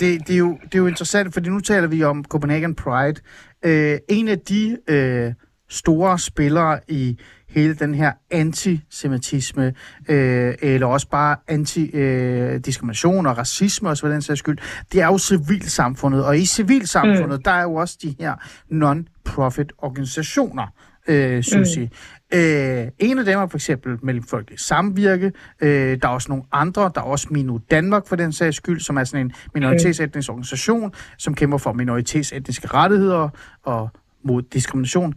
det, 0.00 0.28
det, 0.28 0.34
er 0.34 0.38
jo, 0.38 0.58
det 0.64 0.74
er 0.74 0.78
jo 0.78 0.86
interessant, 0.86 1.34
fordi 1.34 1.50
nu 1.50 1.60
taler 1.60 1.88
vi 1.88 2.02
om 2.02 2.24
Copenhagen 2.24 2.74
Pride. 2.74 3.20
Øh, 3.64 3.98
en 4.08 4.28
af 4.28 4.38
de 4.38 4.78
øh, 4.88 5.32
store 5.68 6.18
spillere 6.18 6.80
i 6.88 7.18
hele 7.48 7.74
den 7.74 7.94
her 7.94 8.12
antisemitisme, 8.30 9.74
øh, 10.08 10.54
eller 10.62 10.86
også 10.86 11.08
bare 11.08 11.36
anti-diskrimination 11.48 13.26
øh, 13.26 13.30
og 13.30 13.38
racisme 13.38 13.88
osv. 13.88 14.08
den 14.08 14.22
sags 14.22 14.38
skyld, 14.38 14.58
det 14.92 15.00
er 15.00 15.06
jo 15.06 15.18
civilsamfundet, 15.18 16.24
og 16.24 16.38
i 16.38 16.44
civilsamfundet, 16.44 17.38
mm. 17.38 17.42
der 17.42 17.50
er 17.50 17.62
jo 17.62 17.74
også 17.74 17.98
de 18.02 18.14
her 18.18 18.34
non-profit 18.70 19.72
organisationer, 19.78 20.66
øh, 21.08 21.42
Susi. 21.42 21.80
Mm. 21.80 22.38
Øh, 22.38 22.86
en 22.98 23.18
af 23.18 23.24
dem 23.24 23.38
er 23.38 23.46
for 23.46 23.56
eksempel 23.56 23.96
Mellemfolkelig 24.02 24.60
Samvirke. 24.60 25.32
Øh, 25.60 25.98
der 26.02 26.08
er 26.08 26.12
også 26.12 26.28
nogle 26.28 26.44
andre. 26.52 26.82
Der 26.94 27.00
er 27.00 27.04
også 27.04 27.28
Minu 27.30 27.60
Danmark 27.70 28.06
for 28.06 28.16
den 28.16 28.32
sags 28.32 28.56
skyld, 28.56 28.80
som 28.80 28.96
er 28.96 29.04
sådan 29.04 29.26
en 29.26 29.32
minoritetsetnisk 29.54 30.30
organisation, 30.30 30.92
som 31.18 31.34
kæmper 31.34 31.58
for 31.58 31.72
minoritetsetniske 31.72 32.66
rettigheder 32.66 33.28
og 33.62 33.90
mod 34.24 34.42
diskrimination 34.42 35.14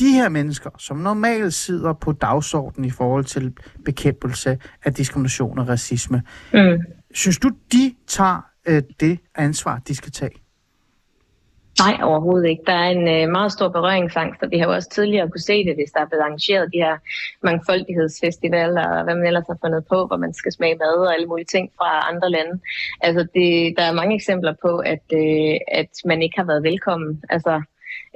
de 0.00 0.12
her 0.12 0.28
mennesker, 0.28 0.70
som 0.78 0.96
normalt 0.96 1.54
sidder 1.54 1.92
på 1.92 2.12
dagsordenen 2.12 2.84
i 2.84 2.90
forhold 2.90 3.24
til 3.24 3.56
bekæmpelse 3.84 4.58
af 4.84 4.94
diskrimination 4.94 5.58
og 5.58 5.68
racisme, 5.68 6.22
mm. 6.52 6.82
synes 7.14 7.38
du, 7.38 7.50
de 7.72 7.94
tager 8.06 8.40
øh, 8.68 8.82
det 9.00 9.18
ansvar, 9.34 9.78
de 9.88 9.94
skal 9.94 10.12
tage? 10.12 10.40
Nej, 11.84 11.96
overhovedet 12.02 12.48
ikke. 12.48 12.62
Der 12.66 12.72
er 12.72 12.90
en 12.90 13.08
øh, 13.08 13.32
meget 13.32 13.52
stor 13.52 13.68
berøringsangst, 13.68 14.42
og 14.42 14.50
vi 14.50 14.58
har 14.58 14.66
jo 14.66 14.74
også 14.74 14.90
tidligere 14.90 15.30
kunne 15.30 15.50
se 15.50 15.64
det, 15.64 15.74
hvis 15.74 15.90
der 15.94 16.00
er 16.00 16.08
blevet 16.08 16.22
arrangeret 16.22 16.72
de 16.74 16.78
her 16.86 16.96
mangfoldighedsfestivaler, 17.42 18.84
og 18.88 19.04
hvad 19.04 19.14
man 19.14 19.26
ellers 19.26 19.48
har 19.48 19.58
fundet 19.64 19.84
på, 19.92 20.06
hvor 20.06 20.16
man 20.16 20.34
skal 20.34 20.52
smage 20.52 20.76
mad 20.76 20.96
og 21.06 21.14
alle 21.14 21.26
mulige 21.26 21.52
ting 21.54 21.70
fra 21.78 21.90
andre 22.10 22.30
lande. 22.30 22.60
Altså, 23.00 23.22
det, 23.34 23.74
der 23.76 23.84
er 23.84 23.98
mange 24.00 24.14
eksempler 24.14 24.54
på, 24.62 24.78
at, 24.78 25.06
øh, 25.22 25.54
at 25.80 25.92
man 26.04 26.22
ikke 26.22 26.36
har 26.38 26.46
været 26.46 26.62
velkommen. 26.62 27.22
Altså, 27.28 27.62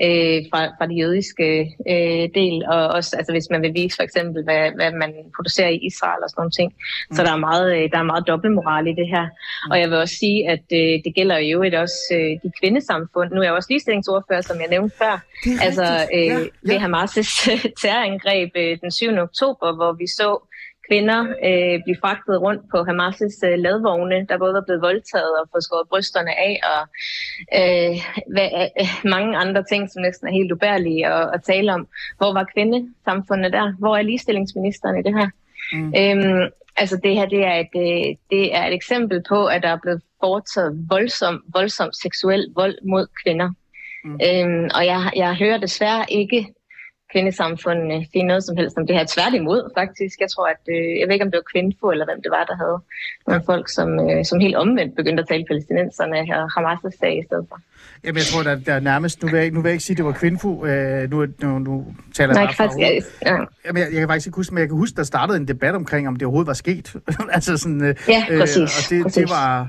øh, 0.06 0.38
fra, 0.50 0.60
fra 0.76 0.86
det 0.90 0.96
jødiske 1.02 1.48
øh, 1.92 2.24
del, 2.40 2.56
og 2.72 2.80
også 2.88 3.16
altså, 3.18 3.32
hvis 3.32 3.48
man 3.50 3.62
vil 3.62 3.74
vise 3.74 3.96
for 3.96 4.02
eksempel, 4.02 4.44
hvad, 4.44 4.70
hvad 4.78 4.90
man 5.02 5.12
producerer 5.36 5.68
i 5.68 5.80
Israel 5.88 6.20
og 6.24 6.30
sådan 6.30 6.40
nogle 6.40 6.56
ting. 6.60 6.70
Mm. 6.74 7.16
Så 7.16 7.22
der 7.22 7.32
er 7.32 7.46
meget, 7.50 7.68
øh, 7.76 7.90
der 7.92 7.98
er 7.98 8.10
meget 8.12 8.24
dobbeltmoral 8.26 8.86
i 8.86 8.94
det 9.00 9.08
her. 9.14 9.24
Mm. 9.24 9.70
Og 9.70 9.80
jeg 9.80 9.90
vil 9.90 9.98
også 9.98 10.16
sige, 10.22 10.38
at 10.54 10.64
øh, 10.80 10.94
det 11.04 11.12
gælder 11.14 11.38
jo 11.38 11.62
et 11.62 11.74
også 11.74 12.02
øh, 12.12 12.30
de 12.42 12.48
kvindesamfund. 12.60 13.28
Nu 13.30 13.40
er 13.40 13.44
jeg 13.44 13.52
også 13.52 13.70
ligestillingsordfører, 13.70 14.40
som 14.40 14.60
jeg 14.60 14.68
nævnte 14.68 14.96
før. 15.02 15.14
Altså 15.66 15.86
øh, 16.14 16.26
ja, 16.26 16.38
ja. 16.38 16.46
ved 16.68 16.78
Hamas' 16.84 17.26
terrorangreb 17.82 18.50
øh, 18.56 18.78
den 18.82 18.90
7. 18.90 19.18
oktober, 19.28 19.68
hvor 19.78 19.92
vi 19.92 20.06
så 20.06 20.30
kvinder 20.88 21.20
øh, 21.48 21.82
blive 21.84 22.00
fragtet 22.00 22.40
rundt 22.40 22.62
på 22.70 22.78
Hamas' 22.88 23.46
øh, 23.48 23.58
ladvogne, 23.58 24.26
der 24.28 24.38
både 24.38 24.54
var 24.54 24.64
blevet 24.66 24.82
voldtaget 24.82 25.32
og 25.40 25.48
fået 25.52 25.64
skåret 25.64 25.88
brysterne 25.88 26.34
af, 26.48 26.60
og 26.72 26.80
øh, 27.60 27.94
hvad, 28.34 28.48
øh, 28.80 28.88
mange 29.14 29.36
andre 29.36 29.62
ting, 29.70 29.90
som 29.90 30.02
næsten 30.02 30.28
er 30.28 30.32
helt 30.32 30.52
ubærlige 30.52 31.06
at, 31.06 31.30
at 31.34 31.42
tale 31.42 31.72
om. 31.72 31.88
Hvor 32.18 32.32
var 32.32 32.50
kvindesamfundet 32.54 33.52
der? 33.52 33.74
Hvor 33.78 33.96
er 33.96 34.02
ligestillingsministeren 34.02 34.98
i 34.98 35.02
det 35.02 35.14
her? 35.18 35.28
Mm. 35.72 35.92
Øhm, 36.00 36.50
altså 36.76 36.96
det 37.04 37.14
her, 37.14 37.26
det 37.26 37.44
er, 37.44 37.54
et, 37.54 37.74
øh, 37.76 38.16
det 38.30 38.54
er 38.56 38.64
et 38.66 38.74
eksempel 38.74 39.22
på, 39.28 39.46
at 39.46 39.62
der 39.62 39.68
er 39.68 39.78
blevet 39.82 40.02
foretaget 40.20 40.86
voldsom, 40.90 41.44
voldsom 41.54 41.92
seksuel 41.92 42.46
vold 42.54 42.76
mod 42.88 43.06
kvinder. 43.22 43.50
Mm. 44.04 44.20
Øhm, 44.26 44.68
og 44.74 44.86
jeg, 44.86 45.10
jeg 45.16 45.34
hører 45.34 45.58
desværre 45.58 46.04
ikke 46.08 46.46
kvindesamfundene 47.12 48.06
sige 48.12 48.24
noget 48.30 48.44
som 48.44 48.56
helst 48.56 48.78
om 48.78 48.86
det 48.86 48.96
her. 48.96 49.04
Tværtimod, 49.16 49.70
faktisk. 49.78 50.20
Jeg 50.20 50.30
tror, 50.34 50.46
at 50.54 50.62
øh, 50.76 50.98
jeg 50.98 51.04
ved 51.06 51.12
ikke, 51.14 51.24
om 51.24 51.30
det 51.30 51.40
var 51.42 51.48
kvindefo 51.52 51.90
eller 51.90 52.04
hvem 52.04 52.20
det 52.24 52.30
var, 52.36 52.44
der 52.50 52.56
havde 52.62 52.78
nogle 53.26 53.42
folk, 53.50 53.66
som, 53.76 53.88
øh, 54.10 54.24
som 54.24 54.40
helt 54.40 54.56
omvendt 54.56 54.96
begyndte 54.96 55.20
at 55.22 55.28
tale 55.28 55.44
palæstinenserne 55.48 56.18
og 56.40 56.46
Hamas' 56.54 56.98
sag 57.00 57.18
i 57.18 57.24
stedet 57.28 57.46
for. 57.48 57.58
Jamen, 58.04 58.16
jeg 58.16 58.26
tror, 58.32 58.42
der, 58.42 58.54
der 58.68 58.74
er 58.74 58.80
nærmest... 58.80 59.22
Nu 59.22 59.28
vil, 59.28 59.38
jeg, 59.40 59.50
nu 59.50 59.60
vil 59.60 59.68
jeg 59.68 59.74
ikke 59.74 59.84
sige, 59.84 59.94
at 59.94 59.98
det 59.98 60.04
var 60.04 60.12
kvindefo. 60.12 60.66
Øh, 60.66 61.10
nu, 61.10 61.26
nu, 61.42 61.58
nu 61.58 61.86
taler 62.14 62.34
Nej, 62.34 62.42
jeg 62.42 62.54
faktisk, 62.54 62.80
ja, 62.80 62.90
ja. 63.26 63.36
Jamen, 63.66 63.82
jeg, 63.82 63.88
jeg, 63.92 63.98
kan 63.98 64.08
faktisk 64.08 64.26
ikke 64.26 64.36
huske, 64.36 64.54
men 64.54 64.60
jeg 64.60 64.68
kan 64.68 64.76
huske, 64.76 64.96
der 64.96 65.02
startede 65.02 65.38
en 65.38 65.48
debat 65.48 65.74
omkring, 65.74 66.08
om 66.08 66.16
det 66.16 66.26
overhovedet 66.26 66.46
var 66.46 66.54
sket. 66.54 66.96
altså 67.36 67.56
sådan, 67.56 67.84
øh, 67.84 67.94
ja, 68.08 68.24
præcis. 68.38 68.56
Øh, 68.56 68.62
og 68.62 68.90
det, 68.90 69.02
præcis. 69.02 69.14
det 69.14 69.30
var... 69.30 69.68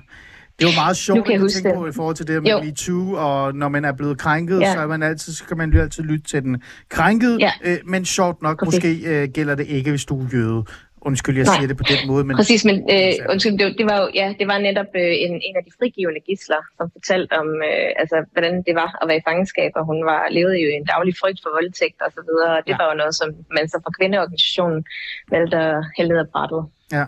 Det 0.60 0.66
var 0.66 0.76
meget 0.84 0.98
sjovt 0.98 1.20
at 1.20 1.26
tænke 1.26 1.70
det. 1.70 1.76
på 1.76 1.88
i 1.88 1.92
forhold 1.92 2.16
til 2.16 2.28
det 2.28 2.44
med 2.44 2.64
MeToo, 2.64 3.14
og 3.14 3.56
når 3.56 3.70
man 3.70 3.86
er 3.86 3.92
blevet 3.92 4.18
krænket, 4.18 4.60
ja. 4.62 4.74
så, 4.74 4.80
er 4.80 4.88
man 4.88 5.04
altid, 5.04 5.34
så 5.34 5.44
kan 5.46 5.58
man 5.58 5.74
jo 5.74 5.82
altid 5.82 6.04
lytte 6.04 6.26
til 6.28 6.42
den 6.44 6.64
krænkede, 6.90 7.38
ja. 7.40 7.52
øh, 7.64 7.78
men 7.86 8.06
sjovt 8.06 8.42
nok, 8.42 8.60
Præcis. 8.60 8.84
måske 8.84 8.90
øh, 9.12 9.30
gælder 9.30 9.56
det 9.56 9.68
ikke, 9.68 9.90
hvis 9.90 10.06
du 10.06 10.22
er 10.22 10.28
jøde. 10.34 10.64
Undskyld, 11.10 11.36
jeg 11.38 11.46
Nej. 11.46 11.56
siger 11.56 11.68
det 11.68 11.78
på 11.78 11.86
den 11.94 12.02
måde. 12.12 12.24
Men... 12.24 12.36
Præcis, 12.36 12.66
men 12.66 12.76
øh, 12.96 13.14
undskyld, 13.32 13.58
det, 13.60 13.68
det, 13.80 13.86
var 13.92 13.98
jo, 14.02 14.08
ja, 14.20 14.28
det 14.40 14.48
var 14.52 14.58
netop 14.68 14.92
øh, 15.04 15.14
en, 15.26 15.34
en 15.48 15.56
af 15.60 15.64
de 15.68 15.72
frigivende 15.80 16.22
gisler, 16.28 16.62
som 16.78 16.86
fortalte 16.98 17.34
om, 17.42 17.48
øh, 17.70 17.90
altså, 18.02 18.18
hvordan 18.34 18.54
det 18.68 18.76
var 18.82 18.90
at 19.02 19.06
være 19.08 19.18
i 19.18 19.26
fangenskab, 19.28 19.72
og 19.80 19.84
hun 19.86 20.00
var, 20.12 20.22
levede 20.38 20.58
jo 20.64 20.68
i 20.74 20.76
en 20.82 20.86
daglig 20.94 21.14
frygt 21.22 21.40
for 21.44 21.50
voldtægt 21.58 22.00
og 22.06 22.12
så 22.18 22.22
videre, 22.28 22.52
og 22.58 22.62
det 22.68 22.74
ja. 22.74 22.78
var 22.82 22.88
jo 22.92 22.96
noget, 23.02 23.16
som 23.16 23.28
man 23.58 23.66
så 23.72 23.78
fra 23.84 23.92
kvindeorganisationen 23.98 24.80
valgte 25.34 25.58
at 25.58 25.86
hælde 25.98 26.10
ned 26.12 26.20
af 26.26 26.30
brættet. 26.34 26.64
Ja. 26.98 27.06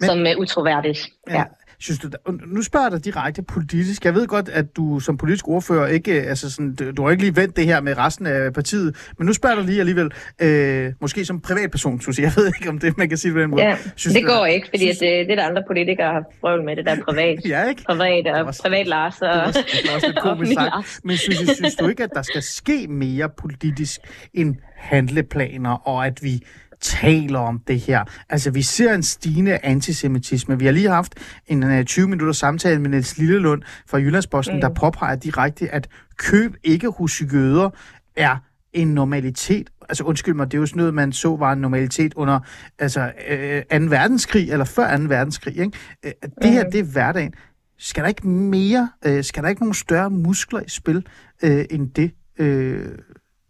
Men, 0.00 0.06
som 0.08 0.18
uh, 0.30 0.42
utroværdigt. 0.42 1.00
Ja. 1.30 1.38
ja. 1.38 1.44
Synes 1.82 1.98
du, 1.98 2.08
nu 2.46 2.62
spørger 2.62 2.86
jeg 2.86 2.92
dig 2.92 3.04
direkte 3.04 3.42
politisk. 3.42 4.04
Jeg 4.04 4.14
ved 4.14 4.26
godt, 4.26 4.48
at 4.48 4.76
du 4.76 5.00
som 5.00 5.16
politisk 5.16 5.48
ordfører 5.48 5.86
ikke, 5.86 6.12
altså 6.12 6.50
sådan, 6.50 6.74
du 6.96 7.02
har 7.04 7.10
ikke 7.10 7.22
lige 7.22 7.36
vendt 7.36 7.56
det 7.56 7.66
her 7.66 7.80
med 7.80 7.98
resten 7.98 8.26
af 8.26 8.52
partiet, 8.52 8.96
men 9.18 9.26
nu 9.26 9.32
spørger 9.32 9.56
jeg 9.56 9.64
dig 9.64 9.70
lige 9.70 9.80
alligevel, 9.80 10.10
øh, 10.42 10.92
måske 11.00 11.24
som 11.24 11.40
privatperson, 11.40 12.00
synes 12.00 12.18
jeg. 12.18 12.24
Jeg 12.24 12.32
ved 12.36 12.46
ikke, 12.46 12.68
om 12.68 12.78
det 12.78 12.98
man 12.98 13.08
kan 13.08 13.18
sige 13.18 13.32
på 13.32 13.40
den 13.40 13.50
måde. 13.50 13.62
Ja, 13.62 13.76
synes 13.96 14.14
det 14.14 14.22
du, 14.22 14.28
går 14.28 14.46
ikke, 14.46 14.66
fordi 14.68 14.84
synes... 14.84 15.02
at, 15.02 15.08
det, 15.08 15.28
det 15.28 15.38
der 15.38 15.44
andre 15.46 15.62
politikere 15.66 16.12
har 16.12 16.24
prøvet 16.40 16.64
med, 16.64 16.76
det 16.76 16.86
der 16.86 16.96
privat. 17.08 17.38
ja, 17.48 17.68
ikke? 17.68 17.82
Privat 17.82 18.26
og 18.26 18.44
også, 18.46 18.62
privat 18.62 18.86
Lars 18.86 19.22
og, 19.22 19.28
det 19.28 19.34
er 19.34 19.42
også, 19.42 19.64
det 19.82 19.90
er 19.90 19.94
også 19.94 20.06
lidt 20.06 20.20
komisk 20.28 20.52
sagt. 20.52 21.00
Men 21.04 21.16
synes, 21.16 21.38
synes 21.56 21.74
du 21.74 21.88
ikke, 21.88 22.02
at 22.02 22.10
der 22.14 22.22
skal 22.22 22.42
ske 22.42 22.86
mere 22.88 23.28
politisk 23.38 24.00
end 24.34 24.56
handleplaner, 24.76 25.88
og 25.88 26.06
at 26.06 26.22
vi 26.22 26.42
taler 26.82 27.38
om 27.38 27.60
det 27.66 27.80
her. 27.80 28.04
Altså, 28.28 28.50
vi 28.50 28.62
ser 28.62 28.94
en 28.94 29.02
stigende 29.02 29.58
antisemitisme. 29.62 30.58
Vi 30.58 30.64
har 30.64 30.72
lige 30.72 30.88
haft 30.88 31.14
en 31.46 31.86
20 31.86 32.16
øh, 32.22 32.34
samtale 32.34 32.80
med 32.80 32.90
Niels 32.90 33.18
Lillelund 33.18 33.62
fra 33.88 33.98
Jyllandsposten, 33.98 34.54
mm. 34.54 34.60
der 34.60 34.68
påpeger 34.68 35.16
direkte, 35.16 35.68
at 35.68 35.88
køb 36.16 36.56
ikke 36.64 36.88
hos 36.90 37.22
jøder 37.32 37.70
er 38.16 38.36
en 38.72 38.88
normalitet. 38.88 39.70
Altså 39.88 40.04
undskyld 40.04 40.34
mig, 40.34 40.46
det 40.46 40.56
er 40.56 40.60
jo 40.60 40.66
sådan 40.66 40.78
noget, 40.78 40.94
man 40.94 41.12
så 41.12 41.36
var 41.36 41.52
en 41.52 41.58
normalitet 41.58 42.14
under 42.14 42.40
altså, 42.78 43.12
øh, 43.28 43.62
2. 43.80 43.86
verdenskrig, 43.86 44.50
eller 44.50 44.64
før 44.64 44.96
2. 44.96 45.02
verdenskrig. 45.02 45.56
Ikke? 45.56 45.78
Øh, 46.04 46.12
det 46.42 46.50
her, 46.50 46.64
mm. 46.64 46.70
det 46.72 46.80
er 46.80 46.84
hverdagen. 46.84 47.34
Skal 47.78 48.02
der 48.02 48.08
ikke 48.08 48.28
mere, 48.28 48.90
øh, 49.06 49.24
skal 49.24 49.42
der 49.42 49.48
ikke 49.48 49.62
nogen 49.62 49.74
større 49.74 50.10
muskler 50.10 50.60
i 50.60 50.68
spil 50.68 51.06
øh, 51.42 51.64
end 51.70 51.90
det? 51.90 52.10
Øh, 52.38 52.88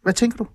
hvad 0.03 0.13
tænker 0.13 0.37
du? 0.37 0.47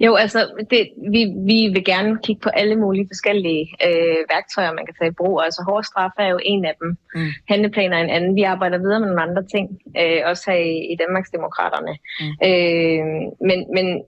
Jo, 0.00 0.14
altså, 0.14 0.50
det, 0.70 0.90
vi, 1.10 1.24
vi 1.50 1.68
vil 1.74 1.84
gerne 1.84 2.18
kigge 2.24 2.40
på 2.40 2.48
alle 2.48 2.76
mulige 2.76 3.08
forskellige 3.08 3.64
øh, 3.86 4.16
værktøjer, 4.32 4.72
man 4.72 4.86
kan 4.86 4.94
tage 4.98 5.10
i 5.10 5.18
brug. 5.18 5.42
Altså, 5.44 5.62
hårde 5.68 5.86
straf 5.86 6.10
er 6.18 6.28
jo 6.28 6.40
en 6.42 6.64
af 6.64 6.74
dem. 6.82 6.96
Mm. 7.14 7.28
Handleplaner 7.48 7.96
er 7.96 8.04
en 8.04 8.10
anden. 8.10 8.36
Vi 8.36 8.42
arbejder 8.42 8.78
videre 8.78 9.00
med 9.00 9.08
nogle 9.08 9.22
andre 9.22 9.44
ting, 9.54 9.78
øh, 10.00 10.20
også 10.24 10.50
her 10.50 10.58
i, 10.58 10.92
i 10.92 10.96
Danmarksdemokraterne. 10.96 11.94
Mm. 12.20 12.32
Øh, 12.48 13.04
men, 13.48 13.58
men 13.74 14.02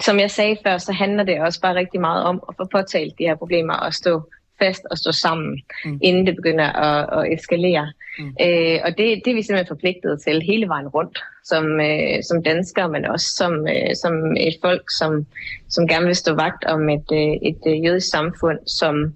som 0.00 0.18
jeg 0.18 0.30
sagde 0.30 0.56
før, 0.66 0.78
så 0.78 0.92
handler 0.92 1.24
det 1.24 1.40
også 1.40 1.60
bare 1.60 1.74
rigtig 1.74 2.00
meget 2.00 2.24
om 2.24 2.42
at 2.48 2.54
få 2.56 2.64
påtalt 2.72 3.18
de 3.18 3.24
her 3.24 3.34
problemer 3.34 3.74
og 3.74 3.94
stå 3.94 4.22
fast 4.58 4.82
og 4.90 4.98
stå 4.98 5.12
sammen, 5.12 5.62
mm. 5.84 5.98
inden 6.02 6.26
det 6.26 6.36
begynder 6.36 6.72
at, 6.72 7.18
at 7.18 7.32
eskalere. 7.32 7.92
Mm. 8.18 8.34
Øh, 8.40 8.78
og 8.84 8.90
det, 8.98 9.20
det 9.24 9.30
er 9.30 9.34
vi 9.34 9.42
simpelthen 9.42 9.74
forpligtet 9.76 10.22
til 10.22 10.42
hele 10.42 10.68
vejen 10.68 10.88
rundt, 10.88 11.18
som, 11.44 11.80
øh, 11.80 12.22
som 12.22 12.42
danskere, 12.42 12.88
men 12.88 13.04
også 13.04 13.26
som, 13.36 13.68
øh, 13.68 13.96
som 14.02 14.36
et 14.36 14.56
folk, 14.62 14.82
som, 14.98 15.26
som 15.68 15.88
gerne 15.88 16.06
vil 16.06 16.16
stå 16.16 16.34
vagt 16.34 16.64
om 16.64 16.88
et, 16.88 17.08
øh, 17.12 17.48
et 17.50 17.62
øh, 17.66 17.84
jødisk 17.84 18.10
samfund, 18.10 18.58
som 18.66 19.14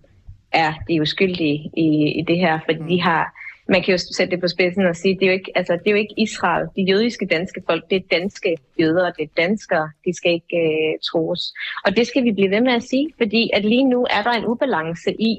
er 0.52 0.72
de 0.88 1.00
uskyldige 1.02 1.70
i, 1.76 2.18
i 2.18 2.24
det 2.28 2.38
her, 2.38 2.58
fordi 2.64 2.78
mm. 2.78 2.88
de 2.88 3.02
har 3.02 3.39
man 3.70 3.82
kan 3.82 3.92
jo 3.92 3.98
sætte 3.98 4.30
det 4.30 4.40
på 4.40 4.48
spidsen 4.48 4.86
og 4.86 4.96
sige, 4.96 5.14
det 5.14 5.22
er 5.22 5.26
jo 5.26 5.32
ikke, 5.32 5.52
altså, 5.54 5.72
det 5.72 5.86
er 5.86 5.90
jo 5.90 5.96
ikke 5.96 6.14
Israel. 6.16 6.66
De 6.76 6.82
jødiske 6.82 7.26
danske 7.26 7.62
folk, 7.66 7.90
det 7.90 7.96
er 7.96 8.16
danske 8.18 8.56
jøder, 8.80 9.10
det 9.10 9.22
er 9.24 9.42
danskere. 9.42 9.90
De 10.04 10.16
skal 10.16 10.32
ikke 10.32 10.56
øh, 10.56 10.92
troes. 11.08 11.42
Og 11.84 11.96
det 11.96 12.06
skal 12.06 12.24
vi 12.24 12.32
blive 12.32 12.50
ved 12.50 12.60
med 12.60 12.72
at 12.72 12.82
sige, 12.82 13.08
fordi 13.16 13.50
at 13.52 13.64
lige 13.64 13.84
nu 13.84 14.06
er 14.10 14.22
der 14.22 14.30
en 14.30 14.46
ubalance 14.46 15.10
i, 15.30 15.32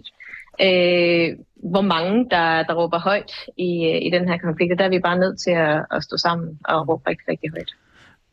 øh, 0.67 1.27
hvor 1.71 1.82
mange, 1.82 2.29
der, 2.29 2.63
der 2.63 2.73
råber 2.73 2.99
højt 2.99 3.32
i, 3.57 3.71
øh, 3.89 4.05
i 4.07 4.09
den 4.15 4.27
her 4.29 4.38
konflikt. 4.38 4.71
Og 4.71 4.79
der 4.79 4.86
er 4.86 4.89
vi 4.89 4.99
bare 4.99 5.19
nødt 5.19 5.39
til 5.39 5.51
at, 5.51 5.86
at 5.91 6.03
stå 6.03 6.17
sammen 6.17 6.59
og 6.65 6.89
råbe 6.89 7.09
rigtig, 7.09 7.27
rigtig 7.27 7.51
højt. 7.51 7.71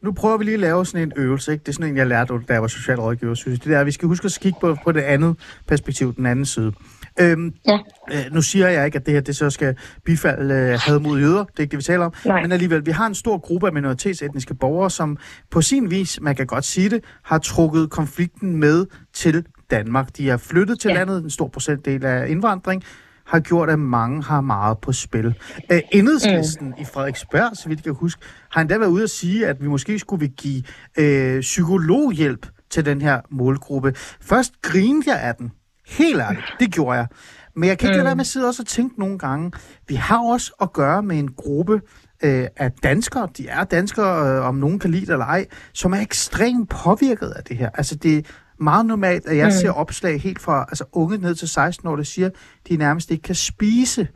Nu 0.00 0.12
prøver 0.12 0.38
vi 0.38 0.44
lige 0.44 0.54
at 0.54 0.60
lave 0.60 0.86
sådan 0.86 1.08
en 1.08 1.12
øvelse. 1.16 1.52
Ikke? 1.52 1.62
Det 1.62 1.68
er 1.68 1.72
sådan 1.72 1.90
en, 1.90 1.96
jeg 1.96 2.06
lærte, 2.06 2.32
da 2.48 2.52
jeg 2.52 2.62
var 2.62 2.68
socialrådgiver. 2.68 3.34
Synes. 3.34 3.60
Det 3.60 3.70
der, 3.72 3.84
vi 3.84 3.90
skal 3.90 4.08
huske 4.08 4.24
at 4.24 4.38
kigge 4.40 4.58
på, 4.60 4.76
på 4.84 4.92
det 4.92 5.00
andet 5.00 5.36
perspektiv, 5.66 6.14
den 6.14 6.26
anden 6.26 6.46
side. 6.46 6.72
Øhm, 7.20 7.52
ja. 7.66 7.78
øh, 8.12 8.24
nu 8.32 8.42
siger 8.42 8.68
jeg 8.68 8.86
ikke, 8.86 8.98
at 8.98 9.06
det 9.06 9.14
her 9.14 9.20
det 9.20 9.36
så 9.36 9.50
skal 9.50 9.76
bifalde 10.04 10.54
øh, 10.54 10.78
had 10.80 10.98
mod 10.98 11.20
jøder. 11.20 11.44
Det 11.44 11.58
er 11.58 11.60
ikke 11.60 11.70
det, 11.70 11.78
vi 11.78 11.82
taler 11.82 12.04
om. 12.04 12.12
Nej. 12.24 12.42
Men 12.42 12.52
alligevel, 12.52 12.86
vi 12.86 12.90
har 12.90 13.06
en 13.06 13.14
stor 13.14 13.38
gruppe 13.38 13.66
af 13.66 13.72
minoritetsetniske 13.72 14.54
borgere, 14.54 14.90
som 14.90 15.16
på 15.50 15.62
sin 15.62 15.90
vis, 15.90 16.20
man 16.22 16.36
kan 16.36 16.46
godt 16.46 16.64
sige 16.64 16.90
det, 16.90 17.04
har 17.24 17.38
trukket 17.38 17.90
konflikten 17.90 18.56
med 18.56 18.86
til 19.14 19.46
Danmark. 19.70 20.16
De 20.16 20.30
er 20.30 20.36
flyttet 20.36 20.80
til 20.80 20.88
ja. 20.88 20.94
landet, 20.94 21.24
en 21.24 21.30
stor 21.30 21.48
procentdel 21.48 22.04
af 22.04 22.28
indvandring, 22.28 22.82
har 23.26 23.40
gjort, 23.40 23.70
at 23.70 23.78
mange 23.78 24.22
har 24.22 24.40
meget 24.40 24.78
på 24.78 24.92
spil. 24.92 25.34
Øh, 25.72 25.80
Enhedslisten 25.92 26.66
mm. 26.66 26.74
i 26.78 26.84
Frederiksberg, 26.84 27.56
så 27.56 27.68
vidt 27.68 27.78
jeg 27.78 27.84
kan 27.84 27.94
huske, 27.94 28.22
har 28.50 28.60
endda 28.60 28.78
været 28.78 28.90
ude 28.90 29.02
at 29.02 29.10
sige, 29.10 29.46
at 29.46 29.62
vi 29.62 29.68
måske 29.68 29.98
skulle 29.98 30.28
give 30.28 30.62
øh, 30.98 31.40
psykologhjælp 31.40 32.46
til 32.70 32.84
den 32.84 33.02
her 33.02 33.20
målgruppe. 33.30 33.92
Først 34.20 34.52
grinede 34.62 35.10
jeg 35.10 35.20
af 35.22 35.34
den, 35.34 35.52
Helt 35.88 36.20
ærligt, 36.20 36.44
det 36.60 36.72
gjorde 36.72 36.98
jeg. 36.98 37.06
Men 37.54 37.68
jeg 37.68 37.78
kan 37.78 37.88
ikke 37.88 37.94
mm. 37.94 37.98
lade 37.98 38.04
være 38.04 38.16
med 38.16 38.20
at 38.20 38.26
sidde 38.26 38.46
også 38.46 38.62
og 38.62 38.66
tænke 38.66 39.00
nogle 39.00 39.18
gange, 39.18 39.52
vi 39.88 39.94
har 39.94 40.18
også 40.18 40.52
at 40.60 40.72
gøre 40.72 41.02
med 41.02 41.18
en 41.18 41.32
gruppe 41.32 41.80
øh, 42.22 42.46
af 42.56 42.72
danskere, 42.72 43.28
de 43.36 43.48
er 43.48 43.64
danskere, 43.64 44.36
øh, 44.36 44.44
om 44.44 44.54
nogen 44.54 44.78
kan 44.78 44.90
lide 44.90 45.06
det 45.06 45.12
eller 45.12 45.26
ej, 45.26 45.46
som 45.72 45.92
er 45.92 46.00
ekstremt 46.00 46.68
påvirket 46.68 47.30
af 47.30 47.44
det 47.44 47.56
her. 47.56 47.70
Altså 47.74 47.94
det 47.94 48.18
er 48.18 48.22
meget 48.58 48.86
normalt, 48.86 49.26
at 49.26 49.36
jeg 49.36 49.46
mm. 49.46 49.52
ser 49.52 49.70
opslag 49.70 50.20
helt 50.20 50.40
fra 50.40 50.64
altså 50.68 50.84
unge 50.92 51.18
ned 51.18 51.34
til 51.34 51.48
16 51.48 51.88
år, 51.88 51.96
der 51.96 52.02
siger, 52.02 52.30
de 52.68 52.76
nærmest 52.76 53.10
ikke 53.10 53.22
kan 53.22 53.34
spise 53.34 54.08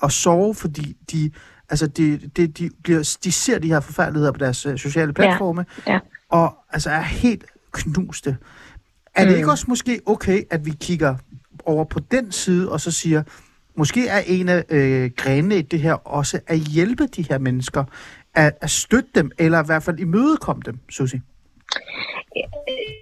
og 0.00 0.12
sove, 0.12 0.54
fordi 0.54 0.96
de, 1.12 1.30
altså 1.68 1.86
de, 1.86 2.18
de, 2.36 2.46
de, 2.46 2.70
bliver, 2.82 3.16
de 3.24 3.32
ser 3.32 3.58
de 3.58 3.68
her 3.68 3.80
forfærdeligheder 3.80 4.32
på 4.32 4.38
deres 4.38 4.66
øh, 4.66 4.78
sociale 4.78 5.12
platforme, 5.12 5.66
ja. 5.86 5.92
Ja. 5.92 5.98
og 6.28 6.54
altså 6.72 6.90
er 6.90 7.00
helt 7.00 7.44
knuste. 7.72 8.36
Er 9.20 9.24
det 9.24 9.32
mm. 9.32 9.38
ikke 9.38 9.50
også 9.50 9.64
måske 9.68 10.00
okay, 10.06 10.42
at 10.50 10.66
vi 10.66 10.70
kigger 10.80 11.16
over 11.64 11.84
på 11.84 12.00
den 12.10 12.32
side, 12.32 12.72
og 12.72 12.80
så 12.80 12.90
siger, 12.90 13.22
måske 13.76 14.08
er 14.08 14.20
en 14.26 14.48
af 14.48 14.64
øh, 14.68 15.10
grenene 15.16 15.58
i 15.58 15.62
det 15.62 15.80
her 15.80 15.92
også 15.94 16.40
at 16.46 16.58
hjælpe 16.58 17.06
de 17.06 17.22
her 17.22 17.38
mennesker, 17.38 17.84
at, 18.34 18.52
at 18.60 18.70
støtte 18.70 19.08
dem, 19.14 19.30
eller 19.38 19.62
i 19.62 19.66
hvert 19.66 19.82
fald 19.82 19.98
imødekomme 19.98 20.62
dem, 20.66 20.78
Susi? 20.90 21.16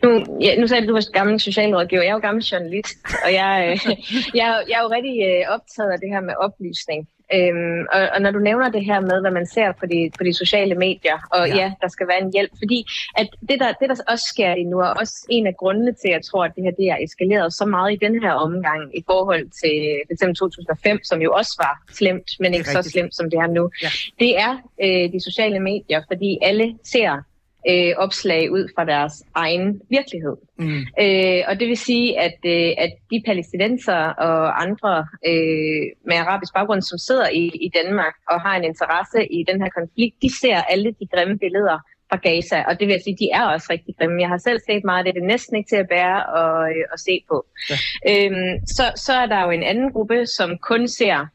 Nu, 0.05 0.39
ja, 0.41 0.61
nu 0.61 0.67
sagde 0.67 0.83
du, 0.83 0.89
du 0.89 0.93
var 0.93 1.13
gammel 1.13 1.41
socialrådgiver. 1.41 2.03
Jeg 2.03 2.09
er 2.09 2.15
jo 2.15 2.19
gammel 2.19 2.45
journalist, 2.45 2.97
og 3.25 3.33
jeg, 3.33 3.53
øh, 3.71 3.95
jeg, 4.39 4.47
er 4.49 4.55
jo- 4.57 4.67
jeg 4.69 4.77
er 4.79 4.83
jo 4.83 4.91
rigtig 4.97 5.17
øh, 5.29 5.55
optaget 5.55 5.91
af 5.93 5.99
det 6.01 6.09
her 6.15 6.21
med 6.21 6.35
oplysning. 6.41 7.09
Øhm, 7.35 7.81
og, 7.93 8.01
og 8.15 8.23
når 8.23 8.31
du 8.31 8.39
nævner 8.39 8.69
det 8.69 8.85
her 8.85 9.01
med, 9.01 9.21
hvad 9.21 9.31
man 9.31 9.47
ser 9.47 9.73
på 9.73 9.87
de, 9.87 10.11
på 10.19 10.25
de 10.25 10.35
sociale 10.35 10.75
medier, 10.75 11.19
og 11.33 11.49
Ja. 11.49 11.57
ja. 11.57 11.73
der 11.83 11.89
skal 11.89 12.09
være 12.09 12.23
en 12.23 12.33
hjælp, 12.33 12.53
fordi 12.59 12.85
at 13.17 13.29
det, 13.49 13.61
der, 13.61 13.73
det, 13.81 13.89
der 13.89 13.97
også 14.09 14.27
sker 14.29 14.55
lige 14.55 14.71
nu, 14.71 14.79
er 14.79 14.87
også 15.03 15.27
en 15.31 15.47
af 15.47 15.57
grundene 15.57 15.93
til, 15.93 16.09
at 16.09 16.13
jeg 16.13 16.23
tror, 16.25 16.45
at 16.45 16.53
det 16.57 16.65
her 16.65 16.71
det 16.71 16.87
er 16.91 16.97
eskaleret 17.05 17.53
så 17.55 17.65
meget 17.65 17.93
i 17.93 17.97
den 17.97 18.23
her 18.23 18.33
omgang 18.33 18.99
i 18.99 19.03
forhold 19.07 19.45
til 19.63 19.77
eksempel 20.11 20.37
2005, 20.37 21.05
som 21.05 21.23
jo 21.23 21.33
også 21.33 21.55
var 21.59 21.75
slemt, 21.93 22.31
men 22.41 22.55
ikke 22.55 22.71
så 22.71 22.83
slemt, 22.83 23.15
som 23.17 23.31
det 23.31 23.39
er 23.39 23.47
nu. 23.47 23.71
Ja. 23.83 23.89
Det 24.19 24.39
er 24.41 24.53
øh, 24.85 25.13
de 25.13 25.21
sociale 25.21 25.61
medier, 25.61 26.03
fordi 26.09 26.39
alle 26.43 26.75
ser 26.85 27.23
øh, 27.71 27.93
opslag 27.97 28.51
ud 28.51 28.65
fra 28.75 28.85
deres 28.85 29.15
egen 29.35 29.81
virkelighed. 29.91 30.37
Mm. 30.59 30.83
Øh, 31.03 31.41
og 31.49 31.61
det 31.61 31.69
vil 31.69 31.77
sige, 31.77 32.21
at, 32.21 32.39
øh, 32.47 32.71
at 32.85 32.93
de 33.11 33.23
palæstinenser 33.27 34.03
og 34.29 34.63
andre 34.63 35.07
øh, 35.31 35.83
med 36.09 36.17
arabisk 36.25 36.55
baggrund, 36.55 36.83
som 36.83 36.99
sidder 36.99 37.29
i, 37.29 37.45
i 37.67 37.69
Danmark 37.79 38.15
og 38.31 38.41
har 38.41 38.57
en 38.57 38.65
interesse 38.65 39.27
i 39.27 39.45
den 39.49 39.63
her 39.63 39.71
konflikt, 39.79 40.15
de 40.23 40.31
ser 40.41 40.57
alle 40.57 40.91
de 41.01 41.07
grimme 41.13 41.39
billeder 41.39 41.79
fra 42.11 42.17
Gaza, 42.17 42.59
og 42.69 42.73
det 42.79 42.87
vil 42.87 42.93
jeg 42.93 43.05
sige, 43.05 43.17
de 43.21 43.31
er 43.31 43.45
også 43.55 43.67
rigtig 43.71 43.95
grimme. 43.99 44.21
Jeg 44.21 44.29
har 44.29 44.39
selv 44.39 44.61
set 44.67 44.85
meget 44.85 44.99
af 44.99 45.05
det, 45.05 45.15
det 45.15 45.23
er 45.23 45.35
næsten 45.35 45.57
ikke 45.57 45.69
til 45.69 45.77
at 45.85 45.89
bære 45.89 46.27
og, 46.27 46.71
øh, 46.71 46.85
at 46.93 47.01
se 47.01 47.15
på. 47.31 47.47
Ja. 47.71 47.77
Øhm, 48.11 48.67
så, 48.77 48.85
så 49.07 49.13
er 49.13 49.27
der 49.27 49.45
jo 49.45 49.51
en 49.51 49.63
anden 49.63 49.93
gruppe, 49.93 50.27
som 50.27 50.59
kun 50.59 50.89
ser 50.89 51.27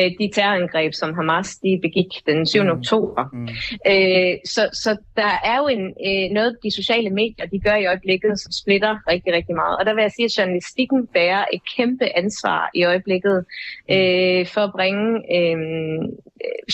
øh, 0.00 0.10
de 0.20 0.30
terrorangreb, 0.34 0.92
som 0.94 1.14
Hamas 1.14 1.56
de 1.56 1.78
begik 1.82 2.12
den 2.26 2.46
7. 2.46 2.62
Mm. 2.62 2.68
Mm. 2.68 2.78
oktober. 2.78 3.24
Mm. 3.32 3.48
Øh, 3.92 4.34
så, 4.44 4.62
så 4.72 4.96
der 5.16 5.32
er 5.44 5.56
jo 5.62 5.66
en, 5.68 5.84
øh, 6.08 6.30
noget, 6.36 6.56
de 6.64 6.70
sociale 6.70 7.10
medier 7.10 7.46
de 7.46 7.58
gør 7.58 7.74
i 7.74 7.86
øjeblikket, 7.86 8.40
som 8.40 8.52
splitter 8.52 8.94
rigtig, 9.12 9.32
rigtig 9.32 9.54
meget. 9.54 9.76
Og 9.78 9.86
der 9.86 9.94
vil 9.94 10.02
jeg 10.02 10.12
sige, 10.12 10.24
at 10.24 10.38
journalistikken 10.38 11.06
bærer 11.06 11.44
et 11.52 11.62
kæmpe 11.76 12.16
ansvar 12.16 12.70
i 12.74 12.84
øjeblikket 12.84 13.44
øh, 13.90 14.46
for 14.46 14.60
at 14.60 14.72
bringe 14.78 15.06
øh, 15.36 15.58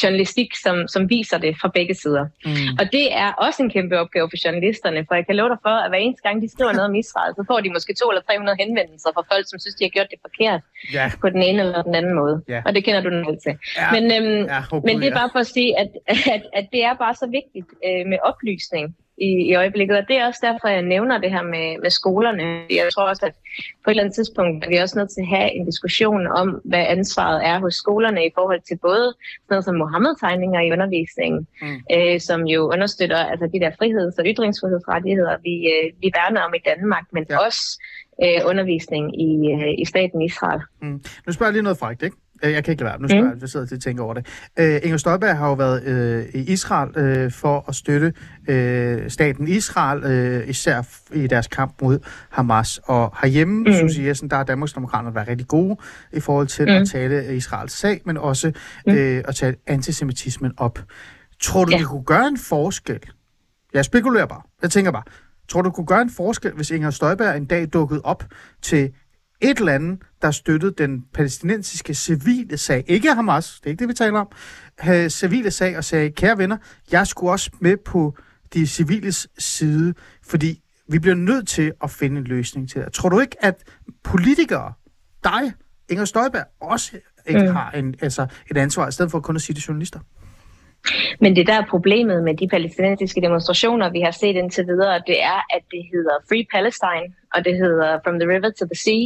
journalistik, 0.02 0.50
som, 0.64 0.76
som 0.94 1.10
viser 1.10 1.38
det 1.38 1.52
fra 1.60 1.68
begge 1.74 1.94
sider. 1.94 2.24
Mm. 2.44 2.78
Og 2.80 2.84
det 2.92 3.06
er 3.22 3.30
også 3.46 3.62
en 3.62 3.70
kæmpe 3.70 3.94
opgave 4.02 4.26
for 4.32 4.38
journalisterne, 4.44 5.00
for 5.08 5.14
jeg 5.14 5.26
kan 5.26 5.36
love 5.36 5.50
dig 5.54 5.60
for, 5.66 5.76
at 5.84 5.90
hver 5.90 5.98
eneste 5.98 6.22
gang 6.26 6.42
de 6.42 6.48
skriver 6.54 6.72
noget 6.78 6.88
om 6.92 6.94
Israel, 7.04 7.32
så 7.38 7.42
får 7.50 7.60
de 7.60 7.70
måske 7.76 7.92
200 7.94 8.12
eller 8.14 8.26
300 8.26 8.56
henvendelser 8.62 9.10
fra 9.16 9.24
folk, 9.32 9.44
som 9.50 9.58
synes, 9.58 9.74
de 9.78 9.84
har 9.84 9.94
gjort 9.96 10.10
det 10.12 10.20
forkert 10.26 10.62
Ja, 10.96 11.04
på 11.20 11.28
den 11.34 11.42
ene 11.48 11.58
eller 11.62 11.82
den 11.82 11.94
anden 11.94 12.14
måde. 12.20 12.36
Ja. 12.48 12.60
Og 12.66 12.70
det 12.74 12.84
kender 12.84 13.00
du 13.00 13.07
til. 13.44 13.54
ja, 13.76 13.86
Men, 13.96 14.04
øhm, 14.16 14.46
ja, 14.54 14.60
oh, 14.72 14.84
men 14.84 14.94
det 15.00 15.08
er 15.08 15.14
bare 15.14 15.30
for 15.32 15.38
at 15.38 15.46
sige, 15.46 15.78
at, 15.78 15.88
at, 16.34 16.42
at 16.58 16.66
det 16.72 16.84
er 16.84 16.94
bare 16.94 17.14
så 17.14 17.26
vigtigt 17.38 17.68
øh, 17.86 18.06
med 18.06 18.18
oplysning 18.30 18.96
i, 19.20 19.30
i 19.50 19.54
øjeblikket, 19.54 19.96
og 19.96 20.04
det 20.08 20.16
er 20.16 20.26
også 20.26 20.40
derfor, 20.48 20.68
jeg 20.68 20.82
nævner 20.82 21.18
det 21.18 21.30
her 21.30 21.42
med, 21.42 21.66
med 21.82 21.90
skolerne. 21.90 22.42
Jeg 22.70 22.86
tror 22.94 23.08
også, 23.08 23.26
at 23.26 23.34
på 23.84 23.90
et 23.90 23.92
eller 23.92 24.02
andet 24.02 24.14
tidspunkt 24.14 24.64
er 24.64 24.68
vi 24.68 24.76
også 24.76 24.98
nødt 24.98 25.10
til 25.10 25.20
at 25.20 25.26
have 25.36 25.50
en 25.56 25.64
diskussion 25.66 26.26
om, 26.26 26.48
hvad 26.64 26.84
ansvaret 26.88 27.46
er 27.46 27.58
hos 27.60 27.74
skolerne 27.74 28.26
i 28.26 28.30
forhold 28.34 28.60
til 28.68 28.76
både 28.82 29.04
sådan 29.14 29.50
noget 29.50 29.64
som 29.64 29.74
Mohammed-tegninger 29.74 30.60
i 30.60 30.72
undervisningen, 30.72 31.46
Mm. 31.62 31.80
øh, 31.94 32.20
som 32.20 32.40
jo 32.54 32.60
understøtter 32.74 33.16
altså 33.16 33.46
de 33.54 33.60
der 33.60 33.70
friheds- 33.70 34.18
og 34.18 34.24
ytringsfrihedsrettigheder, 34.26 35.36
vi, 35.42 35.54
øh, 35.74 35.92
vi 36.02 36.08
værner 36.18 36.40
om 36.40 36.54
i 36.54 36.62
Danmark, 36.70 37.04
men 37.12 37.26
ja. 37.30 37.38
også 37.46 37.62
øh, 38.24 38.40
undervisning 38.50 39.04
i, 39.26 39.30
øh, 39.52 39.74
i 39.78 39.84
staten 39.84 40.22
Israel. 40.22 40.60
Mm. 40.82 41.00
Nu 41.26 41.32
spørger 41.32 41.48
jeg 41.48 41.52
lige 41.52 41.62
noget 41.62 41.78
frækt, 41.78 42.02
ikke? 42.02 42.16
Øh, 42.44 42.52
Jeg 42.52 42.64
kan 42.64 42.72
ikke 42.72 42.82
lade 42.82 42.90
være. 42.92 43.00
Nu 43.02 43.08
spørger 43.08 43.24
Mm. 43.24 43.30
jeg, 43.30 43.40
jeg 43.40 43.48
sidder 43.48 43.66
til 43.66 43.74
at 43.74 43.80
tænke 43.80 44.02
over 44.02 44.14
det. 44.14 44.26
Uh, 44.60 44.64
Inger 44.82 44.96
Støjberg 44.96 45.36
har 45.36 45.48
jo 45.48 45.54
været 45.54 46.24
uh, 46.34 46.40
i 46.40 46.52
Israel 46.52 47.24
uh, 47.26 47.32
for 47.32 47.64
at 47.68 47.74
støtte 47.74 48.06
uh, 48.48 49.08
staten 49.10 49.48
Israel, 49.48 50.40
uh, 50.42 50.48
især 50.48 50.82
i 51.14 51.26
deres 51.26 51.46
kamp 51.46 51.82
mod 51.82 51.98
Hamas. 52.30 52.80
Og 52.84 53.14
herhjemme, 53.22 53.54
mm. 53.58 53.66
Mm. 53.66 53.72
Susie 53.72 54.06
Jessen, 54.06 54.30
der 54.30 54.36
har 54.36 54.44
Danmarksdemokraterne 54.44 55.14
været 55.14 55.28
rigtig 55.28 55.48
gode 55.48 55.76
i 56.12 56.20
forhold 56.20 56.46
til 56.46 56.64
mm. 56.64 56.70
At 56.74 56.88
tale 56.88 57.36
Israels 57.36 57.72
sag, 57.72 58.00
men 58.04 58.16
også 58.16 58.52
mm. 58.86 58.92
Uh, 58.92 58.98
at 58.98 59.34
tale 59.34 59.56
antisemitismen 59.66 60.52
op. 60.56 60.78
Tror 61.40 61.64
du. 61.64 61.70
Ja. 61.72 61.78
det 61.78 61.86
kunne 61.86 62.04
gøre 62.04 62.26
en 62.28 62.38
forskel? 62.38 63.00
Jeg 63.74 63.84
spekulerer 63.84 64.26
bare. 64.26 64.42
Jeg 64.62 64.70
tænker 64.70 64.90
bare. 64.90 65.02
Tror 65.48 65.62
du, 65.62 65.68
det 65.68 65.74
kunne 65.74 65.86
gøre 65.86 66.02
en 66.02 66.10
forskel, 66.10 66.52
hvis 66.52 66.70
Inger 66.70 66.90
Støjberg 66.90 67.36
en 67.36 67.44
dag 67.44 67.66
dukkede 67.72 68.00
op 68.04 68.24
til 68.62 68.90
et 69.40 69.60
land, 69.60 69.98
der 70.22 70.30
støttede 70.30 70.74
den 70.78 71.04
palæstinensiske 71.14 71.94
civile 71.94 72.56
sag. 72.56 72.84
Ikke 72.86 73.14
Hamas, 73.14 73.60
det 73.60 73.66
er 73.66 73.70
ikke 73.70 73.80
det, 73.80 73.88
vi 73.88 73.94
taler 73.94 74.20
om. 74.20 74.28
Havde 74.78 75.10
civile 75.10 75.50
sag 75.50 75.76
og 75.76 75.84
sagde, 75.84 76.10
kære 76.10 76.38
venner, 76.38 76.56
jeg 76.92 77.06
skulle 77.06 77.32
også 77.32 77.50
med 77.60 77.76
på 77.76 78.16
de 78.54 78.66
civiles 78.66 79.28
side, 79.38 79.94
fordi 80.22 80.62
vi 80.88 80.98
bliver 80.98 81.14
nødt 81.14 81.48
til 81.48 81.72
at 81.82 81.90
finde 81.90 82.18
en 82.18 82.24
løsning 82.24 82.68
til 82.68 82.80
det. 82.80 82.92
Tror 82.92 83.08
du 83.08 83.20
ikke, 83.20 83.44
at 83.44 83.62
politikere, 84.04 84.72
dig, 85.24 85.52
Inger 85.88 86.04
Støjberg, 86.04 86.44
også 86.60 86.98
ikke 87.26 87.48
mm. 87.48 87.54
Har 87.54 87.70
en, 87.70 87.94
altså 88.00 88.26
et 88.50 88.56
ansvar, 88.56 88.88
i 88.88 88.92
stedet 88.92 89.10
for 89.10 89.20
kun 89.20 89.36
at 89.36 89.42
sige 89.42 89.54
det 89.54 89.62
til 89.62 89.68
journalister? 89.68 90.00
Men 91.20 91.36
det 91.36 91.46
der 91.46 91.54
er 91.54 91.66
problemet 91.70 92.24
med 92.24 92.36
de 92.36 92.48
palæstinensiske 92.48 93.20
demonstrationer, 93.20 93.90
vi 93.90 94.00
har 94.00 94.10
set 94.10 94.36
indtil 94.36 94.66
videre, 94.66 95.02
det 95.06 95.22
er, 95.22 95.38
at 95.56 95.62
det 95.70 95.82
hedder 95.92 96.14
Free 96.28 96.46
Palestine, 96.54 97.14
og 97.34 97.44
det 97.44 97.54
hedder 97.56 97.98
From 98.04 98.18
the 98.20 98.28
River 98.28 98.50
to 98.58 98.64
the 98.72 98.80
Sea. 98.84 99.04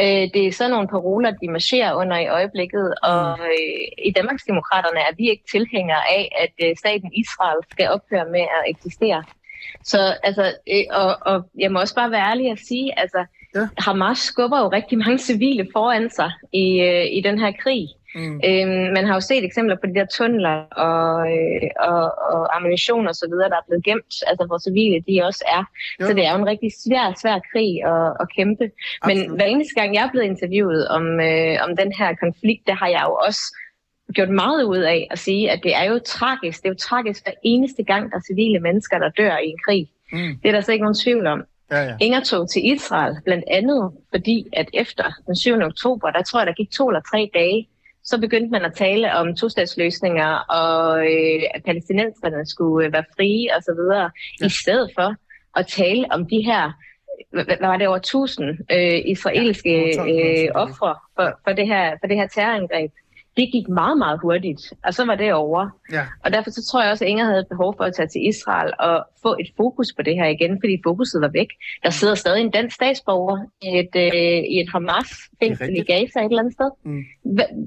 Øh, 0.00 0.24
Det 0.34 0.46
er 0.46 0.52
sådan 0.52 0.70
nogle 0.70 0.88
paroler, 0.88 1.30
de 1.30 1.48
marcherer 1.48 1.94
under 1.94 2.18
i 2.18 2.28
øjeblikket, 2.28 2.94
og 3.02 3.38
øh, 3.38 4.06
i 4.08 4.10
Danmarksdemokraterne 4.16 5.00
er 5.00 5.14
vi 5.16 5.30
ikke 5.30 5.44
tilhængere 5.50 6.02
af, 6.18 6.24
at 6.44 6.54
øh, 6.68 6.76
staten 6.76 7.10
Israel 7.22 7.60
skal 7.70 7.88
ophøre 7.88 8.26
med 8.30 8.40
at 8.40 8.62
eksistere. 8.72 9.24
Så 9.84 10.00
altså, 10.22 10.44
og, 10.90 11.16
og 11.20 11.50
jeg 11.58 11.72
må 11.72 11.80
også 11.80 11.94
bare 11.94 12.10
være 12.10 12.30
ærlig 12.30 12.50
at 12.50 12.58
sige, 12.58 12.98
altså, 13.00 13.24
Ja. 13.54 13.68
Hamas 13.78 14.18
skubber 14.18 14.58
jo 14.58 14.68
rigtig 14.68 14.98
mange 14.98 15.18
civile 15.18 15.68
foran 15.72 16.10
sig 16.10 16.30
i, 16.52 16.66
i 17.12 17.20
den 17.20 17.38
her 17.38 17.52
krig. 17.52 17.88
Mm. 18.14 18.40
Øhm, 18.44 18.92
man 18.96 19.04
har 19.06 19.14
jo 19.14 19.20
set 19.20 19.44
eksempler 19.44 19.76
på 19.76 19.86
de 19.86 19.94
der 19.94 20.06
tunneler 20.06 20.56
og, 20.86 21.32
øh, 21.32 21.70
og, 21.80 22.02
og 22.32 22.56
ammunition 22.56 23.08
og 23.08 23.14
så 23.14 23.26
videre, 23.30 23.48
der 23.48 23.56
er 23.56 23.66
blevet 23.68 23.84
gemt, 23.84 24.14
altså 24.26 24.44
hvor 24.46 24.58
civile 24.58 25.04
de 25.08 25.22
også 25.28 25.44
er. 25.56 25.62
Jo. 26.00 26.06
Så 26.06 26.12
det 26.14 26.26
er 26.26 26.32
jo 26.32 26.38
en 26.38 26.46
rigtig 26.46 26.72
svær, 26.84 27.06
svær 27.22 27.38
krig 27.52 27.72
at, 27.92 28.16
at 28.20 28.26
kæmpe. 28.36 28.66
Men 29.08 29.18
Absolut. 29.18 29.36
hver 29.36 29.46
eneste 29.46 29.74
gang, 29.74 29.94
jeg 29.94 30.04
er 30.04 30.10
blevet 30.10 30.26
interviewet 30.26 30.88
om, 30.88 31.04
øh, 31.20 31.56
om 31.64 31.76
den 31.76 31.92
her 31.98 32.14
konflikt, 32.24 32.66
der 32.66 32.74
har 32.74 32.88
jeg 32.88 33.02
jo 33.08 33.14
også 33.26 33.42
gjort 34.14 34.28
meget 34.28 34.62
ud 34.62 34.78
af 34.78 35.08
at 35.10 35.18
sige, 35.18 35.50
at 35.50 35.60
det 35.62 35.76
er 35.76 35.84
jo 35.84 35.98
tragisk. 36.06 36.62
Det 36.62 36.68
er 36.68 36.72
jo 36.72 36.84
tragisk 36.88 37.24
hver 37.24 37.34
eneste 37.42 37.82
gang, 37.82 38.10
der 38.10 38.16
er 38.16 38.28
civile 38.30 38.60
mennesker, 38.60 38.98
der 38.98 39.08
dør 39.08 39.36
i 39.36 39.48
en 39.48 39.58
krig. 39.66 39.88
Mm. 40.12 40.38
Det 40.42 40.48
er 40.48 40.52
der 40.52 40.60
så 40.60 40.72
ikke 40.72 40.82
nogen 40.82 41.02
tvivl 41.04 41.26
om. 41.26 41.42
Ja, 41.70 41.82
ja. 41.82 41.96
Inger 42.00 42.20
tog 42.20 42.50
til 42.50 42.72
Israel, 42.72 43.16
blandt 43.24 43.44
andet 43.50 43.90
fordi, 44.10 44.46
at 44.52 44.70
efter 44.74 45.04
den 45.26 45.36
7. 45.36 45.54
oktober, 45.62 46.10
der 46.10 46.22
tror 46.22 46.40
jeg, 46.40 46.46
der 46.46 46.52
gik 46.52 46.70
to 46.70 46.88
eller 46.88 47.00
tre 47.12 47.30
dage, 47.34 47.68
så 48.10 48.18
begyndte 48.20 48.50
man 48.50 48.64
at 48.64 48.74
tale 48.74 49.14
om 49.14 49.36
tostatsløsninger, 49.36 50.30
og 50.62 50.98
øh, 51.12 51.42
at 51.54 51.62
palæstinenserne 51.64 52.46
skulle 52.46 52.86
øh, 52.86 52.92
være 52.92 53.04
frie 53.16 53.48
osv., 53.56 53.82
Ja. 54.40 54.46
i 54.46 54.50
stedet 54.62 54.90
for 54.98 55.14
at 55.58 55.66
tale 55.66 56.06
om 56.10 56.26
de 56.26 56.40
her, 56.50 56.72
hvad, 57.30 57.56
var 57.60 57.76
det, 57.76 57.88
over 57.88 57.98
tusind 57.98 58.48
øh, 58.76 59.00
israelske 59.14 59.70
Ja, 59.70 60.02
over 60.02 60.08
1200 60.08 60.48
øh, 60.48 60.48
ofre 60.54 60.94
for, 61.16 61.28
for, 61.44 61.52
det 61.52 61.66
her, 61.66 61.96
for 62.00 62.06
det 62.06 62.16
her 62.16 62.28
terrorangreb. 62.28 62.90
Det 63.38 63.48
gik 63.52 63.68
meget, 63.68 63.98
meget 63.98 64.18
hurtigt, 64.22 64.62
og 64.84 64.94
så 64.94 65.04
var 65.04 65.14
det 65.14 65.34
over. 65.34 65.68
ja. 65.92 66.04
Og 66.24 66.32
derfor 66.32 66.50
så 66.50 66.66
tror 66.70 66.82
jeg 66.82 66.90
også, 66.90 67.04
at 67.04 67.08
Inger 67.08 67.24
havde 67.24 67.46
behov 67.50 67.74
for 67.76 67.84
at 67.84 67.94
tage 67.94 68.08
til 68.08 68.28
Israel 68.28 68.72
og 68.78 68.96
få 69.22 69.36
et 69.40 69.50
fokus 69.56 69.88
på 69.96 70.02
det 70.02 70.14
her 70.14 70.26
igen, 70.26 70.58
fordi 70.62 70.74
fokuset 70.84 71.20
var 71.20 71.28
væk. 71.28 71.46
Der 71.82 71.90
sidder 71.90 72.14
stadig 72.14 72.40
en 72.40 72.50
dansk 72.50 72.74
statsborger 72.74 73.38
i 73.62 73.78
et, 73.78 73.94
øh, 73.96 74.42
i 74.54 74.60
et 74.60 74.68
Hamas-fængsel 74.74 75.76
i. 75.76 75.82
Gaza 75.92 76.18
et 76.20 76.24
eller 76.24 76.38
andet 76.38 76.52
sted. 76.52 76.70
Mm. 76.84 77.02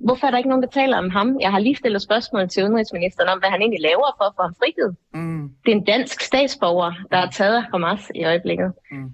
Hvorfor 0.05 0.27
er 0.27 0.31
der 0.31 0.37
ikke 0.37 0.49
nogen, 0.49 0.63
der 0.63 0.69
taler 0.69 0.97
om 0.97 1.09
ham? 1.09 1.37
Jeg 1.41 1.51
har 1.51 1.59
lige 1.59 1.75
stillet 1.75 2.01
spørgsmål 2.01 2.49
til 2.49 2.63
udenrigsministeren 2.63 3.29
om, 3.29 3.39
hvad 3.39 3.49
han 3.49 3.61
egentlig 3.61 3.81
laver 3.81 4.15
for 4.17 4.23
at 4.23 4.33
få 4.37 4.41
ham 4.41 4.55
frigivet. 4.61 4.95
Mm. 5.13 5.49
Det 5.65 5.71
er 5.71 5.75
en 5.75 5.83
dansk 5.83 6.21
statsborger, 6.21 6.91
der 7.11 7.17
er 7.17 7.29
taget 7.29 7.55
af 7.55 7.63
Hamas 7.71 8.11
i 8.15 8.23
øjeblikket. 8.25 8.73
Mm. 8.91 9.09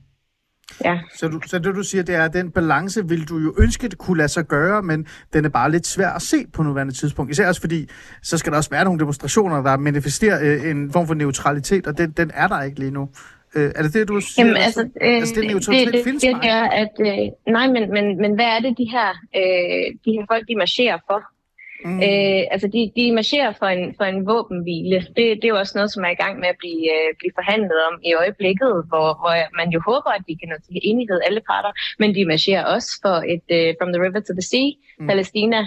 Ja. 0.85 0.99
Så, 1.15 1.27
du, 1.27 1.39
så 1.45 1.59
det 1.59 1.75
du 1.75 1.83
siger, 1.83 2.03
det 2.03 2.15
er, 2.15 2.25
at 2.25 2.33
den 2.33 2.51
balance 2.51 3.07
vil 3.07 3.29
du 3.29 3.37
jo 3.37 3.55
ønske, 3.59 3.87
det 3.87 3.97
kunne 3.97 4.17
lade 4.17 4.27
sig 4.27 4.45
gøre, 4.45 4.81
men 4.81 5.07
den 5.33 5.45
er 5.45 5.49
bare 5.49 5.71
lidt 5.71 5.87
svær 5.87 6.09
at 6.09 6.21
se 6.21 6.37
på 6.53 6.63
nuværende 6.63 6.93
tidspunkt. 6.93 7.31
Især 7.31 7.47
også 7.47 7.61
fordi, 7.61 7.89
så 8.23 8.37
skal 8.37 8.51
der 8.51 8.57
også 8.57 8.69
være 8.69 8.83
nogle 8.83 8.99
demonstrationer, 8.99 9.61
der 9.61 9.77
manifesterer 9.77 10.39
øh, 10.41 10.71
en 10.71 10.91
form 10.91 11.07
for 11.07 11.13
neutralitet, 11.13 11.87
og 11.87 11.97
den, 11.97 12.11
den 12.11 12.31
er 12.33 12.47
der 12.47 12.61
ikke 12.61 12.79
lige 12.79 12.91
nu. 12.91 13.09
Øh, 13.55 13.71
er 13.75 13.81
det 13.81 13.93
det, 13.93 14.07
du 14.07 14.21
siger? 14.21 14.45
Jamen, 14.45 14.61
altså, 14.61 14.81
øh, 15.01 15.17
altså, 15.17 15.35
det 15.35 15.47
neutralitet 15.47 15.93
det, 15.93 16.03
findes 16.03 16.23
det, 16.23 16.35
det 16.41 16.49
er, 16.49 16.63
at, 16.63 16.93
øh, 16.99 17.53
nej, 17.53 17.67
men, 17.67 17.91
men, 17.91 18.21
men 18.21 18.35
hvad 18.35 18.45
er 18.45 18.59
det, 18.59 18.77
de 18.77 18.87
her, 18.91 19.09
øh, 19.35 19.85
de 20.05 20.11
her 20.11 20.25
folk, 20.31 20.47
de 20.47 20.55
marcherer 20.55 20.97
for? 21.07 21.36
Mm. 21.85 21.99
Øh, 22.07 22.43
altså, 22.53 22.67
de, 22.67 22.91
de 22.95 23.11
marcherer 23.11 23.53
for 23.59 23.65
en, 23.65 23.95
for 23.97 24.03
en 24.03 24.27
våbenhvile. 24.27 24.99
Det, 25.15 25.25
det 25.39 25.45
er 25.45 25.53
jo 25.55 25.57
også 25.57 25.77
noget, 25.77 25.91
som 25.93 26.03
er 26.03 26.09
i 26.09 26.21
gang 26.23 26.39
med 26.39 26.47
at 26.47 26.57
blive, 26.59 26.83
uh, 26.95 27.09
blive 27.19 27.31
forhandlet 27.35 27.79
om 27.89 27.99
i 28.03 28.13
øjeblikket, 28.13 28.71
hvor, 28.89 29.07
hvor 29.21 29.33
man 29.59 29.69
jo 29.69 29.79
håber, 29.89 30.11
at 30.17 30.23
vi 30.27 30.33
kan 30.33 30.49
nå 30.49 30.55
til 30.65 30.79
enighed 30.83 31.19
alle 31.27 31.41
parter, 31.49 31.71
men 31.99 32.15
de 32.15 32.25
marcherer 32.25 32.65
også 32.65 32.89
for 33.03 33.15
et 33.33 33.47
uh, 33.57 33.69
From 33.77 33.93
the 33.93 34.01
River 34.03 34.21
to 34.27 34.33
the 34.39 34.47
Sea, 34.51 34.67
mm. 34.99 35.07
Palæstina, 35.07 35.61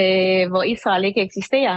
uh, 0.00 0.50
hvor 0.50 0.62
Israel 0.62 1.04
ikke 1.04 1.22
eksisterer. 1.28 1.76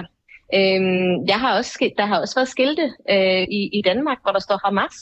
Uh, 0.58 1.30
jeg 1.32 1.40
har 1.44 1.58
også, 1.58 1.92
der 1.98 2.06
har 2.06 2.20
også 2.20 2.36
været 2.36 2.48
skilte 2.48 2.86
uh, 3.14 3.44
i, 3.60 3.62
i 3.78 3.82
Danmark, 3.86 4.18
hvor 4.24 4.32
der 4.32 4.40
står 4.40 4.60
Hamas. 4.66 4.98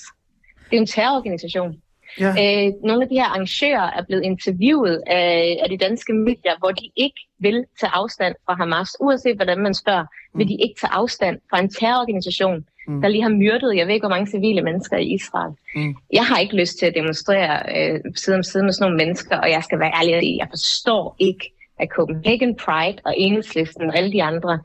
Det 0.70 0.76
er 0.78 0.82
en 0.82 0.94
terrororganisation. 0.96 1.82
Ja. 2.20 2.30
Øh, 2.30 2.74
nogle 2.84 3.04
af 3.04 3.10
de 3.10 3.16
her 3.16 3.26
arrangører 3.26 3.92
er 3.98 4.04
blevet 4.08 4.24
interviewet 4.24 5.02
af, 5.08 5.60
af 5.64 5.70
de 5.70 5.78
danske 5.78 6.14
medier, 6.14 6.56
hvor 6.60 6.72
de 6.72 6.90
ikke 6.96 7.22
vil 7.40 7.66
tage 7.80 7.92
afstand 7.94 8.36
fra 8.46 8.56
Hamas. 8.56 8.90
Uanset 9.00 9.36
hvordan 9.36 9.60
man 9.60 9.74
spørger, 9.74 10.04
mm. 10.04 10.40
vil 10.40 10.48
de 10.48 10.58
ikke 10.64 10.76
tage 10.82 10.94
afstand 10.94 11.38
fra 11.50 11.60
en 11.60 11.70
terrororganisation, 11.70 12.66
mm. 12.88 13.02
der 13.02 13.08
lige 13.08 13.24
har 13.24 13.30
myrdet, 13.30 13.78
jeg 13.78 13.88
ved 13.88 13.94
ikke 13.94 14.08
hvor 14.08 14.16
mange 14.16 14.32
civile 14.32 14.62
mennesker 14.62 14.98
i 14.98 15.14
Israel. 15.14 15.54
Mm. 15.76 15.96
Jeg 16.14 16.26
har 16.26 16.40
ikke 16.40 16.56
lyst 16.56 16.80
til 16.80 16.86
at 16.86 16.96
demonstrere 16.96 17.56
øh, 17.78 18.00
side 18.16 18.36
om 18.36 18.44
side 18.44 18.64
med 18.64 18.74
sådan 18.74 18.86
nogle 18.86 19.06
mennesker, 19.06 19.38
og 19.38 19.50
jeg 19.50 19.64
skal 19.64 19.80
være 19.80 19.92
ærlig, 20.02 20.38
jeg 20.38 20.48
forstår 20.50 21.16
ikke, 21.20 21.52
at 21.80 21.88
Copenhagen 21.96 22.56
Pride 22.56 22.98
og 23.06 23.14
Enhedslisten 23.18 23.90
og 23.90 23.98
alle 23.98 24.12
de 24.12 24.24
andre, 24.24 24.60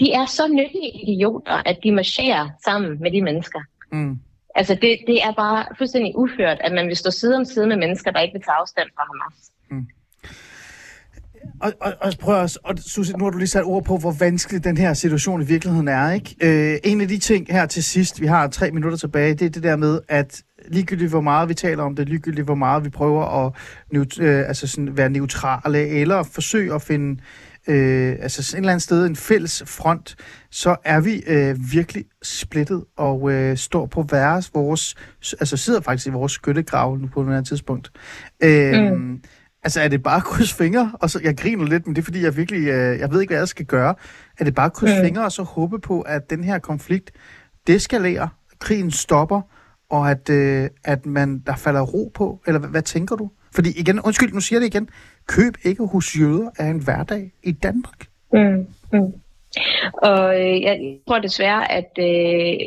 de 0.00 0.12
er 0.12 0.26
så 0.26 0.48
nyttige 0.48 0.90
idioter, 1.02 1.62
at 1.66 1.78
de 1.84 1.92
marcherer 1.92 2.48
sammen 2.64 3.00
med 3.00 3.10
de 3.10 3.22
mennesker. 3.22 3.60
Mm. 3.92 4.18
Altså 4.54 4.74
det, 4.74 4.98
det 5.06 5.22
er 5.22 5.32
bare 5.32 5.64
fuldstændig 5.78 6.12
uført, 6.16 6.58
at 6.60 6.72
man 6.72 6.88
vil 6.88 6.96
stå 6.96 7.10
side 7.10 7.36
om 7.36 7.44
side 7.44 7.66
med 7.66 7.76
mennesker, 7.76 8.10
der 8.10 8.20
ikke 8.20 8.32
vil 8.32 8.42
tage 8.42 8.54
afstand 8.54 8.88
fra 8.96 9.02
Hamas. 9.08 9.50
Mm. 9.70 9.86
Og, 11.60 11.72
og, 11.80 11.92
og 12.00 12.12
prøv 12.20 12.42
at, 12.42 12.58
og 12.64 12.78
Susie, 12.78 13.16
nu 13.16 13.24
har 13.24 13.30
du 13.30 13.38
lige 13.38 13.48
sat 13.48 13.64
ord 13.64 13.84
på, 13.84 13.96
hvor 13.96 14.14
vanskelig 14.18 14.64
den 14.64 14.76
her 14.76 14.94
situation 14.94 15.42
i 15.42 15.44
virkeligheden 15.44 15.88
er, 15.88 16.12
ikke? 16.12 16.36
Øh, 16.40 16.78
en 16.84 17.00
af 17.00 17.08
de 17.08 17.18
ting 17.18 17.46
her 17.50 17.66
til 17.66 17.84
sidst, 17.84 18.20
vi 18.20 18.26
har 18.26 18.48
tre 18.48 18.70
minutter 18.70 18.98
tilbage, 18.98 19.34
det 19.34 19.46
er 19.46 19.50
det 19.50 19.62
der 19.62 19.76
med, 19.76 20.00
at 20.08 20.42
ligegyldigt 20.68 21.10
hvor 21.10 21.20
meget 21.20 21.48
vi 21.48 21.54
taler 21.54 21.82
om 21.82 21.96
det, 21.96 22.08
ligegyldigt 22.08 22.44
hvor 22.44 22.54
meget 22.54 22.84
vi 22.84 22.88
prøver 22.88 23.46
at 23.46 23.52
øh, 24.20 24.48
altså 24.48 24.66
sådan 24.66 24.96
være 24.96 25.10
neutrale, 25.10 25.88
eller 25.88 26.22
forsøge 26.22 26.74
at 26.74 26.82
finde 26.82 27.20
øh, 27.66 28.16
altså 28.20 28.56
en 28.56 28.62
eller 28.62 28.72
anden 28.72 28.80
sted 28.80 29.06
en 29.06 29.16
fælles 29.16 29.62
front, 29.66 30.16
så 30.54 30.76
er 30.84 31.00
vi 31.00 31.22
øh, 31.26 31.56
virkelig 31.72 32.04
splittet 32.22 32.84
og 32.96 33.32
øh, 33.32 33.56
står 33.56 33.86
på 33.86 34.06
værres 34.10 34.54
vores, 34.54 34.94
altså 35.40 35.56
sidder 35.56 35.80
faktisk 35.80 36.06
i 36.06 36.10
vores 36.10 36.32
skyttegrav 36.32 36.96
nu 36.96 37.06
på 37.06 37.24
her 37.24 37.42
tidspunkt. 37.42 37.90
Øh, 38.44 38.92
mm. 38.92 39.22
Altså 39.64 39.80
er 39.80 39.88
det 39.88 40.02
bare 40.02 40.20
kryds 40.20 40.52
fingre, 40.52 40.92
og 40.94 41.10
så, 41.10 41.20
jeg 41.24 41.36
griner 41.36 41.64
lidt, 41.64 41.86
men 41.86 41.96
det 41.96 42.02
er 42.02 42.04
fordi, 42.04 42.22
jeg 42.22 42.36
virkelig, 42.36 42.68
øh, 42.68 42.98
jeg 42.98 43.10
ved 43.10 43.20
ikke, 43.20 43.30
hvad 43.30 43.40
jeg 43.40 43.48
skal 43.48 43.66
gøre. 43.66 43.94
Er 44.38 44.44
det 44.44 44.54
bare 44.54 44.70
kryds 44.70 44.98
mm. 44.98 45.04
fingre, 45.04 45.24
og 45.24 45.32
så 45.32 45.42
håbe 45.42 45.78
på, 45.78 46.00
at 46.00 46.30
den 46.30 46.44
her 46.44 46.58
konflikt 46.58 47.10
deskalerer, 47.66 48.28
krigen 48.58 48.90
stopper, 48.90 49.40
og 49.90 50.10
at, 50.10 50.30
øh, 50.30 50.68
at 50.84 51.06
man, 51.06 51.38
der 51.38 51.56
falder 51.56 51.80
ro 51.80 52.10
på? 52.14 52.42
Eller 52.46 52.58
hvad, 52.58 52.70
hvad 52.70 52.82
tænker 52.82 53.16
du? 53.16 53.30
Fordi 53.54 53.70
igen, 53.80 54.00
undskyld, 54.00 54.32
nu 54.32 54.40
siger 54.40 54.60
jeg 54.60 54.60
det 54.60 54.74
igen. 54.74 54.88
Køb 55.26 55.54
ikke 55.62 55.86
hos 55.86 56.18
jøder 56.18 56.50
er 56.58 56.70
en 56.70 56.78
hverdag 56.78 57.32
i 57.42 57.52
Danmark. 57.52 58.06
Mm, 58.32 58.66
mm. 58.92 59.12
Og 59.92 60.40
øh, 60.40 60.62
jeg 60.62 60.98
tror 61.08 61.18
desværre, 61.18 61.72
at 61.72 61.90
øh, 61.98 62.58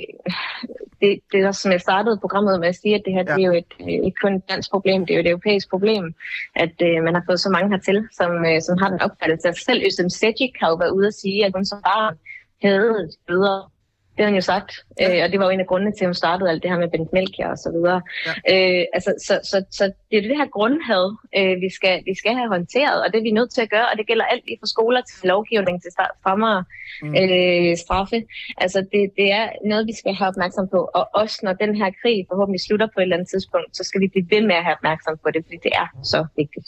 det, 1.01 1.19
det 1.31 1.39
er 1.39 1.51
som 1.51 1.71
jeg 1.71 1.81
startede 1.81 2.17
programmet 2.17 2.59
med 2.59 2.67
at 2.67 2.75
sige, 2.75 2.95
at 2.95 3.01
det 3.05 3.13
her 3.13 3.23
ja. 3.27 3.35
det 3.35 3.43
er 3.43 3.47
jo 3.47 3.53
et, 3.53 3.73
ikke 4.05 4.17
kun 4.21 4.35
et 4.35 4.49
dansk 4.49 4.71
problem, 4.71 5.05
det 5.05 5.13
er 5.13 5.17
jo 5.17 5.21
et 5.21 5.29
europæisk 5.29 5.69
problem, 5.69 6.15
at 6.55 6.75
øh, 6.81 7.03
man 7.03 7.13
har 7.15 7.23
fået 7.25 7.39
så 7.39 7.49
mange 7.49 7.69
hertil, 7.69 8.07
som, 8.11 8.45
øh, 8.45 8.61
som 8.61 8.77
har 8.77 8.89
den 8.89 9.01
opfattelse. 9.01 9.63
Selv 9.65 9.83
Østem 9.87 10.09
Sedgwick 10.09 10.55
har 10.61 10.69
jo 10.69 10.75
været 10.75 10.91
ude 10.97 11.07
at 11.07 11.13
sige, 11.13 11.45
at 11.45 11.51
hun 11.55 11.65
som 11.65 11.81
barn 11.81 12.15
havde 12.63 13.09
bedre 13.27 13.69
det 14.15 14.21
har 14.23 14.29
han 14.31 14.35
jo 14.35 14.41
sagt, 14.41 14.71
ja. 14.99 15.17
øh, 15.17 15.23
og 15.23 15.27
det 15.31 15.39
var 15.39 15.45
jo 15.45 15.51
en 15.51 15.59
af 15.59 15.67
grundene 15.67 15.91
til, 15.91 16.03
at 16.05 16.11
hun 16.11 16.13
startede 16.23 16.49
alt 16.49 16.63
det 16.63 16.71
her 16.71 16.79
med 16.79 16.89
Bent 16.93 17.13
Melchior 17.13 17.49
og 17.55 17.57
så 17.57 17.69
videre. 17.75 18.01
Ja. 18.27 18.31
Øh, 18.53 18.85
altså, 18.93 19.11
så, 19.27 19.33
så, 19.51 19.57
så 19.71 19.83
det 20.09 20.17
er 20.17 20.21
det 20.29 20.37
her 20.41 20.49
grundhad, 20.57 21.05
øh, 21.39 21.55
vi, 21.63 21.69
skal, 21.77 21.95
vi 22.09 22.13
skal 22.21 22.33
have 22.39 22.49
håndteret, 22.55 22.97
og 23.03 23.07
det 23.11 23.17
er 23.19 23.27
vi 23.29 23.37
nødt 23.39 23.51
til 23.53 23.61
at 23.61 23.69
gøre, 23.69 23.87
og 23.91 23.95
det 23.97 24.07
gælder 24.07 24.25
alt 24.25 24.43
fra 24.61 24.67
skoler 24.73 25.01
til 25.01 25.27
lovgivning 25.33 25.81
til 25.81 25.91
strammere 25.95 26.63
mm. 27.01 27.15
øh, 27.21 27.77
straffe. 27.83 28.17
Altså, 28.63 28.79
det, 28.91 29.01
det 29.19 29.27
er 29.39 29.45
noget, 29.71 29.83
vi 29.91 29.95
skal 30.01 30.13
have 30.19 30.29
opmærksom 30.33 30.67
på, 30.75 30.79
og 30.97 31.03
også 31.21 31.37
når 31.43 31.53
den 31.53 31.75
her 31.75 31.89
krig 32.01 32.17
forhåbentlig 32.29 32.61
slutter 32.67 32.87
på 32.93 32.97
et 32.99 33.03
eller 33.03 33.17
andet 33.17 33.29
tidspunkt, 33.33 33.77
så 33.77 33.83
skal 33.83 34.01
vi 34.01 34.07
blive 34.07 34.27
ved 34.33 34.41
med 34.49 34.55
at 34.55 34.63
have 34.67 34.75
opmærksom 34.79 35.13
på 35.23 35.29
det, 35.33 35.41
fordi 35.45 35.57
det 35.63 35.71
er 35.81 35.87
så 36.03 36.19
vigtigt. 36.41 36.67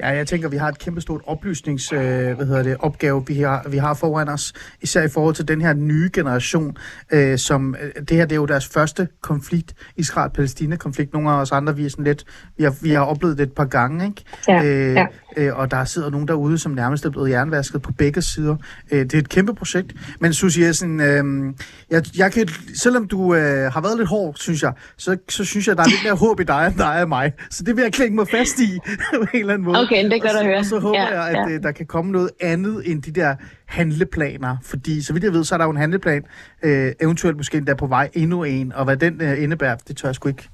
Ja, 0.00 0.08
jeg 0.20 0.26
tænker, 0.26 0.48
vi 0.48 0.56
har 0.56 0.68
et 0.68 0.78
kæmpestort 0.78 1.20
oplysnings, 1.26 1.92
øh, 1.92 1.98
hvad 2.36 2.46
hedder 2.46 2.62
det, 2.62 2.76
opgave, 2.80 3.26
vi 3.26 3.36
har, 3.40 3.68
vi 3.70 3.76
har 3.76 3.94
foran 3.94 4.28
os, 4.28 4.52
især 4.82 5.02
i 5.02 5.08
forhold 5.08 5.34
til 5.34 5.48
den 5.48 5.60
her 5.60 5.72
nye 5.72 6.10
generation, 6.14 6.76
øh, 7.12 7.38
som 7.38 7.76
øh, 7.82 8.02
det 8.08 8.16
her 8.16 8.24
det 8.24 8.32
er 8.32 8.36
jo 8.36 8.46
deres 8.46 8.66
første 8.66 9.08
konflikt, 9.22 9.74
Israel-Palæstina-konflikt. 9.96 11.12
Nogle 11.12 11.30
af 11.30 11.40
os 11.40 11.52
andre, 11.52 11.76
vi 11.76 11.84
er 11.84 11.90
sådan 11.90 12.04
lidt, 12.04 12.24
vi 12.56 12.64
har, 12.64 12.74
vi 12.82 12.90
har 12.90 13.00
oplevet 13.00 13.38
det 13.38 13.44
et 13.44 13.52
par 13.52 13.64
gange, 13.64 14.06
ikke? 14.06 14.24
Ja, 14.48 14.64
øh, 14.64 14.94
ja. 14.94 15.06
Øh, 15.36 15.58
og 15.58 15.70
der 15.70 15.84
sidder 15.84 16.10
nogen 16.10 16.28
derude, 16.28 16.58
som 16.58 16.72
nærmest 16.72 17.04
er 17.04 17.10
blevet 17.10 17.30
jernvasket 17.30 17.82
på 17.82 17.92
begge 17.92 18.22
sider. 18.22 18.56
Øh, 18.92 19.00
det 19.00 19.14
er 19.14 19.18
et 19.18 19.28
kæmpe 19.28 19.54
projekt. 19.54 19.94
Men 20.20 20.32
Susie 20.32 20.66
Jessen, 20.66 21.00
øh, 21.00 21.54
jeg, 21.90 22.18
jeg 22.18 22.32
kan, 22.32 22.48
selvom 22.74 23.08
du 23.08 23.34
øh, 23.34 23.72
har 23.72 23.80
været 23.80 23.98
lidt 23.98 24.08
hård, 24.08 24.34
synes 24.36 24.62
jeg, 24.62 24.72
så, 24.96 25.16
så 25.28 25.44
synes 25.44 25.68
jeg, 25.68 25.76
der 25.76 25.82
er 25.82 25.88
lidt 25.88 26.04
mere 26.04 26.14
håb 26.14 26.40
i 26.40 26.44
dig, 26.44 26.66
end 26.66 26.76
der 26.78 26.86
er 26.86 27.02
i 27.02 27.06
mig. 27.06 27.32
Så 27.50 27.62
det 27.62 27.76
vil 27.76 27.82
jeg 27.82 27.92
klinge 27.92 28.16
mig 28.16 28.28
fast 28.28 28.60
i 28.60 28.78
på 29.14 29.26
en 29.34 29.40
eller 29.40 29.54
anden 29.54 29.64
måde. 29.64 29.78
Okay, 29.82 30.10
det 30.10 30.22
gør 30.22 30.28
du 30.28 30.44
høre. 30.44 30.58
Og 30.58 30.64
så 30.64 30.78
håber 30.78 31.00
ja, 31.00 31.20
jeg, 31.20 31.28
at 31.28 31.50
ja. 31.50 31.54
øh, 31.54 31.62
der 31.62 31.72
kan 31.72 31.86
komme 31.86 32.12
noget 32.12 32.30
andet 32.40 32.90
end 32.90 33.02
de 33.02 33.10
der 33.10 33.34
handleplaner. 33.68 34.56
Fordi, 34.62 35.02
så 35.02 35.12
vidt 35.12 35.24
jeg 35.24 35.32
ved, 35.32 35.44
så 35.44 35.54
er 35.54 35.58
der 35.58 35.64
jo 35.64 35.70
en 35.70 35.76
handleplan, 35.76 36.24
øh, 36.62 36.92
eventuelt 37.00 37.36
måske 37.36 37.58
endda 37.58 37.74
på 37.74 37.86
vej 37.86 38.10
endnu 38.14 38.44
en, 38.44 38.72
og 38.72 38.84
hvad 38.84 38.96
den 38.96 39.20
øh, 39.20 39.42
indebærer, 39.42 39.76
det 39.88 39.96
tør 39.96 40.08
jeg 40.08 40.14
sgu 40.14 40.28
ikke. 40.28 40.48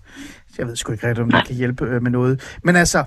Jeg 0.58 0.66
ved 0.66 0.76
sgu 0.76 0.92
ikke 0.92 1.06
rigtigt, 1.06 1.22
om 1.22 1.30
det 1.30 1.46
kan 1.46 1.56
hjælpe 1.56 1.84
øh, 1.84 2.02
med 2.02 2.10
noget. 2.10 2.58
Men 2.62 2.76
altså, 2.76 3.04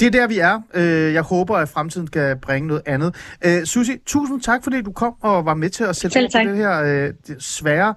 det 0.00 0.06
er 0.06 0.10
der, 0.10 0.26
vi 0.26 0.38
er. 0.38 0.60
Øh, 0.74 1.14
jeg 1.14 1.22
håber, 1.22 1.56
at 1.56 1.68
fremtiden 1.68 2.06
kan 2.06 2.38
bringe 2.42 2.68
noget 2.68 2.82
andet. 2.86 3.14
Øh, 3.44 3.64
Susie, 3.64 3.98
tusind 4.06 4.40
tak, 4.40 4.64
fordi 4.64 4.82
du 4.82 4.92
kom 4.92 5.14
og 5.20 5.44
var 5.44 5.54
med 5.54 5.70
til 5.70 5.84
at 5.84 5.96
sætte 5.96 6.28
på 6.32 6.38
det 6.38 6.56
her 6.56 6.82
øh, 6.82 7.12
svære 7.38 7.94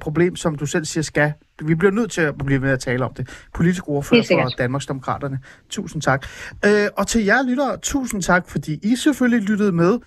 problem, 0.00 0.36
som 0.36 0.54
du 0.54 0.66
selv 0.66 0.84
siger 0.84 1.04
skal. 1.04 1.32
Vi 1.64 1.74
bliver 1.74 1.92
nødt 1.92 2.10
til 2.10 2.20
at 2.20 2.34
blive 2.46 2.60
med 2.60 2.70
at 2.70 2.80
tale 2.80 3.04
om 3.04 3.14
det. 3.14 3.28
Politisk 3.54 3.88
ordfører 3.88 4.22
for 4.22 4.48
Danmarks 4.58 4.86
Demokraterne. 4.86 5.38
Tusind 5.70 6.02
tak. 6.02 6.26
Og 6.96 7.06
til 7.06 7.24
jer 7.24 7.42
lyttere, 7.42 7.76
tusind 7.82 8.22
tak, 8.22 8.48
fordi 8.48 8.78
I 8.82 8.96
selvfølgelig 8.96 9.48
lyttede 9.48 9.72
med. 9.72 9.98